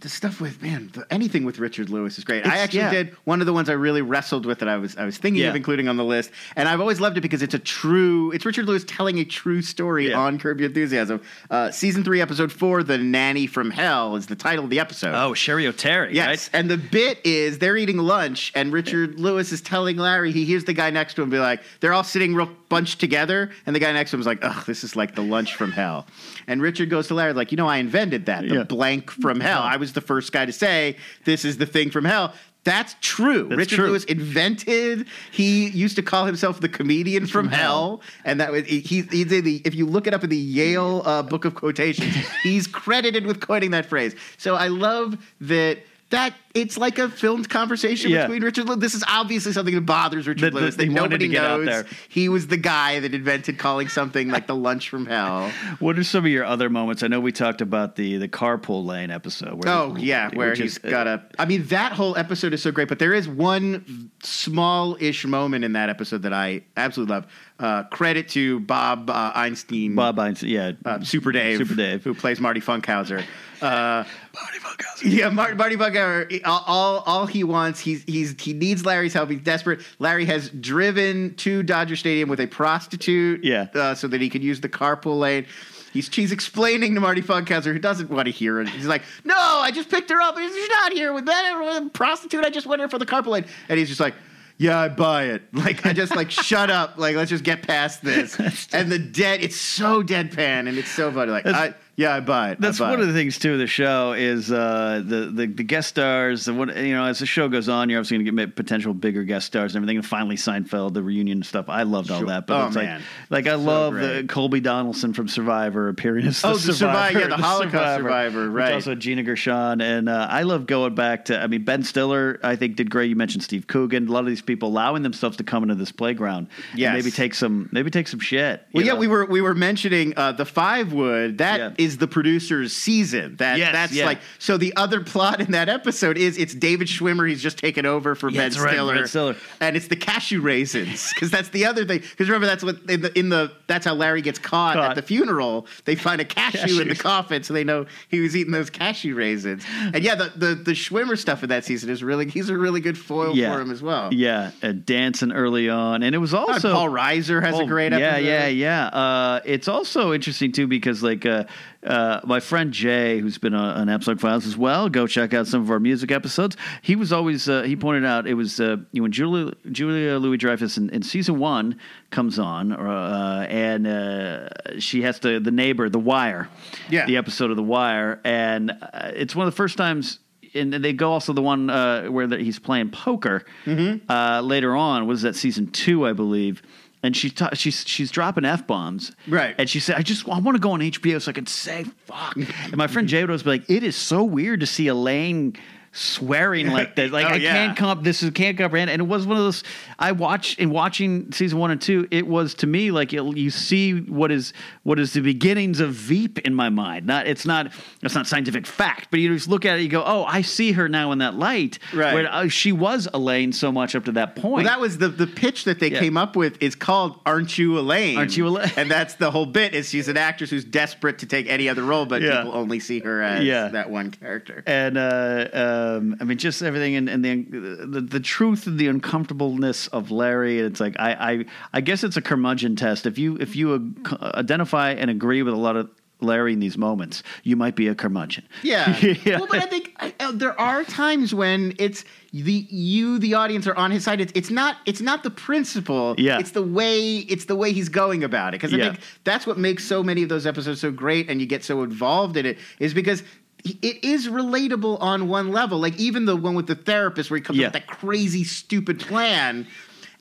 the 0.00 0.08
stuff 0.08 0.40
with 0.40 0.62
man, 0.62 0.90
the, 0.92 1.06
anything 1.10 1.44
with 1.44 1.58
Richard 1.58 1.90
Lewis 1.90 2.18
is 2.18 2.24
great. 2.24 2.46
I 2.46 2.58
actually 2.58 2.80
yeah. 2.80 2.90
did 2.90 3.10
one 3.24 3.40
of 3.40 3.46
the 3.46 3.52
ones 3.52 3.68
I 3.68 3.72
really 3.74 4.02
wrestled 4.02 4.46
with 4.46 4.58
that 4.60 4.68
I 4.68 4.76
was 4.76 4.96
I 4.96 5.04
was 5.04 5.18
thinking 5.18 5.42
Yeah. 5.42 5.50
of 5.50 5.56
including 5.56 5.88
on 5.88 5.96
the 5.96 6.04
list, 6.04 6.30
and 6.56 6.68
I've 6.68 6.80
always 6.80 7.00
loved 7.00 7.18
it 7.18 7.20
because 7.20 7.42
it's 7.42 7.54
a 7.54 7.58
true. 7.58 8.30
It's 8.32 8.44
Richard 8.46 8.66
Lewis 8.66 8.84
telling 8.86 9.18
a 9.18 9.24
true 9.24 9.62
story 9.62 10.08
Yeah. 10.10 10.18
on 10.18 10.38
Curb 10.38 10.60
Your 10.60 10.68
Enthusiasm. 10.68 11.20
Uh, 11.50 11.70
season 11.70 12.04
three, 12.04 12.20
episode 12.20 12.52
four, 12.52 12.82
"The 12.82 12.98
Nanny 12.98 13.46
from 13.46 13.70
Hell" 13.70 14.16
is 14.16 14.26
the 14.26 14.36
title 14.36 14.64
of 14.64 14.70
the 14.70 14.80
episode. 14.80 15.14
Oh, 15.14 15.34
Sherry 15.34 15.66
O'Terry. 15.66 16.14
Yes, 16.14 16.48
Right? 16.52 16.58
and 16.60 16.70
the 16.70 16.76
bit 16.76 17.18
is 17.24 17.58
they're 17.58 17.76
eating 17.76 17.98
lunch, 17.98 18.52
and 18.54 18.72
Richard 18.72 19.18
Lewis 19.20 19.52
is 19.52 19.60
telling 19.60 19.96
Larry 19.96 20.32
he 20.32 20.44
hears 20.44 20.64
the 20.64 20.72
guy 20.72 20.90
next 20.90 21.14
to 21.14 21.22
him 21.22 21.30
be 21.30 21.38
like, 21.38 21.62
they're 21.80 21.92
all 21.92 22.04
sitting 22.04 22.34
real 22.34 22.50
bunched 22.68 22.98
together, 23.00 23.50
and 23.66 23.74
the 23.76 23.80
guy 23.80 23.92
next 23.92 24.10
to 24.10 24.16
him 24.16 24.20
is 24.20 24.26
like, 24.26 24.38
ugh, 24.42 24.64
this 24.66 24.82
is 24.84 24.96
like 24.96 25.14
the 25.14 25.22
lunch 25.22 25.54
from 25.54 25.70
hell. 25.72 26.06
And 26.46 26.60
Richard 26.60 26.90
goes 26.90 27.06
to 27.08 27.14
Larry 27.14 27.32
like, 27.32 27.52
you 27.52 27.56
know, 27.56 27.66
I 27.68 27.76
invented 27.78 28.26
that, 28.26 28.48
the 28.48 28.64
blank 28.64 29.10
from 29.10 29.40
hell. 29.40 29.62
I 29.62 29.76
was 29.76 29.83
the 29.92 30.00
first 30.00 30.32
guy 30.32 30.46
to 30.46 30.52
say 30.52 30.96
this 31.24 31.44
is 31.44 31.58
the 31.58 31.66
thing 31.66 31.90
from 31.90 32.04
hell. 32.04 32.32
That's 32.64 32.96
true. 33.02 33.44
That's 33.48 33.58
Richard 33.58 33.76
true. 33.76 33.86
Lewis 33.88 34.04
invented. 34.04 35.06
He 35.30 35.68
used 35.68 35.96
to 35.96 36.02
call 36.02 36.24
himself 36.24 36.60
the 36.60 36.68
comedian 36.68 37.26
from, 37.26 37.48
hell, 37.48 38.00
and 38.24 38.40
that 38.40 38.50
was 38.50 38.64
he. 38.64 38.80
He's 38.80 39.30
in 39.30 39.44
the. 39.44 39.60
If 39.66 39.74
you 39.74 39.86
look 39.86 40.06
it 40.06 40.14
up 40.14 40.24
in 40.24 40.30
the 40.30 40.36
Yale 40.36 41.02
uh, 41.04 41.22
Book 41.22 41.44
of 41.44 41.54
Quotations, 41.54 42.14
he's 42.42 42.66
credited 42.66 43.26
with 43.26 43.40
coining 43.40 43.70
that 43.72 43.86
phrase. 43.86 44.16
So 44.38 44.56
I 44.56 44.68
love 44.68 45.18
that. 45.42 45.78
That 46.10 46.34
it's 46.54 46.78
like 46.78 46.98
a 46.98 47.08
filmed 47.08 47.50
conversation 47.50 48.10
Yeah. 48.12 48.22
between 48.26 48.42
Richard 48.44 48.66
Lewis. 48.66 48.78
This 48.80 48.94
is 48.94 49.04
obviously 49.08 49.52
something 49.52 49.74
that 49.74 49.80
bothers 49.82 50.26
Richard 50.28 50.52
that 50.52 50.54
Lewis 50.54 50.76
that 50.76 50.88
nobody 50.88 51.26
to 51.26 51.32
get 51.32 51.44
out 51.44 51.58
knows. 51.60 51.66
there. 51.66 51.86
He 52.08 52.28
was 52.28 52.46
the 52.46 52.56
guy 52.56 53.00
that 53.00 53.12
invented 53.12 53.58
calling 53.58 53.88
something 53.88 54.28
like 54.28 54.46
the 54.46 54.54
lunch 54.54 54.88
from 54.88 55.06
hell. 55.06 55.50
What 55.80 55.98
are 55.98 56.04
some 56.04 56.24
of 56.24 56.30
your 56.30 56.44
other 56.44 56.70
moments? 56.70 57.02
I 57.02 57.08
know 57.08 57.18
we 57.20 57.32
talked 57.32 57.60
about 57.60 57.96
the 57.96 58.16
the 58.18 58.28
carpool 58.28 58.84
lane 58.86 59.10
episode. 59.10 59.54
Where 59.64 59.74
Oh 59.74 59.96
yeah, 59.98 60.30
where 60.34 60.54
he's 60.54 60.78
is- 60.78 60.84
uh, 60.84 60.90
got 60.90 61.06
a. 61.08 61.22
I 61.38 61.44
mean, 61.44 61.66
that 61.66 61.92
whole 61.92 62.16
episode 62.16 62.52
is 62.54 62.62
so 62.62 62.70
great, 62.70 62.88
but 62.88 62.98
there 63.00 63.12
is 63.12 63.28
one 63.28 64.10
small-ish 64.22 65.24
moment 65.26 65.64
in 65.64 65.72
that 65.72 65.88
episode 65.90 66.22
that 66.22 66.32
I 66.32 66.62
absolutely 66.76 67.14
love. 67.16 67.26
Uh, 67.58 67.84
credit 67.84 68.28
to 68.30 68.58
Bob 68.60 69.08
uh, 69.08 69.30
Einstein, 69.34 69.94
Bob 69.94 70.18
Einstein. 70.18 70.50
Yeah, 70.50 70.72
uh, 70.84 71.00
Super 71.02 71.30
Dave, 71.32 71.58
Super 71.58 71.74
Dave. 71.74 72.02
who 72.02 72.12
plays 72.12 72.40
Marty 72.40 72.60
Funkhouser. 72.60 73.22
Uh, 73.62 73.64
Marty 74.34 74.58
Funkhouser. 74.60 75.02
yeah, 75.04 75.28
Marty, 75.30 75.54
Marty 75.54 75.76
Funkhouser. 75.76 76.43
All, 76.44 76.62
all, 76.66 76.98
all 77.06 77.26
he 77.26 77.44
wants, 77.44 77.80
he's, 77.80 78.02
he's, 78.04 78.34
he 78.40 78.52
needs 78.52 78.84
Larry's 78.84 79.12
help. 79.14 79.30
He's 79.30 79.40
desperate. 79.40 79.80
Larry 79.98 80.24
has 80.26 80.50
driven 80.50 81.34
to 81.36 81.62
Dodger 81.62 81.96
Stadium 81.96 82.28
with 82.28 82.40
a 82.40 82.46
prostitute, 82.46 83.42
Yeah. 83.44 83.66
uh, 83.74 83.94
so 83.94 84.08
that 84.08 84.20
he 84.20 84.28
could 84.28 84.42
use 84.44 84.60
the 84.60 84.68
carpool 84.68 85.18
lane. 85.18 85.46
He's, 85.92 86.08
she's 86.12 86.32
explaining 86.32 86.94
to 86.96 87.00
Marty 87.00 87.22
Funkhouser, 87.22 87.72
who 87.72 87.78
doesn't 87.78 88.10
want 88.10 88.26
to 88.26 88.32
hear 88.32 88.60
it. 88.60 88.68
He's 88.68 88.86
like, 88.86 89.02
"No, 89.22 89.36
I 89.36 89.70
just 89.70 89.88
picked 89.88 90.10
her 90.10 90.20
up. 90.20 90.36
She's 90.36 90.68
not 90.68 90.92
here 90.92 91.12
with 91.12 91.26
that 91.26 91.56
with 91.60 91.86
a 91.86 91.90
prostitute. 91.90 92.44
I 92.44 92.50
just 92.50 92.66
went 92.66 92.80
here 92.80 92.88
for 92.88 92.98
the 92.98 93.06
carpool 93.06 93.28
lane." 93.28 93.44
And 93.68 93.78
he's 93.78 93.86
just 93.86 94.00
like, 94.00 94.14
"Yeah, 94.58 94.76
I 94.80 94.88
buy 94.88 95.26
it." 95.26 95.42
Like, 95.52 95.86
I 95.86 95.92
just 95.92 96.16
like, 96.16 96.32
"Shut 96.32 96.68
up!" 96.68 96.98
Like, 96.98 97.14
let's 97.14 97.30
just 97.30 97.44
get 97.44 97.62
past 97.62 98.02
this. 98.02 98.36
and 98.72 98.90
the 98.90 98.98
dead, 98.98 99.44
it's 99.44 99.54
so 99.54 100.02
deadpan 100.02 100.66
and 100.68 100.76
it's 100.78 100.90
so 100.90 101.12
funny. 101.12 101.30
Like, 101.30 101.46
I, 101.46 101.74
yeah, 101.96 102.14
I 102.14 102.20
buy 102.20 102.50
it. 102.52 102.60
That's 102.60 102.78
buy 102.78 102.90
one 102.90 103.00
it. 103.00 103.02
of 103.02 103.08
the 103.08 103.14
things 103.14 103.38
too. 103.38 103.52
of 103.54 103.58
The 103.58 103.66
show 103.66 104.12
is 104.12 104.50
uh, 104.50 105.02
the, 105.04 105.30
the 105.32 105.46
the 105.46 105.62
guest 105.62 105.88
stars. 105.90 106.44
The 106.44 106.54
one 106.54 106.68
you 106.76 106.94
know, 106.94 107.04
as 107.04 107.18
the 107.20 107.26
show 107.26 107.48
goes 107.48 107.68
on, 107.68 107.88
you're 107.88 107.98
obviously 108.00 108.18
going 108.24 108.36
to 108.36 108.46
get 108.46 108.56
potential 108.56 108.94
bigger 108.94 109.22
guest 109.24 109.46
stars 109.46 109.74
and 109.74 109.82
everything. 109.82 109.98
And 109.98 110.06
finally, 110.06 110.36
Seinfeld, 110.36 110.94
the 110.94 111.02
reunion 111.02 111.42
stuff. 111.42 111.68
I 111.68 111.84
loved 111.84 112.10
all 112.10 112.26
that. 112.26 112.46
But 112.46 112.62
Oh, 112.64 112.66
it's 112.66 112.76
man. 112.76 113.02
like, 113.30 113.44
like 113.44 113.52
I 113.52 113.56
So 113.56 113.62
love 113.62 113.94
the. 113.94 114.24
Colby 114.28 114.60
Donaldson 114.60 115.12
from 115.12 115.28
Survivor 115.28 115.88
appearing 115.88 116.26
as 116.26 116.42
the 116.42 116.48
Oh, 116.48 116.54
the 116.56 116.72
Survivor, 116.72 117.20
yeah, 117.20 117.26
the 117.28 117.36
Holocaust 117.36 117.96
Survivor, 118.02 118.44
which 118.50 118.56
right. 118.56 118.74
Also, 118.74 118.94
Gina 118.94 119.22
Gershon, 119.22 119.80
and 119.80 120.08
uh, 120.08 120.26
I 120.30 120.42
love 120.42 120.66
going 120.66 120.94
back 120.94 121.26
to. 121.26 121.40
I 121.40 121.46
mean, 121.46 121.64
Ben 121.64 121.82
Stiller, 121.82 122.40
I 122.42 122.56
think 122.56 122.76
did 122.76 122.90
great. 122.90 123.08
You 123.10 123.16
mentioned 123.16 123.44
Steve 123.44 123.66
Coogan. 123.66 124.08
A 124.08 124.10
lot 124.12 124.20
of 124.20 124.26
these 124.26 124.42
people 124.42 124.68
allowing 124.68 125.02
themselves 125.02 125.36
to 125.36 125.44
come 125.44 125.62
into 125.62 125.74
this 125.74 125.92
playground. 125.92 126.48
Yeah, 126.74 126.92
maybe 126.92 127.10
take 127.10 127.34
some 127.34 127.68
maybe 127.72 127.90
take 127.90 128.08
some 128.08 128.20
shit. 128.20 128.62
Well, 128.72 128.84
yeah, 128.84 128.92
know? 128.94 128.98
we 128.98 129.06
were 129.06 129.26
we 129.26 129.40
were 129.40 129.54
mentioning 129.54 130.14
uh, 130.16 130.32
the 130.32 130.44
five 130.44 130.92
wood. 130.92 131.38
That 131.38 131.58
Yeah. 131.60 131.70
Is 131.84 131.98
the 131.98 132.08
producer's 132.08 132.72
season. 132.72 133.36
That 133.36 133.58
Yes, 133.58 133.72
that's 133.72 133.92
yeah. 133.92 134.06
like 134.06 134.18
so. 134.38 134.56
The 134.56 134.74
other 134.76 135.00
plot 135.00 135.40
in 135.40 135.52
that 135.52 135.68
episode 135.68 136.16
is 136.18 136.38
it's 136.38 136.54
David 136.54 136.88
Schwimmer. 136.88 137.28
He's 137.28 137.42
just 137.42 137.58
taken 137.58 137.86
over 137.86 138.14
for 138.14 138.28
Yeah, 138.30 138.40
Ben 138.40 138.50
that's 138.50 138.58
right, 138.62 138.72
Stiller, 138.74 139.06
Stiller. 139.06 139.36
and 139.60 139.76
it's 139.76 139.88
the 139.88 139.96
cashew 139.96 140.40
raisins 140.40 141.10
because 141.14 141.30
that's 141.30 141.50
the 141.50 141.66
other 141.66 141.84
thing. 141.84 142.00
Because 142.00 142.28
remember 142.28 142.46
that's 142.46 142.64
what 142.64 142.76
in 142.88 143.00
the, 143.02 143.18
in 143.18 143.28
the 143.28 143.52
that's 143.66 143.84
how 143.86 143.94
Larry 143.94 144.22
gets 144.22 144.38
caught, 144.38 144.74
Caught. 144.76 144.90
at 144.90 144.94
the 144.96 145.02
funeral. 145.02 145.66
They 145.84 145.94
find 145.94 146.20
a 146.20 146.24
cashew 146.24 146.80
in 146.80 146.88
the 146.88 146.94
coffin, 146.94 147.42
so 147.42 147.54
they 147.54 147.64
know 147.64 147.86
he 148.08 148.20
was 148.20 148.36
eating 148.36 148.52
those 148.52 148.70
cashew 148.70 149.14
raisins. 149.14 149.64
And 149.80 150.02
yeah, 150.02 150.14
the 150.14 150.32
the, 150.36 150.54
the 150.54 150.72
Schwimmer 150.72 151.18
stuff 151.18 151.42
in 151.42 151.48
that 151.50 151.64
season 151.64 151.90
is 151.90 152.02
really 152.02 152.28
he's 152.28 152.48
a 152.48 152.56
really 152.56 152.80
good 152.80 152.96
foil 152.98 153.36
Yeah. 153.36 153.54
for 153.54 153.60
him 153.60 153.70
as 153.70 153.82
well. 153.82 154.12
Yeah, 154.12 154.50
uh, 154.62 154.72
dancing 154.72 155.32
early 155.32 155.68
on, 155.68 156.02
and 156.02 156.14
it 156.14 156.18
was 156.18 156.32
And 156.32 156.44
also 156.48 156.72
Paul 156.72 156.88
Reiser 156.90 157.42
has 157.42 157.58
a 157.58 157.62
Oh, 157.62 157.66
great 157.66 157.92
yeah, 157.92 157.98
episode. 157.98 158.24
yeah, 158.26 158.46
yeah. 158.48 158.86
Uh, 158.86 159.40
it's 159.44 159.68
also 159.68 160.12
interesting 160.12 160.52
too 160.52 160.66
because 160.66 161.02
like 161.02 161.24
uh, 161.26 161.44
uh, 161.84 162.20
my 162.24 162.40
friend 162.40 162.72
Jay, 162.72 163.18
who's 163.20 163.38
been 163.38 163.54
on, 163.54 163.76
on 163.76 163.88
Absolute 163.88 164.20
Files 164.20 164.46
as 164.46 164.56
well, 164.56 164.88
go 164.88 165.06
check 165.06 165.34
out 165.34 165.46
some 165.46 165.60
of 165.62 165.70
our 165.70 165.80
music 165.80 166.10
episodes. 166.10 166.56
He 166.82 166.96
was 166.96 167.12
always 167.12 167.48
uh, 167.48 167.62
he 167.62 167.76
pointed 167.76 168.04
out 168.04 168.26
it 168.26 168.34
was 168.34 168.58
uh, 168.60 168.76
you 168.92 169.00
know, 169.00 169.02
when 169.02 169.12
Julia 169.12 169.52
Julia 169.70 170.18
Louis 170.18 170.36
Dreyfus 170.36 170.76
in, 170.78 170.90
in 170.90 171.02
season 171.02 171.38
one 171.38 171.78
comes 172.10 172.38
on, 172.38 172.72
uh, 172.72 173.46
and 173.48 173.86
uh, 173.86 174.48
she 174.78 175.02
has 175.02 175.18
to 175.20 175.40
the 175.40 175.50
neighbor, 175.50 175.88
The 175.88 175.98
Wire, 175.98 176.48
Yeah. 176.88 177.06
the 177.06 177.16
episode 177.16 177.50
of 177.50 177.56
The 177.56 177.62
Wire, 177.62 178.20
and 178.24 178.70
uh, 178.70 179.10
it's 179.14 179.34
one 179.36 179.46
of 179.46 179.52
the 179.52 179.56
first 179.56 179.76
times. 179.76 180.20
And 180.56 180.72
they 180.72 180.92
go 180.92 181.10
also 181.10 181.32
the 181.32 181.42
one 181.42 181.68
uh, 181.68 182.04
where 182.06 182.28
the, 182.28 182.38
he's 182.38 182.60
playing 182.60 182.90
poker 182.92 183.44
Mm-hmm. 183.66 184.08
uh, 184.08 184.40
later 184.40 184.76
on. 184.76 185.08
Was 185.08 185.22
that 185.22 185.34
season 185.34 185.66
two, 185.72 186.06
I 186.06 186.12
believe? 186.12 186.62
And 187.04 187.14
she 187.14 187.28
ta- 187.28 187.50
she's 187.52 187.84
she's 187.86 188.10
dropping 188.10 188.46
f 188.46 188.66
bombs, 188.66 189.12
Right. 189.28 189.54
And 189.58 189.68
she 189.68 189.78
said, 189.78 189.96
"I 189.96 190.02
just 190.02 190.26
I 190.26 190.38
want 190.38 190.56
to 190.56 190.58
go 190.58 190.72
on 190.72 190.80
HBO 190.80 191.20
so 191.20 191.30
I 191.30 191.34
can 191.34 191.46
say 191.46 191.84
fuck." 192.06 192.34
and 192.34 192.76
my 192.78 192.86
friend 192.86 193.06
Jay 193.06 193.20
would 193.20 193.28
always 193.28 193.42
be 193.42 193.50
like, 193.50 193.68
"It 193.68 193.82
is 193.82 193.94
so 193.94 194.24
weird 194.24 194.60
to 194.60 194.66
see 194.66 194.86
Elaine." 194.88 195.54
Swearing 195.96 196.68
like 196.70 196.96
that, 196.96 197.10
like 197.12 197.24
Oh, 197.30 197.30
I 197.30 197.36
yeah. 197.36 197.52
can't 197.52 197.76
comp. 197.78 198.02
This 198.02 198.22
is 198.22 198.30
can't 198.30 198.58
comprehend. 198.58 198.90
And 198.90 199.00
it 199.00 199.04
was 199.06 199.26
one 199.26 199.36
of 199.36 199.44
those. 199.44 199.62
I 199.98 200.10
watched 200.12 200.58
in 200.58 200.70
watching 200.70 201.30
season 201.32 201.58
one 201.58 201.70
and 201.70 201.80
two. 201.80 202.08
It 202.10 202.26
was 202.26 202.54
to 202.54 202.66
me 202.66 202.90
like 202.90 203.12
it, 203.12 203.22
you 203.36 203.50
see 203.50 204.00
what 204.00 204.32
is 204.32 204.52
what 204.82 204.98
is 204.98 205.12
the 205.12 205.20
beginnings 205.20 205.78
of 205.80 205.92
Veep 205.92 206.40
in 206.40 206.52
my 206.54 206.68
mind. 206.68 207.06
Not 207.06 207.26
it's 207.28 207.46
not 207.46 207.72
it's 208.02 208.14
not 208.14 208.26
scientific 208.26 208.66
fact, 208.66 209.08
but 209.12 209.20
you 209.20 209.32
just 209.32 209.48
look 209.48 209.64
at 209.64 209.78
it. 209.78 209.82
You 209.82 209.88
go, 209.88 210.02
oh, 210.04 210.24
I 210.24 210.42
see 210.42 210.72
her 210.72 210.88
now 210.88 211.12
in 211.12 211.18
that 211.18 211.34
light. 211.36 211.78
Right. 211.94 212.12
Where 212.12 212.32
uh, 212.32 212.48
she 212.48 212.72
was 212.72 213.08
Elaine 213.14 213.52
so 213.52 213.70
much 213.70 213.94
up 213.94 214.04
to 214.06 214.12
that 214.12 214.34
point. 214.34 214.54
Well, 214.54 214.64
that 214.64 214.80
was 214.80 214.98
the 214.98 215.08
the 215.08 215.28
pitch 215.28 215.64
that 215.64 215.78
they 215.78 215.90
Yeah. 215.92 216.00
came 216.00 216.16
up 216.16 216.34
with. 216.34 216.60
is 216.60 216.74
called 216.74 217.20
"Aren't 217.24 217.56
You 217.56 217.78
Elaine?" 217.78 218.18
Aren't 218.18 218.36
You 218.36 218.48
Elaine? 218.48 218.72
And 218.76 218.90
that's 218.90 219.14
the 219.14 219.30
whole 219.30 219.46
bit. 219.46 219.74
Is 219.74 219.90
she's 219.90 220.08
an 220.08 220.16
actress 220.16 220.50
who's 220.50 220.64
desperate 220.64 221.18
to 221.18 221.26
take 221.26 221.46
any 221.48 221.68
other 221.68 221.82
role, 221.84 222.04
but 222.04 222.20
Yeah. 222.20 222.42
people 222.42 222.56
only 222.56 222.80
see 222.80 222.98
her 223.00 223.22
as 223.22 223.72
that 223.72 223.90
one 223.90 224.10
character. 224.10 224.62
and 224.66 224.98
uh, 224.98 225.00
uh, 225.00 225.83
um, 225.84 226.16
I 226.20 226.24
mean, 226.24 226.38
just 226.38 226.62
everything, 226.62 226.96
and, 226.96 227.08
and 227.08 227.24
the, 227.24 227.86
the 227.86 228.00
the 228.00 228.20
truth 228.20 228.66
and 228.66 228.78
the 228.78 228.88
uncomfortableness 228.88 229.88
of 229.88 230.10
Larry. 230.10 230.58
And 230.58 230.66
it's 230.70 230.80
like 230.80 230.96
I, 230.98 231.12
I 231.32 231.44
I 231.74 231.80
guess 231.80 232.04
it's 232.04 232.16
a 232.16 232.22
curmudgeon 232.22 232.76
test. 232.76 233.06
If 233.06 233.18
you 233.18 233.36
if 233.36 233.56
you 233.56 233.94
uh, 234.10 234.30
identify 234.34 234.90
and 234.92 235.10
agree 235.10 235.42
with 235.42 235.54
a 235.54 235.58
lot 235.58 235.76
of 235.76 235.90
Larry 236.20 236.52
in 236.54 236.60
these 236.60 236.78
moments, 236.78 237.22
you 237.42 237.54
might 237.56 237.76
be 237.76 237.88
a 237.88 237.94
curmudgeon. 237.94 238.44
Yeah. 238.62 238.96
Yeah. 239.24 239.38
Well, 239.38 239.48
but 239.50 239.62
I 239.62 239.66
think 239.66 239.92
I, 239.98 240.14
uh, 240.20 240.32
there 240.32 240.58
are 240.60 240.84
times 240.84 241.34
when 241.34 241.74
it's 241.78 242.04
the 242.32 242.66
you, 242.70 243.18
the 243.18 243.34
audience, 243.34 243.66
are 243.66 243.74
on 243.76 243.90
his 243.90 244.04
side. 244.04 244.20
It's, 244.20 244.32
it's 244.34 244.50
not 244.50 244.76
it's 244.86 245.00
not 245.00 245.22
the 245.22 245.30
principle. 245.30 246.14
Yeah. 246.18 246.38
It's 246.38 246.52
the 246.52 246.62
way 246.62 247.18
it's 247.18 247.44
the 247.46 247.56
way 247.56 247.72
he's 247.72 247.88
going 247.88 248.24
about 248.24 248.54
it. 248.54 248.60
Because 248.60 248.72
I 248.72 248.76
Yeah. 248.78 248.84
think 248.90 249.00
that's 249.24 249.46
what 249.46 249.58
makes 249.58 249.84
so 249.84 250.02
many 250.02 250.22
of 250.22 250.28
those 250.28 250.46
episodes 250.46 250.80
so 250.80 250.90
great, 250.90 251.28
and 251.28 251.40
you 251.40 251.46
get 251.46 251.64
so 251.64 251.82
involved 251.82 252.36
in 252.36 252.46
it. 252.46 252.58
Is 252.78 252.94
because. 252.94 253.22
It 253.64 254.04
is 254.04 254.28
relatable 254.28 255.00
on 255.00 255.26
one 255.28 255.50
level. 255.50 255.78
Like 255.78 255.98
even 255.98 256.26
the 256.26 256.36
one 256.36 256.54
with 256.54 256.66
the 256.66 256.74
therapist 256.74 257.30
where 257.30 257.38
he 257.38 257.42
comes 257.42 257.58
Yeah. 257.58 257.68
up 257.68 257.72
with 257.74 257.86
that 257.86 257.96
crazy, 257.98 258.44
stupid 258.44 259.00
plan. 259.00 259.66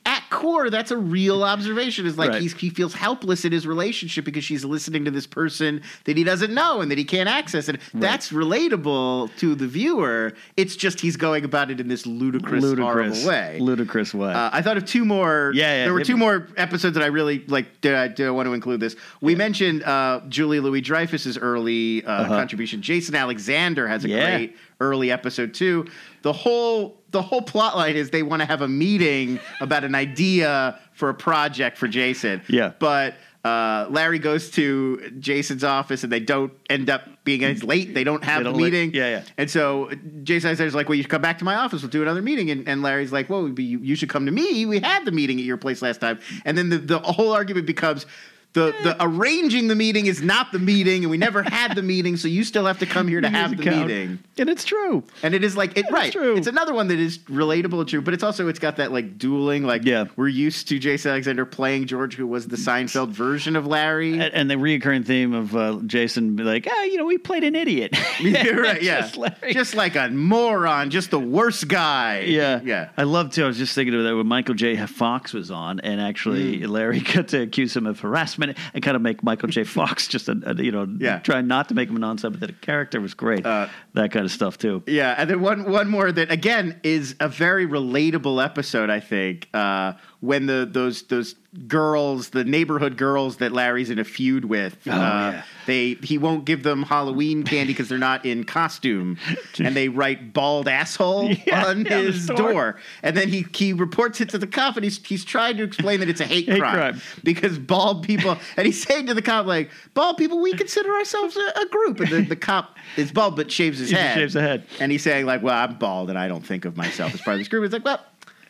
At 0.05 0.29
core, 0.29 0.69
that's 0.69 0.91
a 0.91 0.97
real 0.97 1.43
observation. 1.43 2.05
Is 2.05 2.17
like 2.17 2.31
Right. 2.31 2.41
he's, 2.41 2.53
he 2.53 2.69
feels 2.69 2.93
helpless 2.93 3.45
in 3.45 3.51
his 3.53 3.65
relationship 3.65 4.25
because 4.25 4.43
she's 4.43 4.65
listening 4.65 5.05
to 5.05 5.11
this 5.11 5.25
person 5.25 5.81
that 6.03 6.17
he 6.17 6.25
doesn't 6.25 6.53
know 6.53 6.81
and 6.81 6.91
that 6.91 6.97
he 6.97 7.05
can't 7.05 7.29
access. 7.29 7.69
And 7.69 7.79
that's 7.93 8.31
relatable 8.31 9.35
to 9.37 9.55
the 9.55 9.67
viewer. 9.67 10.33
It's 10.57 10.75
just 10.75 10.99
he's 10.99 11.15
going 11.15 11.45
about 11.45 11.71
it 11.71 11.79
in 11.79 11.87
this 11.87 12.05
ludicrous, 12.05 12.63
horrible 12.77 13.25
way. 13.25 13.59
ludicrous 13.61 14.13
way. 14.13 14.33
Uh, 14.33 14.49
I 14.51 14.61
thought 14.61 14.77
of 14.77 14.85
two 14.85 15.05
more. 15.05 15.51
Yeah, 15.55 15.73
yeah. 15.77 15.83
There 15.85 15.93
were 15.93 15.99
Yeah, 15.99 16.05
two 16.05 16.17
more 16.17 16.47
episodes 16.57 16.95
that 16.95 17.03
I 17.03 17.07
really 17.07 17.45
like. 17.47 17.79
Did 17.81 17.95
I, 17.95 18.07
did 18.09 18.27
I 18.27 18.31
want 18.31 18.47
to 18.47 18.53
include 18.53 18.79
this? 18.81 18.95
We 19.21 19.35
mentioned 19.35 19.83
uh, 19.83 20.21
Julia 20.29 20.61
Louis-Dreyfus's 20.61 21.37
early 21.37 22.03
uh, 22.05 22.27
contribution. 22.27 22.81
Jason 22.81 23.15
Alexander 23.15 23.87
has 23.87 24.03
a 24.03 24.07
Uh-huh. 24.07 24.17
Yeah. 24.17 24.35
great 24.37 24.57
early 24.79 25.11
episode 25.11 25.53
too. 25.53 25.87
The 26.23 26.33
whole 26.33 27.01
the 27.11 27.21
whole 27.21 27.41
plot 27.43 27.77
line 27.77 27.95
is 27.95 28.09
they 28.09 28.23
want 28.23 28.41
to 28.41 28.47
have 28.47 28.61
a 28.61 28.67
meeting 28.67 29.39
about 29.61 29.83
an 29.83 29.93
idea 29.93 30.79
for 30.93 31.09
a 31.09 31.13
project 31.13 31.77
for 31.77 31.87
Jason. 31.87 32.41
Yeah. 32.49 32.73
but. 32.79 33.13
Uh, 33.45 33.87
Larry 33.89 34.19
goes 34.19 34.49
to 34.51 35.11
Jason's 35.19 35.65
office 35.65 36.03
and 36.05 36.09
they 36.13 36.21
don't 36.21 36.53
end 36.69 36.89
up 36.89 37.01
being 37.25 37.43
as 37.43 37.61
late. 37.61 37.93
They 37.93 38.05
don't 38.05 38.23
have 38.23 38.39
They 38.39 38.43
the 38.45 38.51
don't 38.51 38.61
let- 38.61 38.71
meeting. 38.71 38.93
yeah, 38.93 39.09
yeah. 39.09 39.23
And 39.37 39.51
so 39.51 39.91
Jason 40.23 40.47
Alexander's 40.47 40.73
like, 40.73 40.87
well, 40.87 40.95
you 40.95 41.03
should 41.03 41.11
come 41.11 41.21
back 41.21 41.39
to 41.39 41.43
my 41.43 41.55
office. 41.55 41.81
We'll 41.81 41.89
do 41.91 42.01
another 42.01 42.21
meeting. 42.21 42.49
And, 42.51 42.65
and 42.69 42.81
Larry's 42.81 43.11
like, 43.11 43.29
well, 43.29 43.49
you, 43.59 43.79
you 43.79 43.95
should 43.95 44.07
come 44.07 44.25
to 44.27 44.31
me. 44.31 44.65
We 44.65 44.79
had 44.79 45.03
the 45.03 45.11
meeting 45.11 45.39
at 45.39 45.43
your 45.43 45.57
place 45.57 45.81
last 45.81 45.99
time. 45.99 46.21
And 46.45 46.57
then 46.57 46.69
the, 46.69 46.77
the 46.77 46.99
whole 46.99 47.33
argument 47.33 47.67
becomes 47.67 48.05
the, 48.53 48.73
the 48.83 48.95
arranging 48.99 49.67
the 49.67 49.75
meeting 49.75 50.05
is 50.05 50.21
not 50.21 50.51
the 50.51 50.59
meeting, 50.59 51.03
and 51.03 51.11
we 51.11 51.17
never 51.17 51.41
had 51.43 51.75
the 51.75 51.81
meeting, 51.81 52.17
so 52.17 52.27
you 52.27 52.43
still 52.43 52.65
have 52.65 52.79
to 52.79 52.85
come 52.85 53.07
here 53.07 53.19
to 53.21 53.29
have 53.29 53.55
the 53.57 53.61
Account. 53.63 53.87
meeting. 53.87 54.19
and 54.37 54.49
it's 54.49 54.63
true. 54.63 55.03
And 55.23 55.33
it 55.33 55.43
is 55.43 55.57
like 55.57 55.77
it 55.77 55.85
right. 55.91 56.11
true. 56.11 56.35
It's 56.37 56.47
another 56.47 56.73
one 56.73 56.87
that 56.89 56.99
is 56.99 57.17
relatable 57.19 57.79
and 57.79 57.89
true, 57.89 58.01
but 58.01 58.13
it's 58.13 58.23
also 58.23 58.47
it's 58.47 58.59
got 58.59 58.77
that 58.77 58.91
like 58.91 59.17
dueling. 59.17 59.63
Like 59.63 59.85
Yeah. 59.85 60.05
we're 60.15 60.27
used 60.27 60.67
to 60.69 60.79
Jason 60.79 61.11
Alexander 61.11 61.45
playing 61.45 61.87
George, 61.87 62.15
who 62.15 62.27
was 62.27 62.47
the 62.47 62.55
Seinfeld 62.57 63.09
version 63.09 63.55
of 63.55 63.65
Larry. 63.65 64.13
And, 64.13 64.33
and 64.33 64.49
the 64.51 64.55
reoccurring 64.55 65.05
theme 65.05 65.33
of 65.33 65.55
uh, 65.55 65.79
Jason, 65.85 66.35
be 66.35 66.43
like, 66.43 66.67
ah, 66.69 66.83
you 66.83 66.97
know, 66.97 67.05
we 67.05 67.17
played 67.17 67.43
an 67.43 67.55
idiot. 67.55 67.95
You're 68.19 68.61
right, 68.61 68.81
yeah. 68.83 69.01
Just. 69.09 69.19
Just 69.49 69.75
like 69.75 69.95
a 69.95 70.09
moron, 70.09 70.89
just 70.89 71.09
the 71.11 71.19
worst 71.19 71.67
guy. 71.67 72.21
Yeah, 72.21 72.61
Yeah. 72.63 72.89
I 72.97 73.03
love 73.03 73.31
to. 73.31 73.43
I 73.43 73.47
was 73.47 73.57
just 73.57 73.73
thinking 73.75 73.93
of 73.95 74.03
that 74.03 74.15
when 74.15 74.27
Michael 74.27 74.55
J. 74.55 74.75
Fox 74.85 75.33
was 75.33 75.49
on, 75.51 75.79
and 75.79 75.99
actually 75.99 76.43
Mm. 76.59 76.67
Larry 76.69 76.99
got 77.13 77.29
to 77.29 77.41
accuse 77.41 77.75
him 77.75 77.85
of 77.85 77.99
harassment 77.99 78.42
and 78.51 78.83
kind 78.83 78.95
of 78.95 79.01
make 79.01 79.23
Michael 79.23 79.49
J. 79.49 79.63
Fox 79.75 80.07
just 80.07 80.29
a, 80.29 80.39
a 80.45 80.55
you 80.61 80.71
know 80.71 80.87
Yeah. 80.99 81.19
try 81.19 81.41
not 81.41 81.69
to 81.69 81.75
make 81.75 81.89
him 81.89 81.95
a 81.95 81.99
non-sympathetic 81.99 82.61
character 82.61 82.99
was 83.01 83.13
great. 83.13 83.45
Uh, 83.45 83.67
that 83.93 84.11
kind 84.11 84.25
of 84.25 84.31
stuff 84.31 84.57
too. 84.57 84.83
Yeah, 84.87 85.15
and 85.17 85.29
then 85.29 85.41
one 85.41 85.69
one 85.71 85.87
more 85.89 86.11
that 86.11 86.31
again 86.31 86.79
is 86.83 87.15
a 87.19 87.27
very 87.29 87.65
relatable 87.67 88.43
episode. 88.43 88.89
I 88.89 88.99
think 88.99 89.47
uh, 89.53 89.93
when 90.23 90.45
the 90.45 90.65
those 90.71 91.01
those 91.03 91.35
girls, 91.67 92.29
the 92.29 92.45
neighborhood 92.45 92.95
girls 92.97 93.37
that 93.37 93.51
Larry's 93.51 93.89
in 93.89 93.99
a 93.99 94.05
feud 94.05 94.45
with, 94.45 94.75
uh, 94.87 94.91
Oh, 94.91 94.95
yeah. 94.95 95.43
they 95.65 95.95
he 96.01 96.17
won't 96.17 96.45
give 96.45 96.63
them 96.63 96.83
Halloween 96.83 97.43
candy 97.43 97.73
because 97.73 97.89
they're 97.89 97.97
not 97.97 98.25
in 98.25 98.45
costume, 98.45 99.17
and 99.59 99.75
they 99.75 99.89
write 99.89 100.31
"bald 100.31 100.69
asshole" 100.69 101.29
Yeah, 101.45 101.65
on 101.65 101.85
yeah, 101.85 101.97
his 101.99 102.25
door. 102.27 102.37
door. 102.37 102.79
and 103.03 103.17
then 103.17 103.27
he 103.27 103.45
he 103.53 103.73
reports 103.73 104.21
it 104.21 104.29
to 104.29 104.37
the 104.37 104.47
cop, 104.47 104.77
and 104.77 104.85
he's 104.85 105.05
he's 105.05 105.25
trying 105.25 105.57
to 105.57 105.63
explain 105.63 105.99
that 105.99 106.07
it's 106.07 106.21
a 106.21 106.25
hate, 106.25 106.47
Hate 106.47 106.59
crime, 106.61 106.73
crime. 106.75 107.01
because 107.25 107.59
bald 107.59 108.03
people, 108.03 108.37
and 108.55 108.65
he's 108.65 108.81
saying 108.81 109.07
to 109.07 109.13
the 109.13 109.21
cop 109.21 109.45
like, 109.45 109.69
"Bald 109.93 110.15
people, 110.15 110.41
we 110.41 110.53
consider 110.53 110.89
ourselves 110.93 111.35
a, 111.35 111.59
a 111.59 111.65
group," 111.65 111.99
and 111.99 112.09
the, 112.09 112.21
the 112.21 112.35
cop 112.37 112.77
is 112.95 113.11
bald 113.11 113.35
but 113.35 113.51
shaves 113.51 113.77
his 113.79 113.89
He 113.89 113.95
head, 113.97 114.15
shaves 114.15 114.33
the 114.35 114.41
head. 114.41 114.63
and 114.79 114.89
he's 114.89 115.03
saying 115.03 115.25
like, 115.25 115.43
"Well, 115.43 115.53
I'm 115.55 115.77
bald, 115.77 116.09
and 116.09 116.17
I 116.17 116.29
don't 116.29 116.45
think 116.45 116.63
of 116.63 116.77
myself 116.77 117.13
as 117.13 117.19
part 117.19 117.35
of 117.35 117.39
this 117.39 117.49
group." 117.49 117.65
It's 117.65 117.73
like, 117.73 117.83
well. 117.83 117.99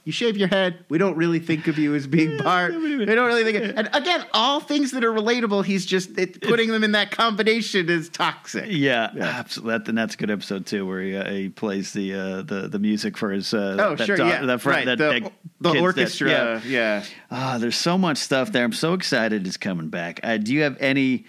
You 0.06 0.12
shave 0.12 0.36
your 0.36 0.50
head. 0.50 0.84
We 0.90 0.98
don't 0.98 1.16
really 1.16 1.40
think 1.40 1.68
of 1.68 1.78
you 1.78 1.96
as 1.96 2.08
being 2.08 2.38
part. 2.38 2.74
We 2.76 3.06
don't 3.06 3.26
really 3.28 3.46
think. 3.46 3.64
Of, 3.64 3.78
and 3.78 3.90
again, 3.94 4.26
all 4.34 4.60
things 4.60 4.92
that 4.92 5.02
are 5.06 5.14
relatable. 5.14 5.64
He's 5.64 5.86
just 5.86 6.18
it, 6.18 6.42
putting 6.42 6.70
them 6.72 6.84
in 6.84 6.92
that 6.92 7.12
combination 7.12 7.88
is 7.90 8.10
toxic. 8.10 8.66
Yeah, 8.68 9.12
absolutely. 9.18 9.78
That, 9.78 9.88
and 9.88 9.98
that's 9.98 10.16
a 10.16 10.18
good 10.18 10.30
episode 10.30 10.66
too, 10.66 10.86
where 10.86 11.02
he, 11.02 11.16
uh, 11.16 11.30
he 11.32 11.48
plays 11.48 11.94
the 11.94 12.14
uh, 12.14 12.42
the 12.42 12.68
the 12.68 12.80
music 12.80 13.16
for 13.18 13.32
his. 13.32 13.54
Uh, 13.54 13.78
Oh, 13.80 13.96
that 13.96 14.06
sure, 14.06 14.18
dog- 14.18 14.28
yeah, 14.28 14.46
that 14.46 14.60
fr- 14.60 14.70
right. 14.72 14.86
that- 14.86 14.98
the 14.98 15.22
that 15.62 15.74
the 15.74 15.80
orchestra, 15.80 16.28
dead. 16.28 16.66
yeah. 16.66 17.04
Ah, 17.32 17.58
there's 17.58 17.78
so 17.78 17.98
much 17.98 18.18
stuff 18.18 18.52
there. 18.52 18.66
I'm 18.66 18.74
so 18.74 18.92
excited 18.94 19.48
it's 19.48 19.56
coming 19.56 19.88
back. 19.88 20.20
Uh, 20.22 20.36
do 20.36 20.54
you 20.54 20.64
have 20.64 20.76
any 20.82 21.24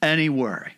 any 0.00 0.30
worry? 0.30 0.72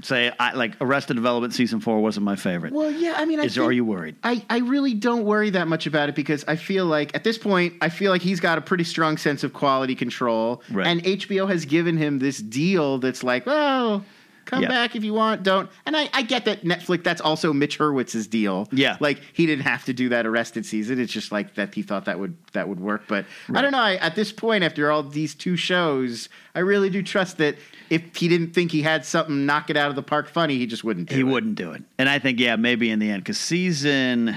Say, 0.00 0.32
I, 0.40 0.54
like 0.54 0.74
Arrested 0.80 1.14
Development 1.14 1.52
season 1.52 1.80
four 1.80 2.00
wasn't 2.00 2.24
my 2.24 2.34
favorite. 2.34 2.72
Well, 2.72 2.90
yeah. 2.90 3.12
I 3.16 3.26
mean, 3.26 3.40
I 3.40 3.44
Is 3.44 3.54
think- 3.56 3.66
are 3.66 3.72
you 3.72 3.84
worried? 3.84 4.16
I, 4.24 4.42
I 4.48 4.58
really 4.60 4.94
don't 4.94 5.24
worry 5.24 5.50
that 5.50 5.68
much 5.68 5.86
about 5.86 6.08
it 6.08 6.14
because 6.14 6.44
I 6.48 6.56
feel 6.56 6.86
like 6.86 7.14
at 7.14 7.24
this 7.24 7.36
point, 7.36 7.74
I 7.82 7.90
feel 7.90 8.10
like 8.10 8.22
he's 8.22 8.40
got 8.40 8.56
a 8.56 8.62
pretty 8.62 8.84
strong 8.84 9.18
sense 9.18 9.44
of 9.44 9.52
quality 9.52 9.94
control. 9.94 10.62
Right. 10.70 10.86
And 10.86 11.02
HBO 11.04 11.46
has 11.48 11.66
given 11.66 11.98
him 11.98 12.20
this 12.20 12.38
deal 12.38 12.98
that's 12.98 13.22
like, 13.22 13.44
well, 13.44 14.02
Come 14.44 14.62
Yeah. 14.62 14.68
back 14.68 14.96
if 14.96 15.04
you 15.04 15.14
want. 15.14 15.42
Don't. 15.42 15.70
And 15.86 15.96
I, 15.96 16.08
I 16.12 16.22
get 16.22 16.44
that 16.46 16.62
Netflix. 16.64 17.04
That's 17.04 17.20
also 17.20 17.52
Mitch 17.52 17.78
Hurwitz's 17.78 18.26
deal. 18.26 18.68
Yeah. 18.72 18.96
like 19.00 19.20
he 19.32 19.46
didn't 19.46 19.64
have 19.64 19.84
to 19.86 19.92
do 19.92 20.08
that 20.10 20.26
Arrested 20.26 20.66
season. 20.66 21.00
It's 21.00 21.12
just 21.12 21.30
like 21.32 21.54
that 21.54 21.74
he 21.74 21.82
thought 21.82 22.04
that 22.06 22.18
would 22.18 22.36
that 22.52 22.68
would 22.68 22.80
work. 22.80 23.02
But 23.08 23.24
I 23.54 23.62
don't 23.62 23.72
know. 23.72 23.78
I, 23.78 23.94
at 23.96 24.14
this 24.14 24.32
point, 24.32 24.64
after 24.64 24.90
all 24.90 25.02
these 25.02 25.34
two 25.34 25.56
shows, 25.56 26.28
I 26.54 26.60
really 26.60 26.90
do 26.90 27.02
trust 27.02 27.38
that 27.38 27.56
if 27.90 28.16
he 28.16 28.28
didn't 28.28 28.52
think 28.52 28.72
he 28.72 28.82
had 28.82 29.04
something 29.04 29.46
knock 29.46 29.70
it 29.70 29.76
out 29.76 29.90
of 29.90 29.96
the 29.96 30.02
park 30.02 30.28
funny, 30.28 30.58
he 30.58 30.66
just 30.66 30.82
wouldn't. 30.84 31.08
Do 31.08 31.14
He 31.14 31.20
it. 31.20 31.24
wouldn't 31.24 31.54
do 31.54 31.72
it. 31.72 31.82
And 31.98 32.08
I 32.08 32.18
think, 32.18 32.40
yeah, 32.40 32.56
maybe 32.56 32.90
in 32.90 32.98
the 32.98 33.10
end, 33.10 33.22
because 33.22 33.38
season, 33.38 34.36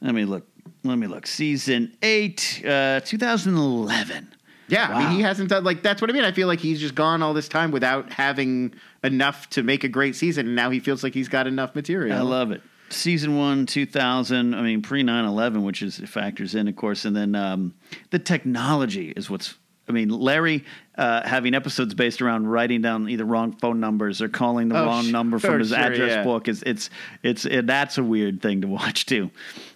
let 0.00 0.14
me 0.14 0.24
look, 0.24 0.46
let 0.84 0.98
me 0.98 1.06
look. 1.06 1.26
Season 1.26 1.96
eight, 2.02 2.62
uh, 2.66 3.00
2011. 3.04 4.28
Yeah, 4.68 4.88
I 4.88 4.98
mean, 5.04 5.16
he 5.16 5.22
hasn't 5.22 5.50
done 5.50 5.64
like 5.64 5.82
that's 5.82 6.00
what 6.00 6.10
I 6.10 6.12
mean. 6.12 6.24
I 6.24 6.32
feel 6.32 6.48
like 6.48 6.60
he's 6.60 6.80
just 6.80 6.94
gone 6.94 7.22
all 7.22 7.34
this 7.34 7.48
time 7.48 7.70
without 7.70 8.12
having 8.12 8.74
enough 9.04 9.48
to 9.50 9.62
make 9.62 9.84
a 9.84 9.88
great 9.88 10.16
season, 10.16 10.46
and 10.46 10.56
now 10.56 10.70
he 10.70 10.80
feels 10.80 11.02
like 11.02 11.14
he's 11.14 11.28
got 11.28 11.46
enough 11.46 11.74
material. 11.74 12.16
I 12.16 12.22
love 12.22 12.50
it. 12.50 12.62
Season 12.88 13.36
one, 13.36 13.66
2000, 13.66 14.54
I 14.54 14.62
mean, 14.62 14.80
pre 14.80 15.02
9 15.02 15.24
11, 15.24 15.64
which 15.64 15.82
is 15.82 15.98
factors 15.98 16.54
in, 16.54 16.68
of 16.68 16.76
course. 16.76 17.04
And 17.04 17.16
then 17.16 17.34
um, 17.34 17.74
the 18.10 18.20
technology 18.20 19.12
is 19.16 19.28
what's, 19.28 19.56
I 19.88 19.92
mean, 19.92 20.08
Larry 20.08 20.64
uh, 20.98 21.26
having 21.28 21.54
episodes 21.54 21.94
based 21.94 22.22
around 22.22 22.46
writing 22.48 22.80
down 22.80 23.08
either 23.08 23.24
wrong 23.24 23.52
phone 23.52 23.80
numbers 23.80 24.22
or 24.22 24.28
calling 24.28 24.68
the 24.68 24.78
Oh, 24.80 24.86
wrong 24.86 25.04
sure, 25.04 25.12
number 25.12 25.38
from 25.38 25.58
his 25.58 25.68
sure, 25.68 25.78
address 25.78 26.10
yeah. 26.10 26.22
book 26.24 26.48
is 26.48 26.62
it's 26.64 26.90
it's 27.22 27.44
it, 27.44 27.66
that's 27.66 27.98
a 27.98 28.02
weird 28.02 28.40
thing 28.40 28.62
to 28.62 28.68
watch 28.68 29.06
too. 29.06 29.30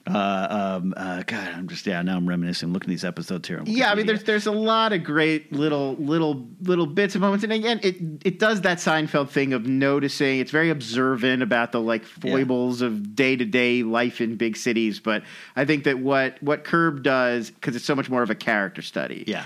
Uh, 0.06 0.78
um, 0.80 0.94
uh, 0.96 1.22
God, 1.26 1.48
I'm 1.54 1.68
just 1.68 1.86
yeah. 1.86 2.00
Now 2.02 2.16
I'm 2.16 2.26
reminiscing, 2.26 2.72
looking 2.72 2.88
at 2.88 2.90
these 2.90 3.04
episodes 3.04 3.46
here. 3.46 3.62
Yeah, 3.66 3.92
I 3.92 3.94
mean, 3.94 4.06
there's 4.06 4.24
there's 4.24 4.46
a 4.46 4.52
lot 4.52 4.92
of 4.94 5.04
great 5.04 5.52
little 5.52 5.94
little 5.96 6.48
little 6.62 6.86
bits 6.86 7.14
and 7.14 7.20
moments, 7.22 7.44
and 7.44 7.52
again, 7.52 7.80
it 7.82 7.96
it 8.24 8.38
does 8.38 8.62
that 8.62 8.78
Seinfeld 8.78 9.28
thing 9.28 9.52
of 9.52 9.66
noticing. 9.66 10.40
It's 10.40 10.50
very 10.50 10.70
observant 10.70 11.42
about 11.42 11.70
the 11.72 11.80
like 11.80 12.04
foibles 12.04 12.80
of 12.80 13.14
day 13.14 13.36
to 13.36 13.44
day 13.44 13.82
life 13.82 14.22
in 14.22 14.36
big 14.36 14.56
cities. 14.56 14.98
But 15.00 15.22
I 15.54 15.66
think 15.66 15.84
that 15.84 15.98
what 15.98 16.42
what 16.42 16.64
Curb 16.64 17.02
does 17.02 17.50
because 17.50 17.76
it's 17.76 17.84
so 17.84 17.94
much 17.94 18.08
more 18.08 18.22
of 18.22 18.30
a 18.30 18.34
character 18.34 18.80
study. 18.82 19.24
yeah. 19.26 19.44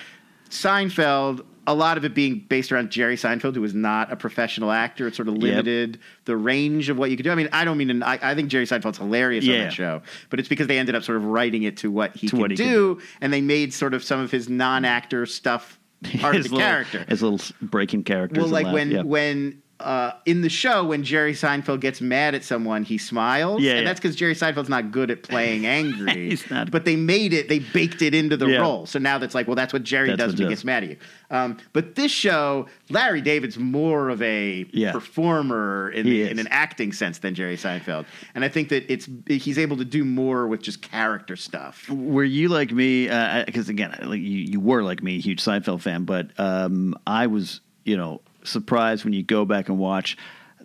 Seinfeld, 0.54 1.44
a 1.66 1.74
lot 1.74 1.96
of 1.96 2.04
it 2.04 2.14
being 2.14 2.44
based 2.48 2.70
around 2.72 2.90
Jerry 2.90 3.16
Seinfeld, 3.16 3.54
who 3.54 3.60
was 3.60 3.74
not 3.74 4.12
a 4.12 4.16
professional 4.16 4.70
actor. 4.70 5.06
It 5.08 5.14
sort 5.14 5.28
of 5.28 5.34
limited 5.34 5.98
the 6.26 6.36
range 6.36 6.88
of 6.88 6.96
what 6.98 7.10
you 7.10 7.16
could 7.16 7.24
do. 7.24 7.30
I 7.32 7.34
mean, 7.34 7.48
I 7.52 7.64
don't 7.64 7.76
mean, 7.78 8.02
I, 8.02 8.18
I 8.22 8.34
think 8.34 8.48
Jerry 8.48 8.66
Seinfeld's 8.66 8.98
hilarious 8.98 9.44
on 9.44 9.50
Yeah. 9.50 9.64
that 9.64 9.72
show, 9.72 10.02
but 10.30 10.38
it's 10.40 10.48
because 10.48 10.66
they 10.66 10.78
ended 10.78 10.94
up 10.94 11.02
sort 11.04 11.16
of 11.16 11.24
writing 11.24 11.62
it 11.62 11.76
to 11.78 11.90
what 11.90 12.14
he 12.16 12.28
To 12.28 12.32
could 12.36 12.40
what 12.40 12.50
he 12.50 12.56
could 12.56 12.62
do, 12.64 13.00
and 13.20 13.32
they 13.32 13.40
made 13.40 13.72
sort 13.74 13.94
of 13.94 14.04
some 14.04 14.20
of 14.20 14.30
his 14.30 14.48
non-actor 14.48 15.26
stuff 15.26 15.78
part 16.20 16.36
of 16.36 16.42
His 16.42 16.50
the 16.50 16.56
little- 16.56 16.68
character. 16.68 17.04
His 17.08 17.22
little 17.22 17.40
breaking 17.62 18.04
characters. 18.04 18.42
Well, 18.44 18.52
like 18.52 18.72
when 18.72 18.90
yeah. 18.90 19.02
when 19.02 19.62
uh, 19.80 20.12
in 20.24 20.40
the 20.40 20.48
show 20.48 20.84
when 20.84 21.02
Jerry 21.04 21.32
Seinfeld 21.32 21.80
gets 21.80 22.00
mad 22.00 22.34
at 22.34 22.44
someone, 22.44 22.84
he 22.84 22.96
smiles. 22.96 23.60
Yeah, 23.62 23.72
and 23.72 23.80
yeah. 23.80 23.84
that's 23.84 24.00
because 24.00 24.14
Jerry 24.16 24.34
Seinfeld's 24.34 24.68
not 24.68 24.90
good 24.92 25.10
at 25.10 25.22
playing 25.22 25.66
angry. 25.80 26.30
He's 26.30 26.48
not. 26.50 26.70
But 26.70 26.84
they 26.84 26.96
made 26.96 27.32
it. 27.32 27.48
They 27.48 27.58
baked 27.58 28.00
it 28.02 28.14
into 28.14 28.36
the 28.36 28.46
Yeah. 28.48 28.58
role. 28.58 28.86
So 28.86 28.98
now 28.98 29.18
that's 29.18 29.34
like, 29.34 29.46
well, 29.46 29.56
that's 29.56 29.72
what 29.72 29.82
Jerry 29.82 30.08
That's 30.08 30.18
does 30.18 30.32
what 30.32 30.38
when 30.40 30.48
he 30.48 30.52
gets 30.52 30.64
mad 30.64 30.84
at 30.84 30.90
you. 30.90 30.96
Um, 31.30 31.58
but 31.72 31.96
this 31.96 32.12
show, 32.12 32.66
Larry 32.90 33.20
David's 33.20 33.58
more 33.58 34.08
of 34.10 34.22
a 34.22 34.64
Yeah. 34.72 34.92
performer 34.92 35.90
in, 35.90 36.06
the, 36.06 36.30
in 36.30 36.38
an 36.38 36.48
acting 36.50 36.92
sense 36.92 37.18
than 37.18 37.34
Jerry 37.34 37.56
Seinfeld, 37.56 38.04
and 38.34 38.44
I 38.44 38.48
think 38.48 38.68
that 38.68 38.90
it's 38.92 39.08
he's 39.26 39.58
able 39.58 39.76
to 39.78 39.84
do 39.84 40.04
more 40.04 40.46
with 40.46 40.62
just 40.62 40.82
character 40.82 41.36
stuff. 41.36 41.88
Were 41.90 42.24
you 42.24 42.48
like 42.48 42.70
me? 42.72 43.06
Because 43.46 43.68
again, 43.68 43.96
like 44.02 44.20
you, 44.20 44.38
you 44.38 44.60
were 44.60 44.82
like 44.82 45.02
me, 45.02 45.16
a 45.16 45.20
huge 45.20 45.42
Seinfeld 45.42 45.80
fan, 45.80 46.04
but 46.04 46.28
um, 46.38 46.94
I 47.06 47.26
was, 47.26 47.60
you 47.84 47.96
know, 47.96 48.20
surprised 48.44 49.04
when 49.04 49.12
you 49.12 49.22
go 49.22 49.44
back 49.44 49.68
and 49.68 49.78
watch 49.78 50.16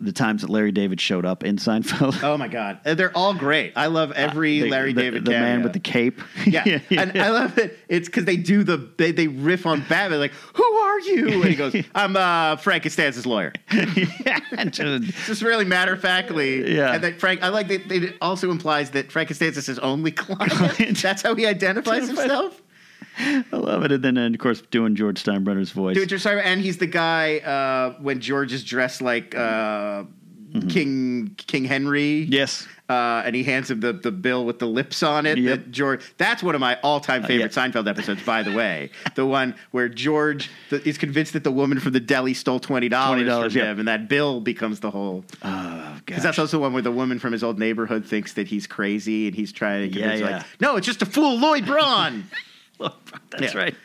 the 0.02 0.14
times 0.14 0.44
that 0.44 0.50
Larry 0.50 0.72
David 0.72 1.02
showed 1.02 1.26
up 1.26 1.44
in 1.44 1.58
Seinfeld. 1.58 2.24
Oh 2.24 2.38
my 2.38 2.48
god, 2.48 2.80
Uh, 2.86 2.94
they're 2.96 3.12
all 3.18 3.34
great. 3.34 3.74
I 3.76 3.88
love 3.88 4.14
every 4.14 4.62
The- 4.62 4.70
Larry 4.70 4.94
the, 4.94 5.02
David. 5.02 5.26
the 5.26 5.32
man 5.32 5.62
with 5.62 5.74
the 5.74 5.80
cape. 5.82 6.22
Yeah, 6.46 6.64
yeah, 6.66 6.80
and 7.02 7.22
I 7.22 7.30
love 7.32 7.58
it. 7.58 7.78
It's 7.90 8.08
because 8.08 8.24
they 8.24 8.38
do 8.38 8.64
the 8.64 8.78
they, 8.98 9.12
they 9.12 9.28
riff 9.28 9.66
on 9.66 9.82
Batman 9.90 10.20
like, 10.20 10.32
"Who 10.54 10.64
are 10.64 11.00
you?" 11.02 11.28
And 11.42 11.44
he 11.46 11.56
goes, 11.56 11.76
"I'm 11.94 12.16
uh, 12.16 12.56
Frank 12.56 12.84
Costanza's 12.84 13.26
lawyer." 13.26 13.52
yeah, 13.74 14.40
just- 14.70 15.04
just 15.28 15.42
really 15.42 15.66
matter 15.66 15.94
of 15.94 16.02
factly. 16.02 16.76
Yeah. 16.76 16.94
and 16.94 17.04
that 17.04 17.20
Frank. 17.20 17.44
I 17.44 17.50
like 17.50 17.68
that. 17.68 17.92
It 17.92 18.16
also 18.22 18.52
implies 18.52 18.92
that 18.92 19.12
Frank 19.12 19.28
Costanza's 19.28 19.66
his 19.66 19.80
only 19.80 20.12
client. 20.12 21.02
That's 21.02 21.22
how 21.24 21.36
he 21.36 21.46
identifies 21.46 22.08
himself. 22.08 22.62
I 23.20 23.44
love 23.52 23.84
it. 23.84 23.92
And 23.92 24.04
then, 24.04 24.18
and 24.18 24.34
of 24.34 24.40
course, 24.42 24.62
doing 24.72 24.96
George 24.96 25.22
Steinbrenner's 25.24 25.72
voice. 25.72 25.96
Dude, 25.96 26.10
just 26.10 26.24
sorry, 26.24 26.42
and 26.42 26.62
he's 26.62 26.78
the 26.78 26.88
guy 26.88 27.38
uh, 27.40 28.02
when 28.02 28.20
George 28.22 28.54
is 28.54 28.64
dressed 28.64 29.02
like 29.02 29.36
uh, 29.36 30.04
King 30.70 31.36
King 31.38 31.66
Henry. 31.66 32.22
yes. 32.24 32.68
Uh, 32.90 33.22
and 33.24 33.36
he 33.36 33.44
hands 33.44 33.70
him 33.70 33.80
the, 33.82 33.94
the 33.94 34.12
bill 34.12 34.46
with 34.46 34.58
the 34.58 34.66
lips 34.66 35.04
on 35.04 35.28
it. 35.28 35.38
Yep. 35.38 35.60
That 35.60 35.72
George. 35.72 36.14
That's 36.18 36.42
one 36.42 36.56
of 36.56 36.62
my 36.62 36.80
all 36.82 37.00
time 37.00 37.22
favorite 37.22 37.56
yeah. 37.56 37.68
Seinfeld 37.68 37.88
episodes, 37.88 38.24
by 38.24 38.42
the 38.42 38.52
way. 38.52 38.90
the 39.16 39.28
one 39.28 39.54
where 39.70 39.88
George 39.88 40.50
the, 40.72 40.82
is 40.90 40.98
convinced 40.98 41.34
that 41.34 41.44
the 41.44 41.52
woman 41.52 41.80
from 41.80 41.92
the 41.94 42.00
deli 42.00 42.34
stole 42.34 42.60
twenty 42.60 42.90
dollars 42.90 43.54
from 43.54 43.60
yeah. 43.62 43.72
him, 43.72 43.78
and 43.78 43.88
that 43.88 44.08
bill 44.10 44.42
becomes 44.42 44.80
the 44.80 44.90
whole. 44.90 45.24
Oh, 45.44 45.98
Because 46.04 46.24
that's 46.24 46.40
also 46.40 46.58
one 46.58 46.74
where 46.74 46.82
the 46.82 46.92
woman 46.92 47.20
from 47.20 47.32
his 47.32 47.44
old 47.44 47.60
neighborhood 47.60 48.08
thinks 48.08 48.34
that 48.34 48.48
he's 48.48 48.66
crazy, 48.66 49.28
and 49.28 49.36
he's 49.36 49.52
trying 49.52 49.88
to 49.92 49.96
Yeah, 49.96 50.02
convince 50.06 50.22
her, 50.22 50.30
yeah. 50.32 50.38
like, 50.38 50.46
no, 50.60 50.76
it's 50.78 50.88
just 50.88 51.00
to 51.02 51.06
fool 51.06 51.38
Lloyd 51.38 51.68
Braun. 51.68 52.24
That's 53.32 53.54
Yeah. 53.54 53.58
right. 53.60 53.76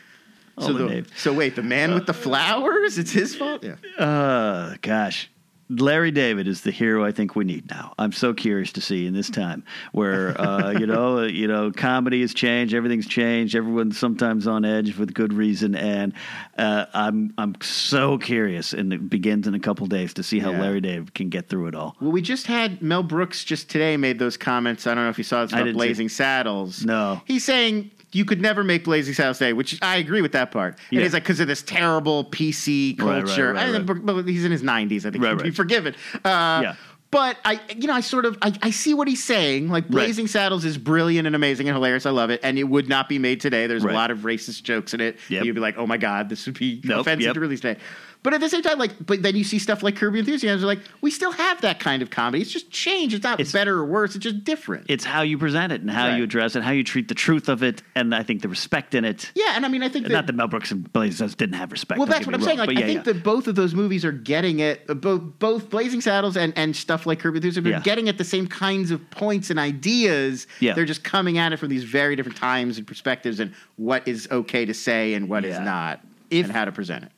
so, 0.59 0.73
the 0.73 1.05
so 1.15 1.33
wait, 1.33 1.55
the 1.55 1.63
man 1.63 1.93
with 1.93 2.05
the 2.05 2.13
flowers? 2.13 2.97
It's 2.97 3.11
his 3.11 3.35
fault. 3.35 3.63
Yeah. 3.63 3.75
Uh, 4.03 4.75
gosh. 4.81 5.29
Larry 5.67 6.11
David 6.11 6.47
is 6.47 6.61
the 6.61 6.69
hero 6.69 7.03
I 7.03 7.11
think 7.11 7.35
we 7.35 7.43
need 7.43 7.67
now. 7.71 7.95
I'm 7.97 8.11
so 8.11 8.35
curious 8.35 8.71
to 8.73 8.81
see 8.81 9.07
in 9.07 9.15
this 9.15 9.31
time 9.31 9.63
where 9.93 10.39
uh, 10.39 10.69
you 10.79 10.85
know 10.85 11.23
you 11.23 11.47
know 11.47 11.71
comedy 11.71 12.21
has 12.21 12.35
changed, 12.35 12.75
everything's 12.75 13.07
changed, 13.07 13.55
everyone's 13.55 13.97
sometimes 13.97 14.45
on 14.45 14.63
edge 14.63 14.95
with 14.95 15.15
good 15.15 15.33
reason, 15.33 15.73
and 15.73 16.13
uh, 16.59 16.85
I'm 16.93 17.33
I'm 17.39 17.55
so 17.61 18.19
curious, 18.19 18.73
and 18.73 18.93
it 18.93 19.09
begins 19.09 19.47
in 19.47 19.55
a 19.55 19.59
couple 19.59 19.87
days 19.87 20.13
to 20.13 20.23
see 20.23 20.37
how 20.37 20.51
Yeah. 20.51 20.61
Larry 20.61 20.81
David 20.81 21.15
can 21.15 21.29
get 21.29 21.49
through 21.49 21.65
it 21.65 21.73
all. 21.73 21.95
Well, 21.99 22.11
we 22.11 22.21
just 22.21 22.45
had 22.45 22.83
Mel 22.83 23.01
Brooks 23.01 23.43
just 23.43 23.67
today 23.67 23.97
made 23.97 24.19
those 24.19 24.37
comments. 24.37 24.85
I 24.85 24.93
don't 24.93 25.03
know 25.05 25.09
if 25.09 25.17
you 25.17 25.23
saw 25.23 25.41
this 25.45 25.51
I 25.53 25.57
about 25.57 25.65
didn't 25.65 25.79
see- 25.81 25.87
Blazing 25.87 26.09
Saddles. 26.09 26.85
No. 26.85 27.23
He's 27.25 27.43
saying 27.43 27.89
you 28.15 28.25
could 28.25 28.41
never 28.41 28.63
make 28.63 28.83
Blazing 28.85 29.13
Saddles 29.13 29.37
today, 29.39 29.53
which 29.53 29.77
I 29.81 29.97
agree 29.97 30.21
with 30.21 30.31
that 30.31 30.51
part. 30.51 30.79
And 30.91 31.01
he's 31.01 31.13
like, 31.13 31.23
because 31.23 31.39
of 31.39 31.47
this 31.47 31.61
terrible 31.61 32.25
PC 32.25 32.97
Right, 32.99 33.05
right, 33.07 33.25
culture. 33.25 33.53
right, 33.53 33.67
I- 33.75 33.77
right. 33.79 33.85
but 34.05 34.23
he's 34.25 34.45
in 34.45 34.51
his 34.51 34.63
90s. 34.63 35.05
I 35.05 35.11
think 35.11 35.23
Right, 35.23 35.31
he'd 35.31 35.37
be 35.43 35.49
right. 35.49 35.55
forgiven. 35.55 35.95
Uh, 36.23 36.59
Yeah. 36.63 36.75
But 37.11 37.37
I, 37.45 37.61
you 37.77 37.87
know, 37.87 37.93
I 37.93 38.01
sort 38.01 38.25
of, 38.25 38.37
I, 38.41 38.51
I 38.61 38.71
see 38.71 38.93
what 38.93 39.07
he's 39.07 39.23
saying. 39.23 39.69
Like 39.69 39.87
Blazing 39.87 40.27
Saddles 40.27 40.65
is 40.65 40.77
brilliant 40.77 41.27
and 41.27 41.33
amazing 41.35 41.69
and 41.69 41.75
hilarious. 41.75 42.05
I 42.05 42.09
love 42.09 42.29
it, 42.29 42.41
and 42.43 42.57
it 42.59 42.63
would 42.65 42.89
not 42.89 43.07
be 43.07 43.19
made 43.19 43.39
today. 43.39 43.67
There's 43.67 43.83
Right. 43.85 43.93
a 43.93 43.95
lot 43.95 44.11
of 44.11 44.19
racist 44.19 44.63
jokes 44.63 44.93
in 44.93 44.99
it. 44.99 45.17
Yep. 45.29 45.45
You'd 45.45 45.55
be 45.55 45.61
like, 45.61 45.77
oh 45.77 45.87
my 45.87 45.95
god, 45.97 46.27
this 46.27 46.45
would 46.45 46.59
be 46.59 46.81
Nope, 46.83 47.01
offensive 47.01 47.21
yep. 47.27 47.33
to 47.35 47.39
release 47.39 47.61
today. 47.61 47.79
But 48.25 48.33
at 48.33 48.41
the 48.41 48.49
same 48.49 48.63
time, 48.63 48.79
like, 48.79 49.05
but 49.05 49.21
then 49.21 49.35
you 49.35 49.43
see 49.43 49.59
stuff 49.59 49.83
like 49.83 49.95
Curb 49.97 50.15
Your 50.15 50.19
Enthusiasm, 50.21 50.65
like 50.65 50.79
we 51.01 51.11
still 51.11 51.31
have 51.31 51.61
that 51.61 51.79
kind 51.79 52.01
of 52.01 52.09
comedy. 52.09 52.41
It's 52.41 52.51
just 52.51 52.71
changed. 52.71 53.13
It's 53.13 53.23
not 53.23 53.39
It's- 53.39 53.51
better 53.53 53.75
or 53.77 53.85
worse. 53.85 54.15
It's 54.15 54.23
just 54.23 54.43
different. 54.43 54.87
It's 54.89 55.05
how 55.05 55.21
you 55.21 55.37
present 55.37 55.71
it 55.71 55.81
and 55.81 55.91
how 55.91 56.07
Right. 56.07 56.17
you 56.17 56.23
address 56.23 56.55
it, 56.55 56.63
how 56.63 56.71
you 56.71 56.83
treat 56.83 57.07
the 57.07 57.13
truth 57.13 57.47
of 57.49 57.61
it, 57.61 57.83
and 57.93 58.15
I 58.15 58.23
think 58.23 58.41
the 58.41 58.49
respect 58.49 58.95
in 58.95 59.05
it. 59.05 59.31
yeah, 59.35 59.53
and 59.55 59.63
I 59.63 59.69
mean, 59.69 59.83
I 59.83 59.89
think 59.89 60.07
that 60.07 60.11
Not 60.11 60.25
that 60.25 60.33
Mel 60.35 60.47
Brooks 60.47 60.71
and 60.71 60.91
Blazing 60.91 61.17
Saddles 61.17 61.35
didn't 61.35 61.53
have 61.55 61.71
respect. 61.71 61.99
Well, 61.99 62.07
that's 62.07 62.25
what 62.25 62.33
I'm 62.33 62.41
saying. 62.41 62.57
Like, 62.57 62.69
but 62.69 62.77
I 62.79 62.81
think 62.81 63.05
yeah. 63.05 63.13
that 63.13 63.23
both 63.23 63.47
of 63.47 63.53
those 63.53 63.75
movies 63.75 64.03
are 64.03 64.11
getting 64.11 64.59
at 64.63 64.81
uh, 64.89 64.95
both 64.95 65.21
both 65.37 65.69
Blazing 65.69 66.01
Saddles 66.01 66.35
and, 66.35 66.51
and 66.55 66.75
stuff 66.75 67.05
like 67.05 67.19
Curb 67.19 67.35
Your 67.35 67.37
Enthusiasm 67.37 67.67
Yeah. 67.67 67.77
are 67.77 67.81
getting 67.81 68.09
at 68.09 68.17
the 68.17 68.23
same 68.23 68.47
kinds 68.47 68.89
of 68.89 69.07
points 69.11 69.51
and 69.51 69.59
ideas. 69.59 70.47
Yeah. 70.59 70.73
They're 70.73 70.85
just 70.85 71.03
coming 71.03 71.37
at 71.37 71.53
it 71.53 71.57
from 71.57 71.69
these 71.69 71.83
very 71.83 72.15
different 72.15 72.39
times 72.39 72.79
and 72.79 72.87
perspectives, 72.87 73.39
and 73.39 73.53
what 73.75 74.07
is 74.07 74.27
okay 74.31 74.65
to 74.65 74.73
say 74.73 75.13
and 75.13 75.29
what 75.29 75.45
is 75.45 75.55
Yeah. 75.57 75.63
not, 75.63 76.01
If- 76.31 76.45
and 76.47 76.53
how 76.55 76.65
to 76.65 76.71
present 76.71 77.03
it. 77.05 77.11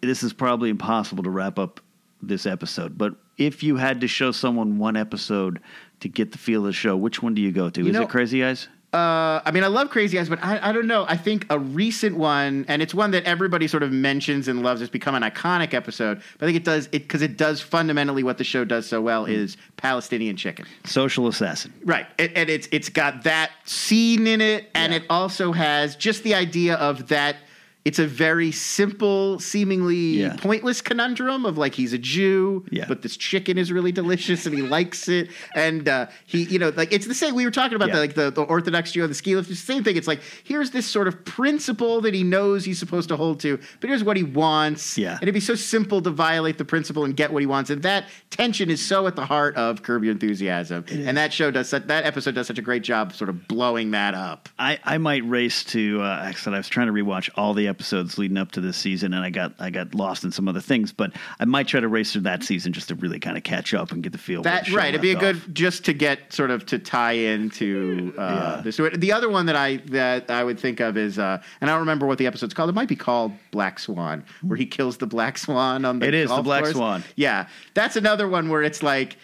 This 0.00 0.22
is 0.22 0.32
probably 0.32 0.70
impossible 0.70 1.22
to 1.24 1.30
wrap 1.30 1.58
up 1.58 1.80
this 2.22 2.46
episode, 2.46 2.98
but 2.98 3.14
if 3.36 3.62
you 3.62 3.76
had 3.76 4.00
to 4.00 4.08
show 4.08 4.32
someone 4.32 4.78
one 4.78 4.96
episode 4.96 5.60
to 6.00 6.08
get 6.08 6.32
the 6.32 6.38
feel 6.38 6.60
of 6.60 6.66
the 6.66 6.72
show, 6.72 6.96
which 6.96 7.22
one 7.22 7.34
do 7.34 7.40
you 7.42 7.52
go 7.52 7.70
to? 7.70 7.86
is 7.86 7.92
know- 7.92 8.02
it 8.02 8.08
Crazy 8.08 8.44
Eyes? 8.44 8.68
Uh, 8.90 9.42
I 9.44 9.50
mean, 9.52 9.64
I 9.64 9.66
love 9.66 9.90
Crazy 9.90 10.18
Eyes, 10.18 10.30
but 10.30 10.42
I, 10.42 10.70
I 10.70 10.72
don't 10.72 10.86
know. 10.86 11.04
I 11.06 11.14
think 11.18 11.44
a 11.50 11.58
recent 11.58 12.16
one, 12.16 12.64
and 12.68 12.80
it's 12.80 12.94
one 12.94 13.10
that 13.10 13.24
everybody 13.24 13.68
sort 13.68 13.82
of 13.82 13.92
mentions 13.92 14.48
and 14.48 14.62
loves. 14.62 14.80
It's 14.80 14.90
become 14.90 15.14
an 15.14 15.22
iconic 15.22 15.74
episode. 15.74 16.22
But 16.38 16.46
I 16.46 16.48
think 16.48 16.56
it 16.56 16.64
does 16.64 16.86
it 16.86 17.02
because 17.02 17.20
it 17.20 17.36
does 17.36 17.60
fundamentally 17.60 18.22
what 18.22 18.38
the 18.38 18.44
show 18.44 18.64
does 18.64 18.88
so 18.88 19.02
well 19.02 19.26
Hmm. 19.26 19.32
is 19.32 19.58
Palestinian 19.76 20.38
chicken. 20.38 20.64
Social 20.84 21.28
Assassin. 21.28 21.74
Right, 21.84 22.06
and, 22.18 22.32
and 22.34 22.48
it's 22.48 22.66
it's 22.72 22.88
got 22.88 23.24
that 23.24 23.50
scene 23.66 24.26
in 24.26 24.40
it, 24.40 24.70
and 24.74 24.94
Yeah. 24.94 25.00
it 25.00 25.04
also 25.10 25.52
has 25.52 25.94
just 25.94 26.22
the 26.22 26.34
idea 26.34 26.76
of 26.76 27.08
that 27.08 27.36
it's 27.84 27.98
a 27.98 28.06
very 28.06 28.50
simple, 28.52 29.38
seemingly 29.38 30.20
Yeah. 30.20 30.36
pointless 30.36 30.82
conundrum 30.82 31.46
of 31.46 31.56
like 31.56 31.74
he's 31.74 31.92
a 31.92 31.98
Jew, 31.98 32.64
Yeah. 32.70 32.84
but 32.86 33.02
this 33.02 33.16
chicken 33.16 33.56
is 33.56 33.72
really 33.72 33.92
delicious 33.92 34.44
and 34.46 34.54
he 34.54 34.62
likes 34.62 35.08
it, 35.08 35.30
and 35.54 35.88
uh, 35.88 36.06
he, 36.26 36.42
you 36.44 36.58
know, 36.58 36.70
like 36.76 36.92
it's 36.92 37.06
the 37.06 37.14
same. 37.14 37.34
We 37.34 37.44
were 37.44 37.50
talking 37.50 37.76
about 37.76 37.88
Yeah. 37.88 37.94
the, 37.94 38.00
like 38.00 38.14
the, 38.14 38.30
the 38.30 38.42
Orthodox 38.42 38.92
Jew 38.92 39.02
on 39.04 39.08
the 39.08 39.14
ski 39.14 39.34
lift. 39.36 39.50
It's 39.50 39.60
the 39.60 39.66
same 39.72 39.84
thing. 39.84 39.96
It's 39.96 40.08
like 40.08 40.20
here's 40.44 40.70
this 40.70 40.86
sort 40.86 41.08
of 41.08 41.24
principle 41.24 42.00
that 42.02 42.12
he 42.14 42.22
knows 42.24 42.64
he's 42.64 42.78
supposed 42.78 43.08
to 43.08 43.16
hold 43.16 43.40
to, 43.40 43.58
but 43.80 43.88
here's 43.88 44.04
what 44.04 44.16
he 44.16 44.22
wants. 44.24 44.98
Yeah. 44.98 45.12
and 45.14 45.22
it'd 45.22 45.34
be 45.34 45.40
so 45.40 45.54
simple 45.54 46.02
to 46.02 46.10
violate 46.10 46.58
the 46.58 46.64
principle 46.64 47.04
and 47.04 47.16
get 47.16 47.32
what 47.32 47.40
he 47.42 47.46
wants, 47.46 47.70
and 47.70 47.82
that 47.84 48.06
tension 48.30 48.70
is 48.70 48.84
so 48.84 49.06
at 49.06 49.16
the 49.16 49.24
heart 49.24 49.56
of 49.56 49.82
Curb 49.82 50.04
Your 50.04 50.12
Enthusiasm, 50.12 50.84
and 50.90 51.16
that 51.16 51.32
show 51.32 51.50
does 51.50 51.68
such, 51.68 51.86
that 51.86 52.04
episode 52.04 52.34
does 52.34 52.46
such 52.46 52.58
a 52.58 52.62
great 52.62 52.82
job, 52.82 53.14
sort 53.14 53.30
of 53.30 53.48
blowing 53.48 53.92
that 53.92 54.14
up. 54.14 54.48
I, 54.58 54.78
I 54.84 54.98
might 54.98 55.26
race 55.28 55.64
to 55.64 56.00
uh, 56.02 56.22
actually 56.24 56.56
I 56.56 56.58
was 56.58 56.68
trying 56.68 56.88
to 56.88 56.92
rewatch 56.92 57.30
all 57.36 57.54
the 57.54 57.67
episodes 57.68 58.18
leading 58.18 58.36
up 58.38 58.50
to 58.52 58.60
this 58.60 58.76
season 58.76 59.12
and 59.14 59.24
I 59.24 59.30
got 59.30 59.52
I 59.58 59.70
got 59.70 59.94
lost 59.94 60.24
in 60.24 60.32
some 60.32 60.48
other 60.48 60.60
things 60.60 60.92
but 60.92 61.12
I 61.38 61.44
might 61.44 61.68
try 61.68 61.78
to 61.80 61.88
race 61.88 62.12
through 62.12 62.22
that 62.22 62.42
season 62.42 62.72
just 62.72 62.88
to 62.88 62.94
really 62.96 63.20
kind 63.20 63.36
of 63.36 63.44
catch 63.44 63.74
up 63.74 63.92
and 63.92 64.02
get 64.02 64.12
the 64.12 64.18
feel. 64.18 64.42
That 64.42 64.70
right. 64.72 64.88
It'd 64.88 65.00
be 65.02 65.12
a 65.12 65.18
left 65.18 65.44
good 65.46 65.54
just 65.54 65.84
to 65.84 65.92
get 65.92 66.32
sort 66.32 66.50
of 66.50 66.66
to 66.66 66.78
tie 66.78 67.12
into 67.12 68.12
uh, 68.18 68.22
Yeah. 68.56 68.60
the 68.62 68.72
story. 68.72 68.96
The 68.96 69.12
other 69.12 69.28
one 69.28 69.46
that 69.46 69.56
I 69.56 69.76
that 69.86 70.30
I 70.30 70.42
would 70.42 70.58
think 70.58 70.80
of 70.80 70.96
is, 70.96 71.18
uh, 71.18 71.40
and 71.60 71.70
I 71.70 71.74
don't 71.74 71.80
remember 71.80 72.06
what 72.06 72.18
the 72.18 72.26
episode's 72.26 72.54
called. 72.54 72.70
It 72.70 72.74
might 72.74 72.88
be 72.88 72.96
called 72.96 73.32
Black 73.50 73.78
Swan, 73.78 74.24
where 74.42 74.56
he 74.56 74.66
kills 74.66 74.96
the 74.96 75.06
black 75.06 75.38
swan 75.38 75.84
on 75.84 75.98
the. 75.98 76.08
It 76.08 76.14
is, 76.14 76.30
the 76.30 76.42
Black 76.42 76.64
course. 76.64 76.74
Swan. 76.74 77.04
Yeah, 77.16 77.48
that's 77.74 77.96
another 77.96 78.28
one 78.28 78.48
where 78.48 78.62
it's 78.62 78.82
like 78.82 79.16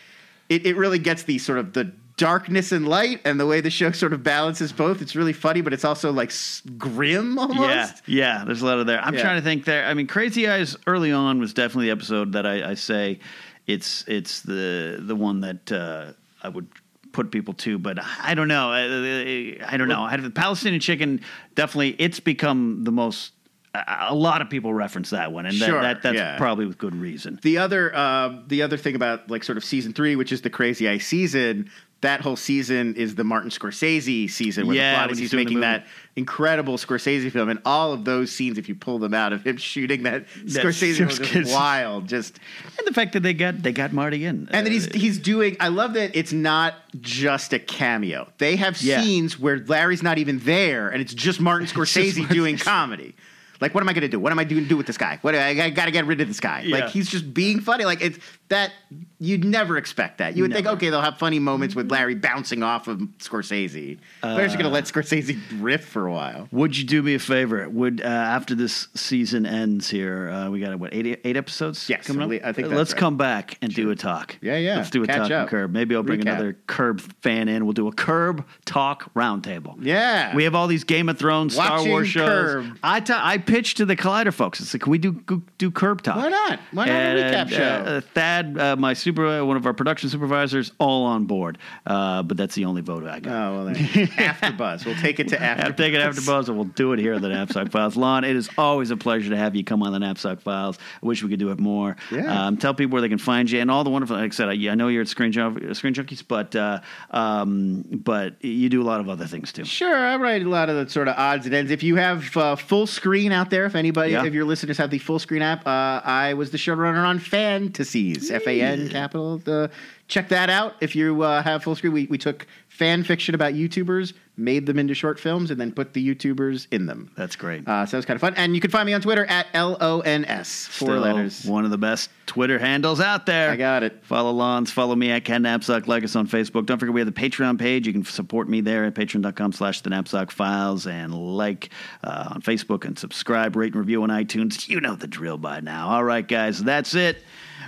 it, 0.49 0.67
it 0.67 0.77
really 0.77 0.99
gets 0.99 1.23
the 1.25 1.39
sort 1.39 1.59
of 1.59 1.73
the 1.73 1.93
darkness 2.17 2.71
and 2.73 2.87
light 2.87 3.21
and 3.25 3.41
the 3.41 3.47
way 3.47 3.61
the 3.61 3.71
show 3.71 3.91
sort 3.91 4.13
of 4.13 4.23
balances 4.23 4.73
both. 4.73 5.03
It's 5.03 5.17
really 5.17 5.33
funny, 5.33 5.61
but 5.63 5.73
it's 5.73 5.85
also 5.85 6.13
like 6.13 6.29
s- 6.31 6.63
grim 6.79 7.39
almost. 7.39 7.59
Yeah, 8.07 8.39
yeah. 8.39 8.45
There's 8.45 8.63
a 8.63 8.67
lot 8.67 8.79
of 8.79 8.87
there. 8.87 9.01
I'm 9.01 9.15
Yeah. 9.15 9.23
trying 9.23 9.37
to 9.37 9.43
think 9.43 9.65
there. 9.65 9.85
I 9.87 9.95
mean, 9.95 10.07
Crazy 10.07 10.49
Eyes 10.49 10.77
early 10.87 11.11
on 11.13 11.41
was 11.41 11.53
definitely 11.55 11.87
the 11.87 11.93
episode 11.93 12.33
that 12.33 12.47
I, 12.47 12.71
I 12.71 12.75
say 12.75 13.19
it's 13.67 14.05
it's 14.07 14.43
the 14.43 14.99
the 15.01 15.17
one 15.17 15.41
that 15.41 15.73
uh, 15.73 16.13
I 16.43 16.49
would 16.51 16.69
put 17.13 17.31
people 17.31 17.55
to, 17.55 17.79
but 17.79 17.99
I 18.23 18.35
don't 18.35 18.49
know. 18.49 18.71
I, 18.71 19.59
I 19.67 19.77
don't 19.77 19.89
know. 19.89 20.03
I 20.03 20.17
the 20.17 20.31
Palestinian 20.31 20.81
chicken 20.81 21.21
definitely. 21.55 21.97
It's 21.99 22.21
become 22.21 22.85
the 22.85 22.93
most. 22.93 23.33
A 23.75 24.07
a 24.11 24.15
lot 24.15 24.41
of 24.41 24.49
people 24.51 24.73
reference 24.73 25.11
that 25.11 25.33
one, 25.33 25.47
and 25.47 25.59
that, 25.61 25.67
Sure, 25.67 25.83
that 25.83 26.01
that's 26.03 26.17
yeah. 26.17 26.37
probably 26.39 26.65
with 26.67 26.79
good 26.79 26.95
reason. 26.95 27.41
The 27.43 27.59
other, 27.59 27.93
uh, 27.93 28.37
the 28.47 28.63
other 28.63 28.77
thing 28.77 28.95
about 28.95 29.29
like 29.31 29.43
sort 29.43 29.59
of 29.59 29.65
season 29.65 29.93
three, 29.93 30.15
which 30.15 30.31
is 30.31 30.43
the 30.43 30.51
Crazy 30.51 30.89
Eye 30.89 30.99
season, 30.99 31.69
that 32.05 32.21
whole 32.21 32.37
season 32.37 32.95
is 32.95 33.15
the 33.17 33.25
Martin 33.25 33.51
Scorsese 33.51 34.31
season, 34.31 34.67
where 34.67 34.77
Yeah, 34.77 34.93
the 34.93 34.97
plot 34.97 35.07
when 35.09 35.13
is 35.15 35.19
he's 35.19 35.31
he's 35.33 35.37
making 35.37 35.61
that 35.61 35.87
incredible 36.17 36.77
Scorsese 36.79 37.31
film, 37.33 37.49
and 37.49 37.59
all 37.65 37.93
of 37.93 38.05
those 38.05 38.31
scenes, 38.31 38.57
if 38.57 38.69
you 38.69 38.75
pull 38.75 38.99
them 38.99 39.13
out 39.15 39.33
of 39.33 39.45
him 39.47 39.57
shooting 39.73 40.05
that 40.05 40.27
Scorsese, 40.47 41.05
was 41.05 41.19
just 41.19 41.53
wild. 41.53 42.07
Just 42.09 42.39
And 42.79 42.87
the 42.87 42.93
fact 42.93 43.13
that 43.15 43.21
they 43.21 43.35
got 43.35 43.63
they 43.63 43.73
got 43.73 43.93
Marty 43.93 44.25
in, 44.25 44.49
and 44.53 44.65
then 44.67 44.73
he's 44.73 44.87
Uh, 44.89 44.93
he's 44.95 45.19
doing. 45.19 45.57
I 45.61 45.69
love 45.69 45.95
that 45.95 46.15
it's 46.15 46.33
not 46.33 46.75
just 47.01 47.53
a 47.53 47.59
cameo. 47.59 48.29
They 48.39 48.57
have 48.57 48.81
Yeah. 48.81 49.03
scenes 49.03 49.39
where 49.39 49.59
Larry's 49.67 50.03
not 50.03 50.19
even 50.19 50.39
there, 50.41 50.89
and 50.89 51.01
it's 51.01 51.15
just 51.15 51.41
Martin 51.41 51.67
Scorsese 51.73 52.19
Martin 52.19 52.37
doing 52.37 52.57
comedy. 52.59 53.15
Like, 53.61 53.75
what 53.75 53.83
am 53.83 53.89
I 53.89 53.93
going 53.93 54.03
to 54.03 54.09
do? 54.09 54.19
What 54.21 54.33
am 54.33 54.39
I 54.39 54.45
doing 54.45 54.65
to 54.65 54.69
do 54.69 54.77
with 54.77 54.87
this 54.87 54.99
guy? 54.99 55.19
What 55.23 55.35
I, 55.35 55.71
got 55.71 55.85
to 55.87 55.91
get 55.91 56.07
rid 56.07 56.21
of 56.21 56.29
this 56.29 56.41
guy. 56.41 56.63
Yeah. 56.63 56.77
Like, 56.81 56.91
he's 56.91 57.09
just 57.09 57.33
being 57.35 57.61
funny. 57.61 57.85
Like, 57.85 58.03
it's 58.03 58.19
that 58.49 58.73
you'd 59.19 59.45
never 59.45 59.77
expect 59.77 60.19
that. 60.19 60.37
You 60.37 60.43
would 60.43 60.53
think, 60.53 60.67
okay, 60.67 60.91
they'll 60.91 61.01
have 61.01 61.19
funny 61.19 61.39
moments 61.39 61.75
with 61.75 61.91
Larry 61.91 62.15
bouncing 62.15 62.63
off 62.63 62.89
of 62.89 62.99
Scorsese. 63.19 63.99
They're 64.23 64.45
just 64.45 64.57
going 64.57 64.67
to 64.67 64.71
let 64.73 64.85
Scorsese 64.85 65.41
riff 65.61 65.85
for 65.85 66.07
a 66.07 66.13
while. 66.13 66.49
Would 66.53 66.77
you 66.77 66.85
do 66.85 67.03
me 67.03 67.15
a 67.15 67.19
favor? 67.19 67.69
Would 67.69 68.01
uh, 68.03 68.05
after 68.05 68.55
this 68.55 68.89
season 68.95 69.47
ends 69.47 69.89
here, 69.89 70.29
uh, 70.29 70.51
we 70.51 70.61
got 70.61 70.79
what 70.79 70.95
eight 70.95 71.21
eight 71.25 71.37
episodes 71.37 71.89
Yes, 71.89 72.07
coming 72.07 72.23
up. 72.23 72.45
I 72.45 72.53
think 72.53 72.69
that's 72.69 72.77
let's 72.79 72.93
right. 72.93 73.01
come 73.01 73.17
back 73.17 73.57
and 73.63 73.73
do 73.75 73.91
a 73.91 73.97
talk. 73.97 74.37
Yeah, 74.41 74.57
yeah. 74.57 74.77
Let's 74.77 74.91
do 74.91 75.03
a 75.03 75.07
Catch 75.07 75.17
talk 75.29 75.31
up. 75.31 75.43
on 75.43 75.49
Curb. 75.49 75.73
Maybe 75.73 75.95
I'll 75.95 76.03
bring 76.03 76.21
Recap. 76.21 76.33
another 76.33 76.57
Curb 76.67 77.01
fan 77.23 77.49
in. 77.49 77.65
We'll 77.65 77.73
do 77.73 77.89
a 77.89 77.93
Curb 77.93 78.47
talk 78.65 79.13
roundtable. 79.15 79.77
Yeah. 79.81 80.35
we 80.35 80.45
have 80.45 80.55
all 80.55 80.67
these 80.67 80.85
Game 80.85 81.09
of 81.09 81.19
Thrones, 81.19 81.55
Star 81.55 81.85
Wars 81.85 82.09
shows. 82.09 82.29
Curb. 82.29 82.79
I 82.83 83.01
ta- 83.01 83.21
I 83.23 83.39
pitched 83.47 83.77
to 83.79 83.85
the 83.85 83.97
Collider 83.97 84.33
folks. 84.33 84.61
It's 84.61 84.75
like, 84.75 84.83
can 84.83 84.91
we 84.91 84.99
do 84.99 85.13
do, 85.13 85.43
do 85.59 85.71
Curb 85.71 86.03
talk? 86.03 86.17
Why 86.17 86.29
not? 86.29 86.61
Why 86.73 86.87
not 86.87 86.95
a 86.95 87.21
recap 87.21 87.49
show? 87.49 87.63
Uh, 87.63 88.01
Thad, 88.01 88.59
uh, 88.59 88.77
my 88.77 88.95
super, 88.95 89.45
one 89.45 89.57
of 89.57 89.67
our 89.67 89.73
production 89.73 90.09
supervisors, 90.09 90.73
all 90.79 91.05
on 91.05 91.25
board. 91.27 91.59
Uh, 91.87 92.23
but 92.23 92.37
that's 92.37 92.55
the 92.55 92.65
only 92.65 92.83
vote 92.83 93.05
I 93.07 93.21
got. 93.21 93.33
Oh, 93.33 93.55
well, 93.55 93.65
then. 93.67 93.75
AfterBuzz. 93.77 94.87
We'll 94.87 94.95
take 94.97 95.21
it 95.21 95.29
to 95.29 95.37
AfterBuzz. 95.37 95.65
I'll 95.65 95.73
take 95.73 95.95
it 95.95 96.01
AfterBuzz, 96.01 96.49
and 96.49 96.57
we'll 96.57 96.65
do 96.67 96.93
it 96.93 96.99
here 96.99 97.15
at 97.15 97.23
the 97.23 97.29
Napzok 97.29 97.71
Files. 97.71 97.97
Lon, 97.97 98.25
it 98.25 98.37
is 98.37 98.49
always 98.59 98.91
a 98.91 98.97
pleasure 98.97 99.31
to 99.31 99.37
have 99.37 99.55
you 99.55 99.65
come 99.65 99.83
on 99.83 99.93
the 99.93 99.99
Napzok 99.99 100.41
Files. 100.41 100.79
I 101.03 101.07
wish 101.07 101.23
we 101.23 101.29
could 101.29 101.39
do 101.39 101.51
it 101.51 101.59
more. 101.59 101.97
Yeah. 102.11 102.47
Um, 102.47 102.57
tell 102.57 102.75
people 102.75 102.93
where 102.93 103.03
they 103.03 103.09
can 103.09 103.19
find 103.19 103.51
you 103.51 103.61
and 103.61 103.71
all 103.71 103.85
the 103.85 103.91
wonderful. 103.91 104.17
Like 104.17 104.33
I 104.33 104.35
said, 104.35 104.49
I, 104.49 104.53
I 104.71 104.75
know 104.75 104.89
you're 104.89 105.03
at 105.03 105.09
Screen, 105.09 105.33
Junk- 105.33 105.75
Screen 105.75 105.95
Junkies, 105.95 106.23
but 106.27 106.55
uh, 106.57 106.81
um, 107.11 107.85
but 107.93 108.43
you 108.45 108.69
do 108.69 108.83
a 108.83 108.85
lot 108.85 109.01
of 109.01 109.09
other 109.09 109.27
things 109.27 109.53
too. 109.53 109.65
Sure, 109.65 109.95
I 109.95 110.17
write 110.17 110.43
a 110.43 110.49
lot 110.49 110.69
of 110.69 110.77
the 110.77 110.91
sort 110.91 111.09
of 111.09 111.17
odds 111.17 111.47
and 111.47 111.55
ends. 111.55 111.71
If 111.71 111.83
you 111.83 111.97
have 111.97 112.37
uh, 112.37 112.57
full 112.57 112.87
screen 112.87 113.33
out 113.35 113.51
there, 113.51 113.67
if 113.67 113.75
anybody, 113.75 114.13
Yeah. 114.13 114.25
if 114.25 114.33
your 114.33 114.45
listeners 114.47 114.79
have 114.79 114.89
the 114.91 114.99
full 114.99 115.19
screen 115.19 115.43
app, 115.43 115.67
uh, 115.67 116.01
I 116.05 116.33
was 116.35 116.51
the 116.51 116.57
showrunner 116.59 117.05
on 117.05 117.19
Fantasies, 117.19 118.31
F 118.31 118.47
A 118.47 118.61
N 118.61 118.89
capital. 118.89 119.43
Uh, 119.47 119.69
check 120.09 120.29
that 120.31 120.49
out. 120.49 120.77
If 120.81 120.97
you 120.97 121.23
uh, 121.23 121.43
have 121.43 121.63
full 121.63 121.75
screen, 121.77 121.93
we, 121.93 122.07
we 122.07 122.17
took 122.19 122.47
fan 122.69 123.05
fiction 123.05 123.35
about 123.35 123.53
YouTubers, 123.53 124.15
made 124.37 124.67
them 124.67 124.79
into 124.79 124.95
short 124.95 125.21
films, 125.21 125.51
and 125.51 125.61
then 125.61 125.73
put 125.73 125.93
the 125.93 126.15
YouTubers 126.15 126.67
in 126.71 126.87
them. 126.87 127.11
That's 127.17 127.37
great. 127.37 127.67
Uh, 127.67 127.87
so 127.87 127.93
that 127.93 127.99
was 127.99 128.05
kind 128.07 128.17
of 128.17 128.21
fun. 128.21 128.35
And 128.37 128.55
you 128.55 128.61
can 128.61 128.71
find 128.71 128.87
me 128.87 128.93
on 128.93 129.01
Twitter 129.01 129.25
at 129.27 129.47
L 129.55 129.77
O 129.81 130.01
N 130.01 130.25
S, 130.25 130.67
four 130.67 130.89
Still 130.89 131.01
letters. 131.01 131.45
One 131.45 131.65
of 131.65 131.71
the 131.71 131.79
best 131.79 132.11
Twitter 132.27 132.59
handles 132.59 133.01
out 133.01 133.27
there. 133.27 133.51
I 133.51 133.57
got 133.57 133.83
it. 133.83 134.05
Follow 134.05 134.33
Lons. 134.33 134.71
Follow 134.71 134.97
me 134.97 135.11
at 135.11 135.25
Ken 135.25 135.43
Napzok. 135.43 135.87
Like 135.87 136.05
us 136.05 136.17
on 136.17 136.27
Facebook. 136.27 136.67
Don't 136.67 136.79
forget 136.79 136.95
we 136.95 137.01
have 137.01 137.13
the 137.13 137.21
Patreon 137.21 137.59
page. 137.59 137.87
You 137.87 137.93
can 137.93 138.05
support 138.05 138.49
me 138.49 138.61
there 138.61 138.85
at 138.85 138.95
patreon.com 138.95 139.53
slash 139.53 139.83
the 139.83 139.91
Napzok 139.91 140.31
Files 140.31 140.87
and 140.87 141.15
like 141.15 141.71
uh, 142.03 142.31
on 142.33 142.43
Facebook 142.43 142.85
and 142.85 142.99
subscribe, 142.99 143.57
rate 143.57 143.73
and 143.73 143.81
review 143.81 144.03
on 144.03 144.09
iTunes. 144.09 144.69
You 144.69 144.81
know 144.81 144.97
the 144.97 145.07
drill 145.07 145.39
by 145.39 145.61
now. 145.61 145.89
All 145.89 146.05
right, 146.05 146.27
guys, 146.27 146.63
that's 146.63 146.95
it. 146.95 147.23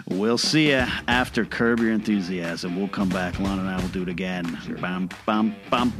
We'll 0.09 0.39
see 0.39 0.71
you 0.71 0.85
after 1.09 1.45
Curb 1.45 1.81
Your 1.81 1.93
Enthusiasm. 1.93 2.77
We'll 2.77 2.87
come 2.89 3.09
back. 3.09 3.41
Lon 3.41 3.59
and 3.59 3.69
I 3.69 3.81
will 3.81 3.89
do 3.89 4.03
it 4.03 4.09
again. 4.09 4.45
Bum, 4.81 5.09
bum, 5.27 5.57
bum, 5.69 5.93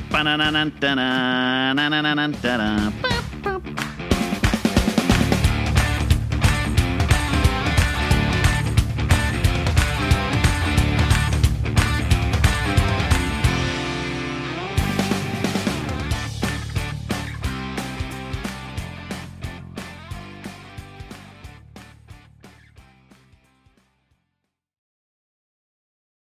bum. 3.43 3.95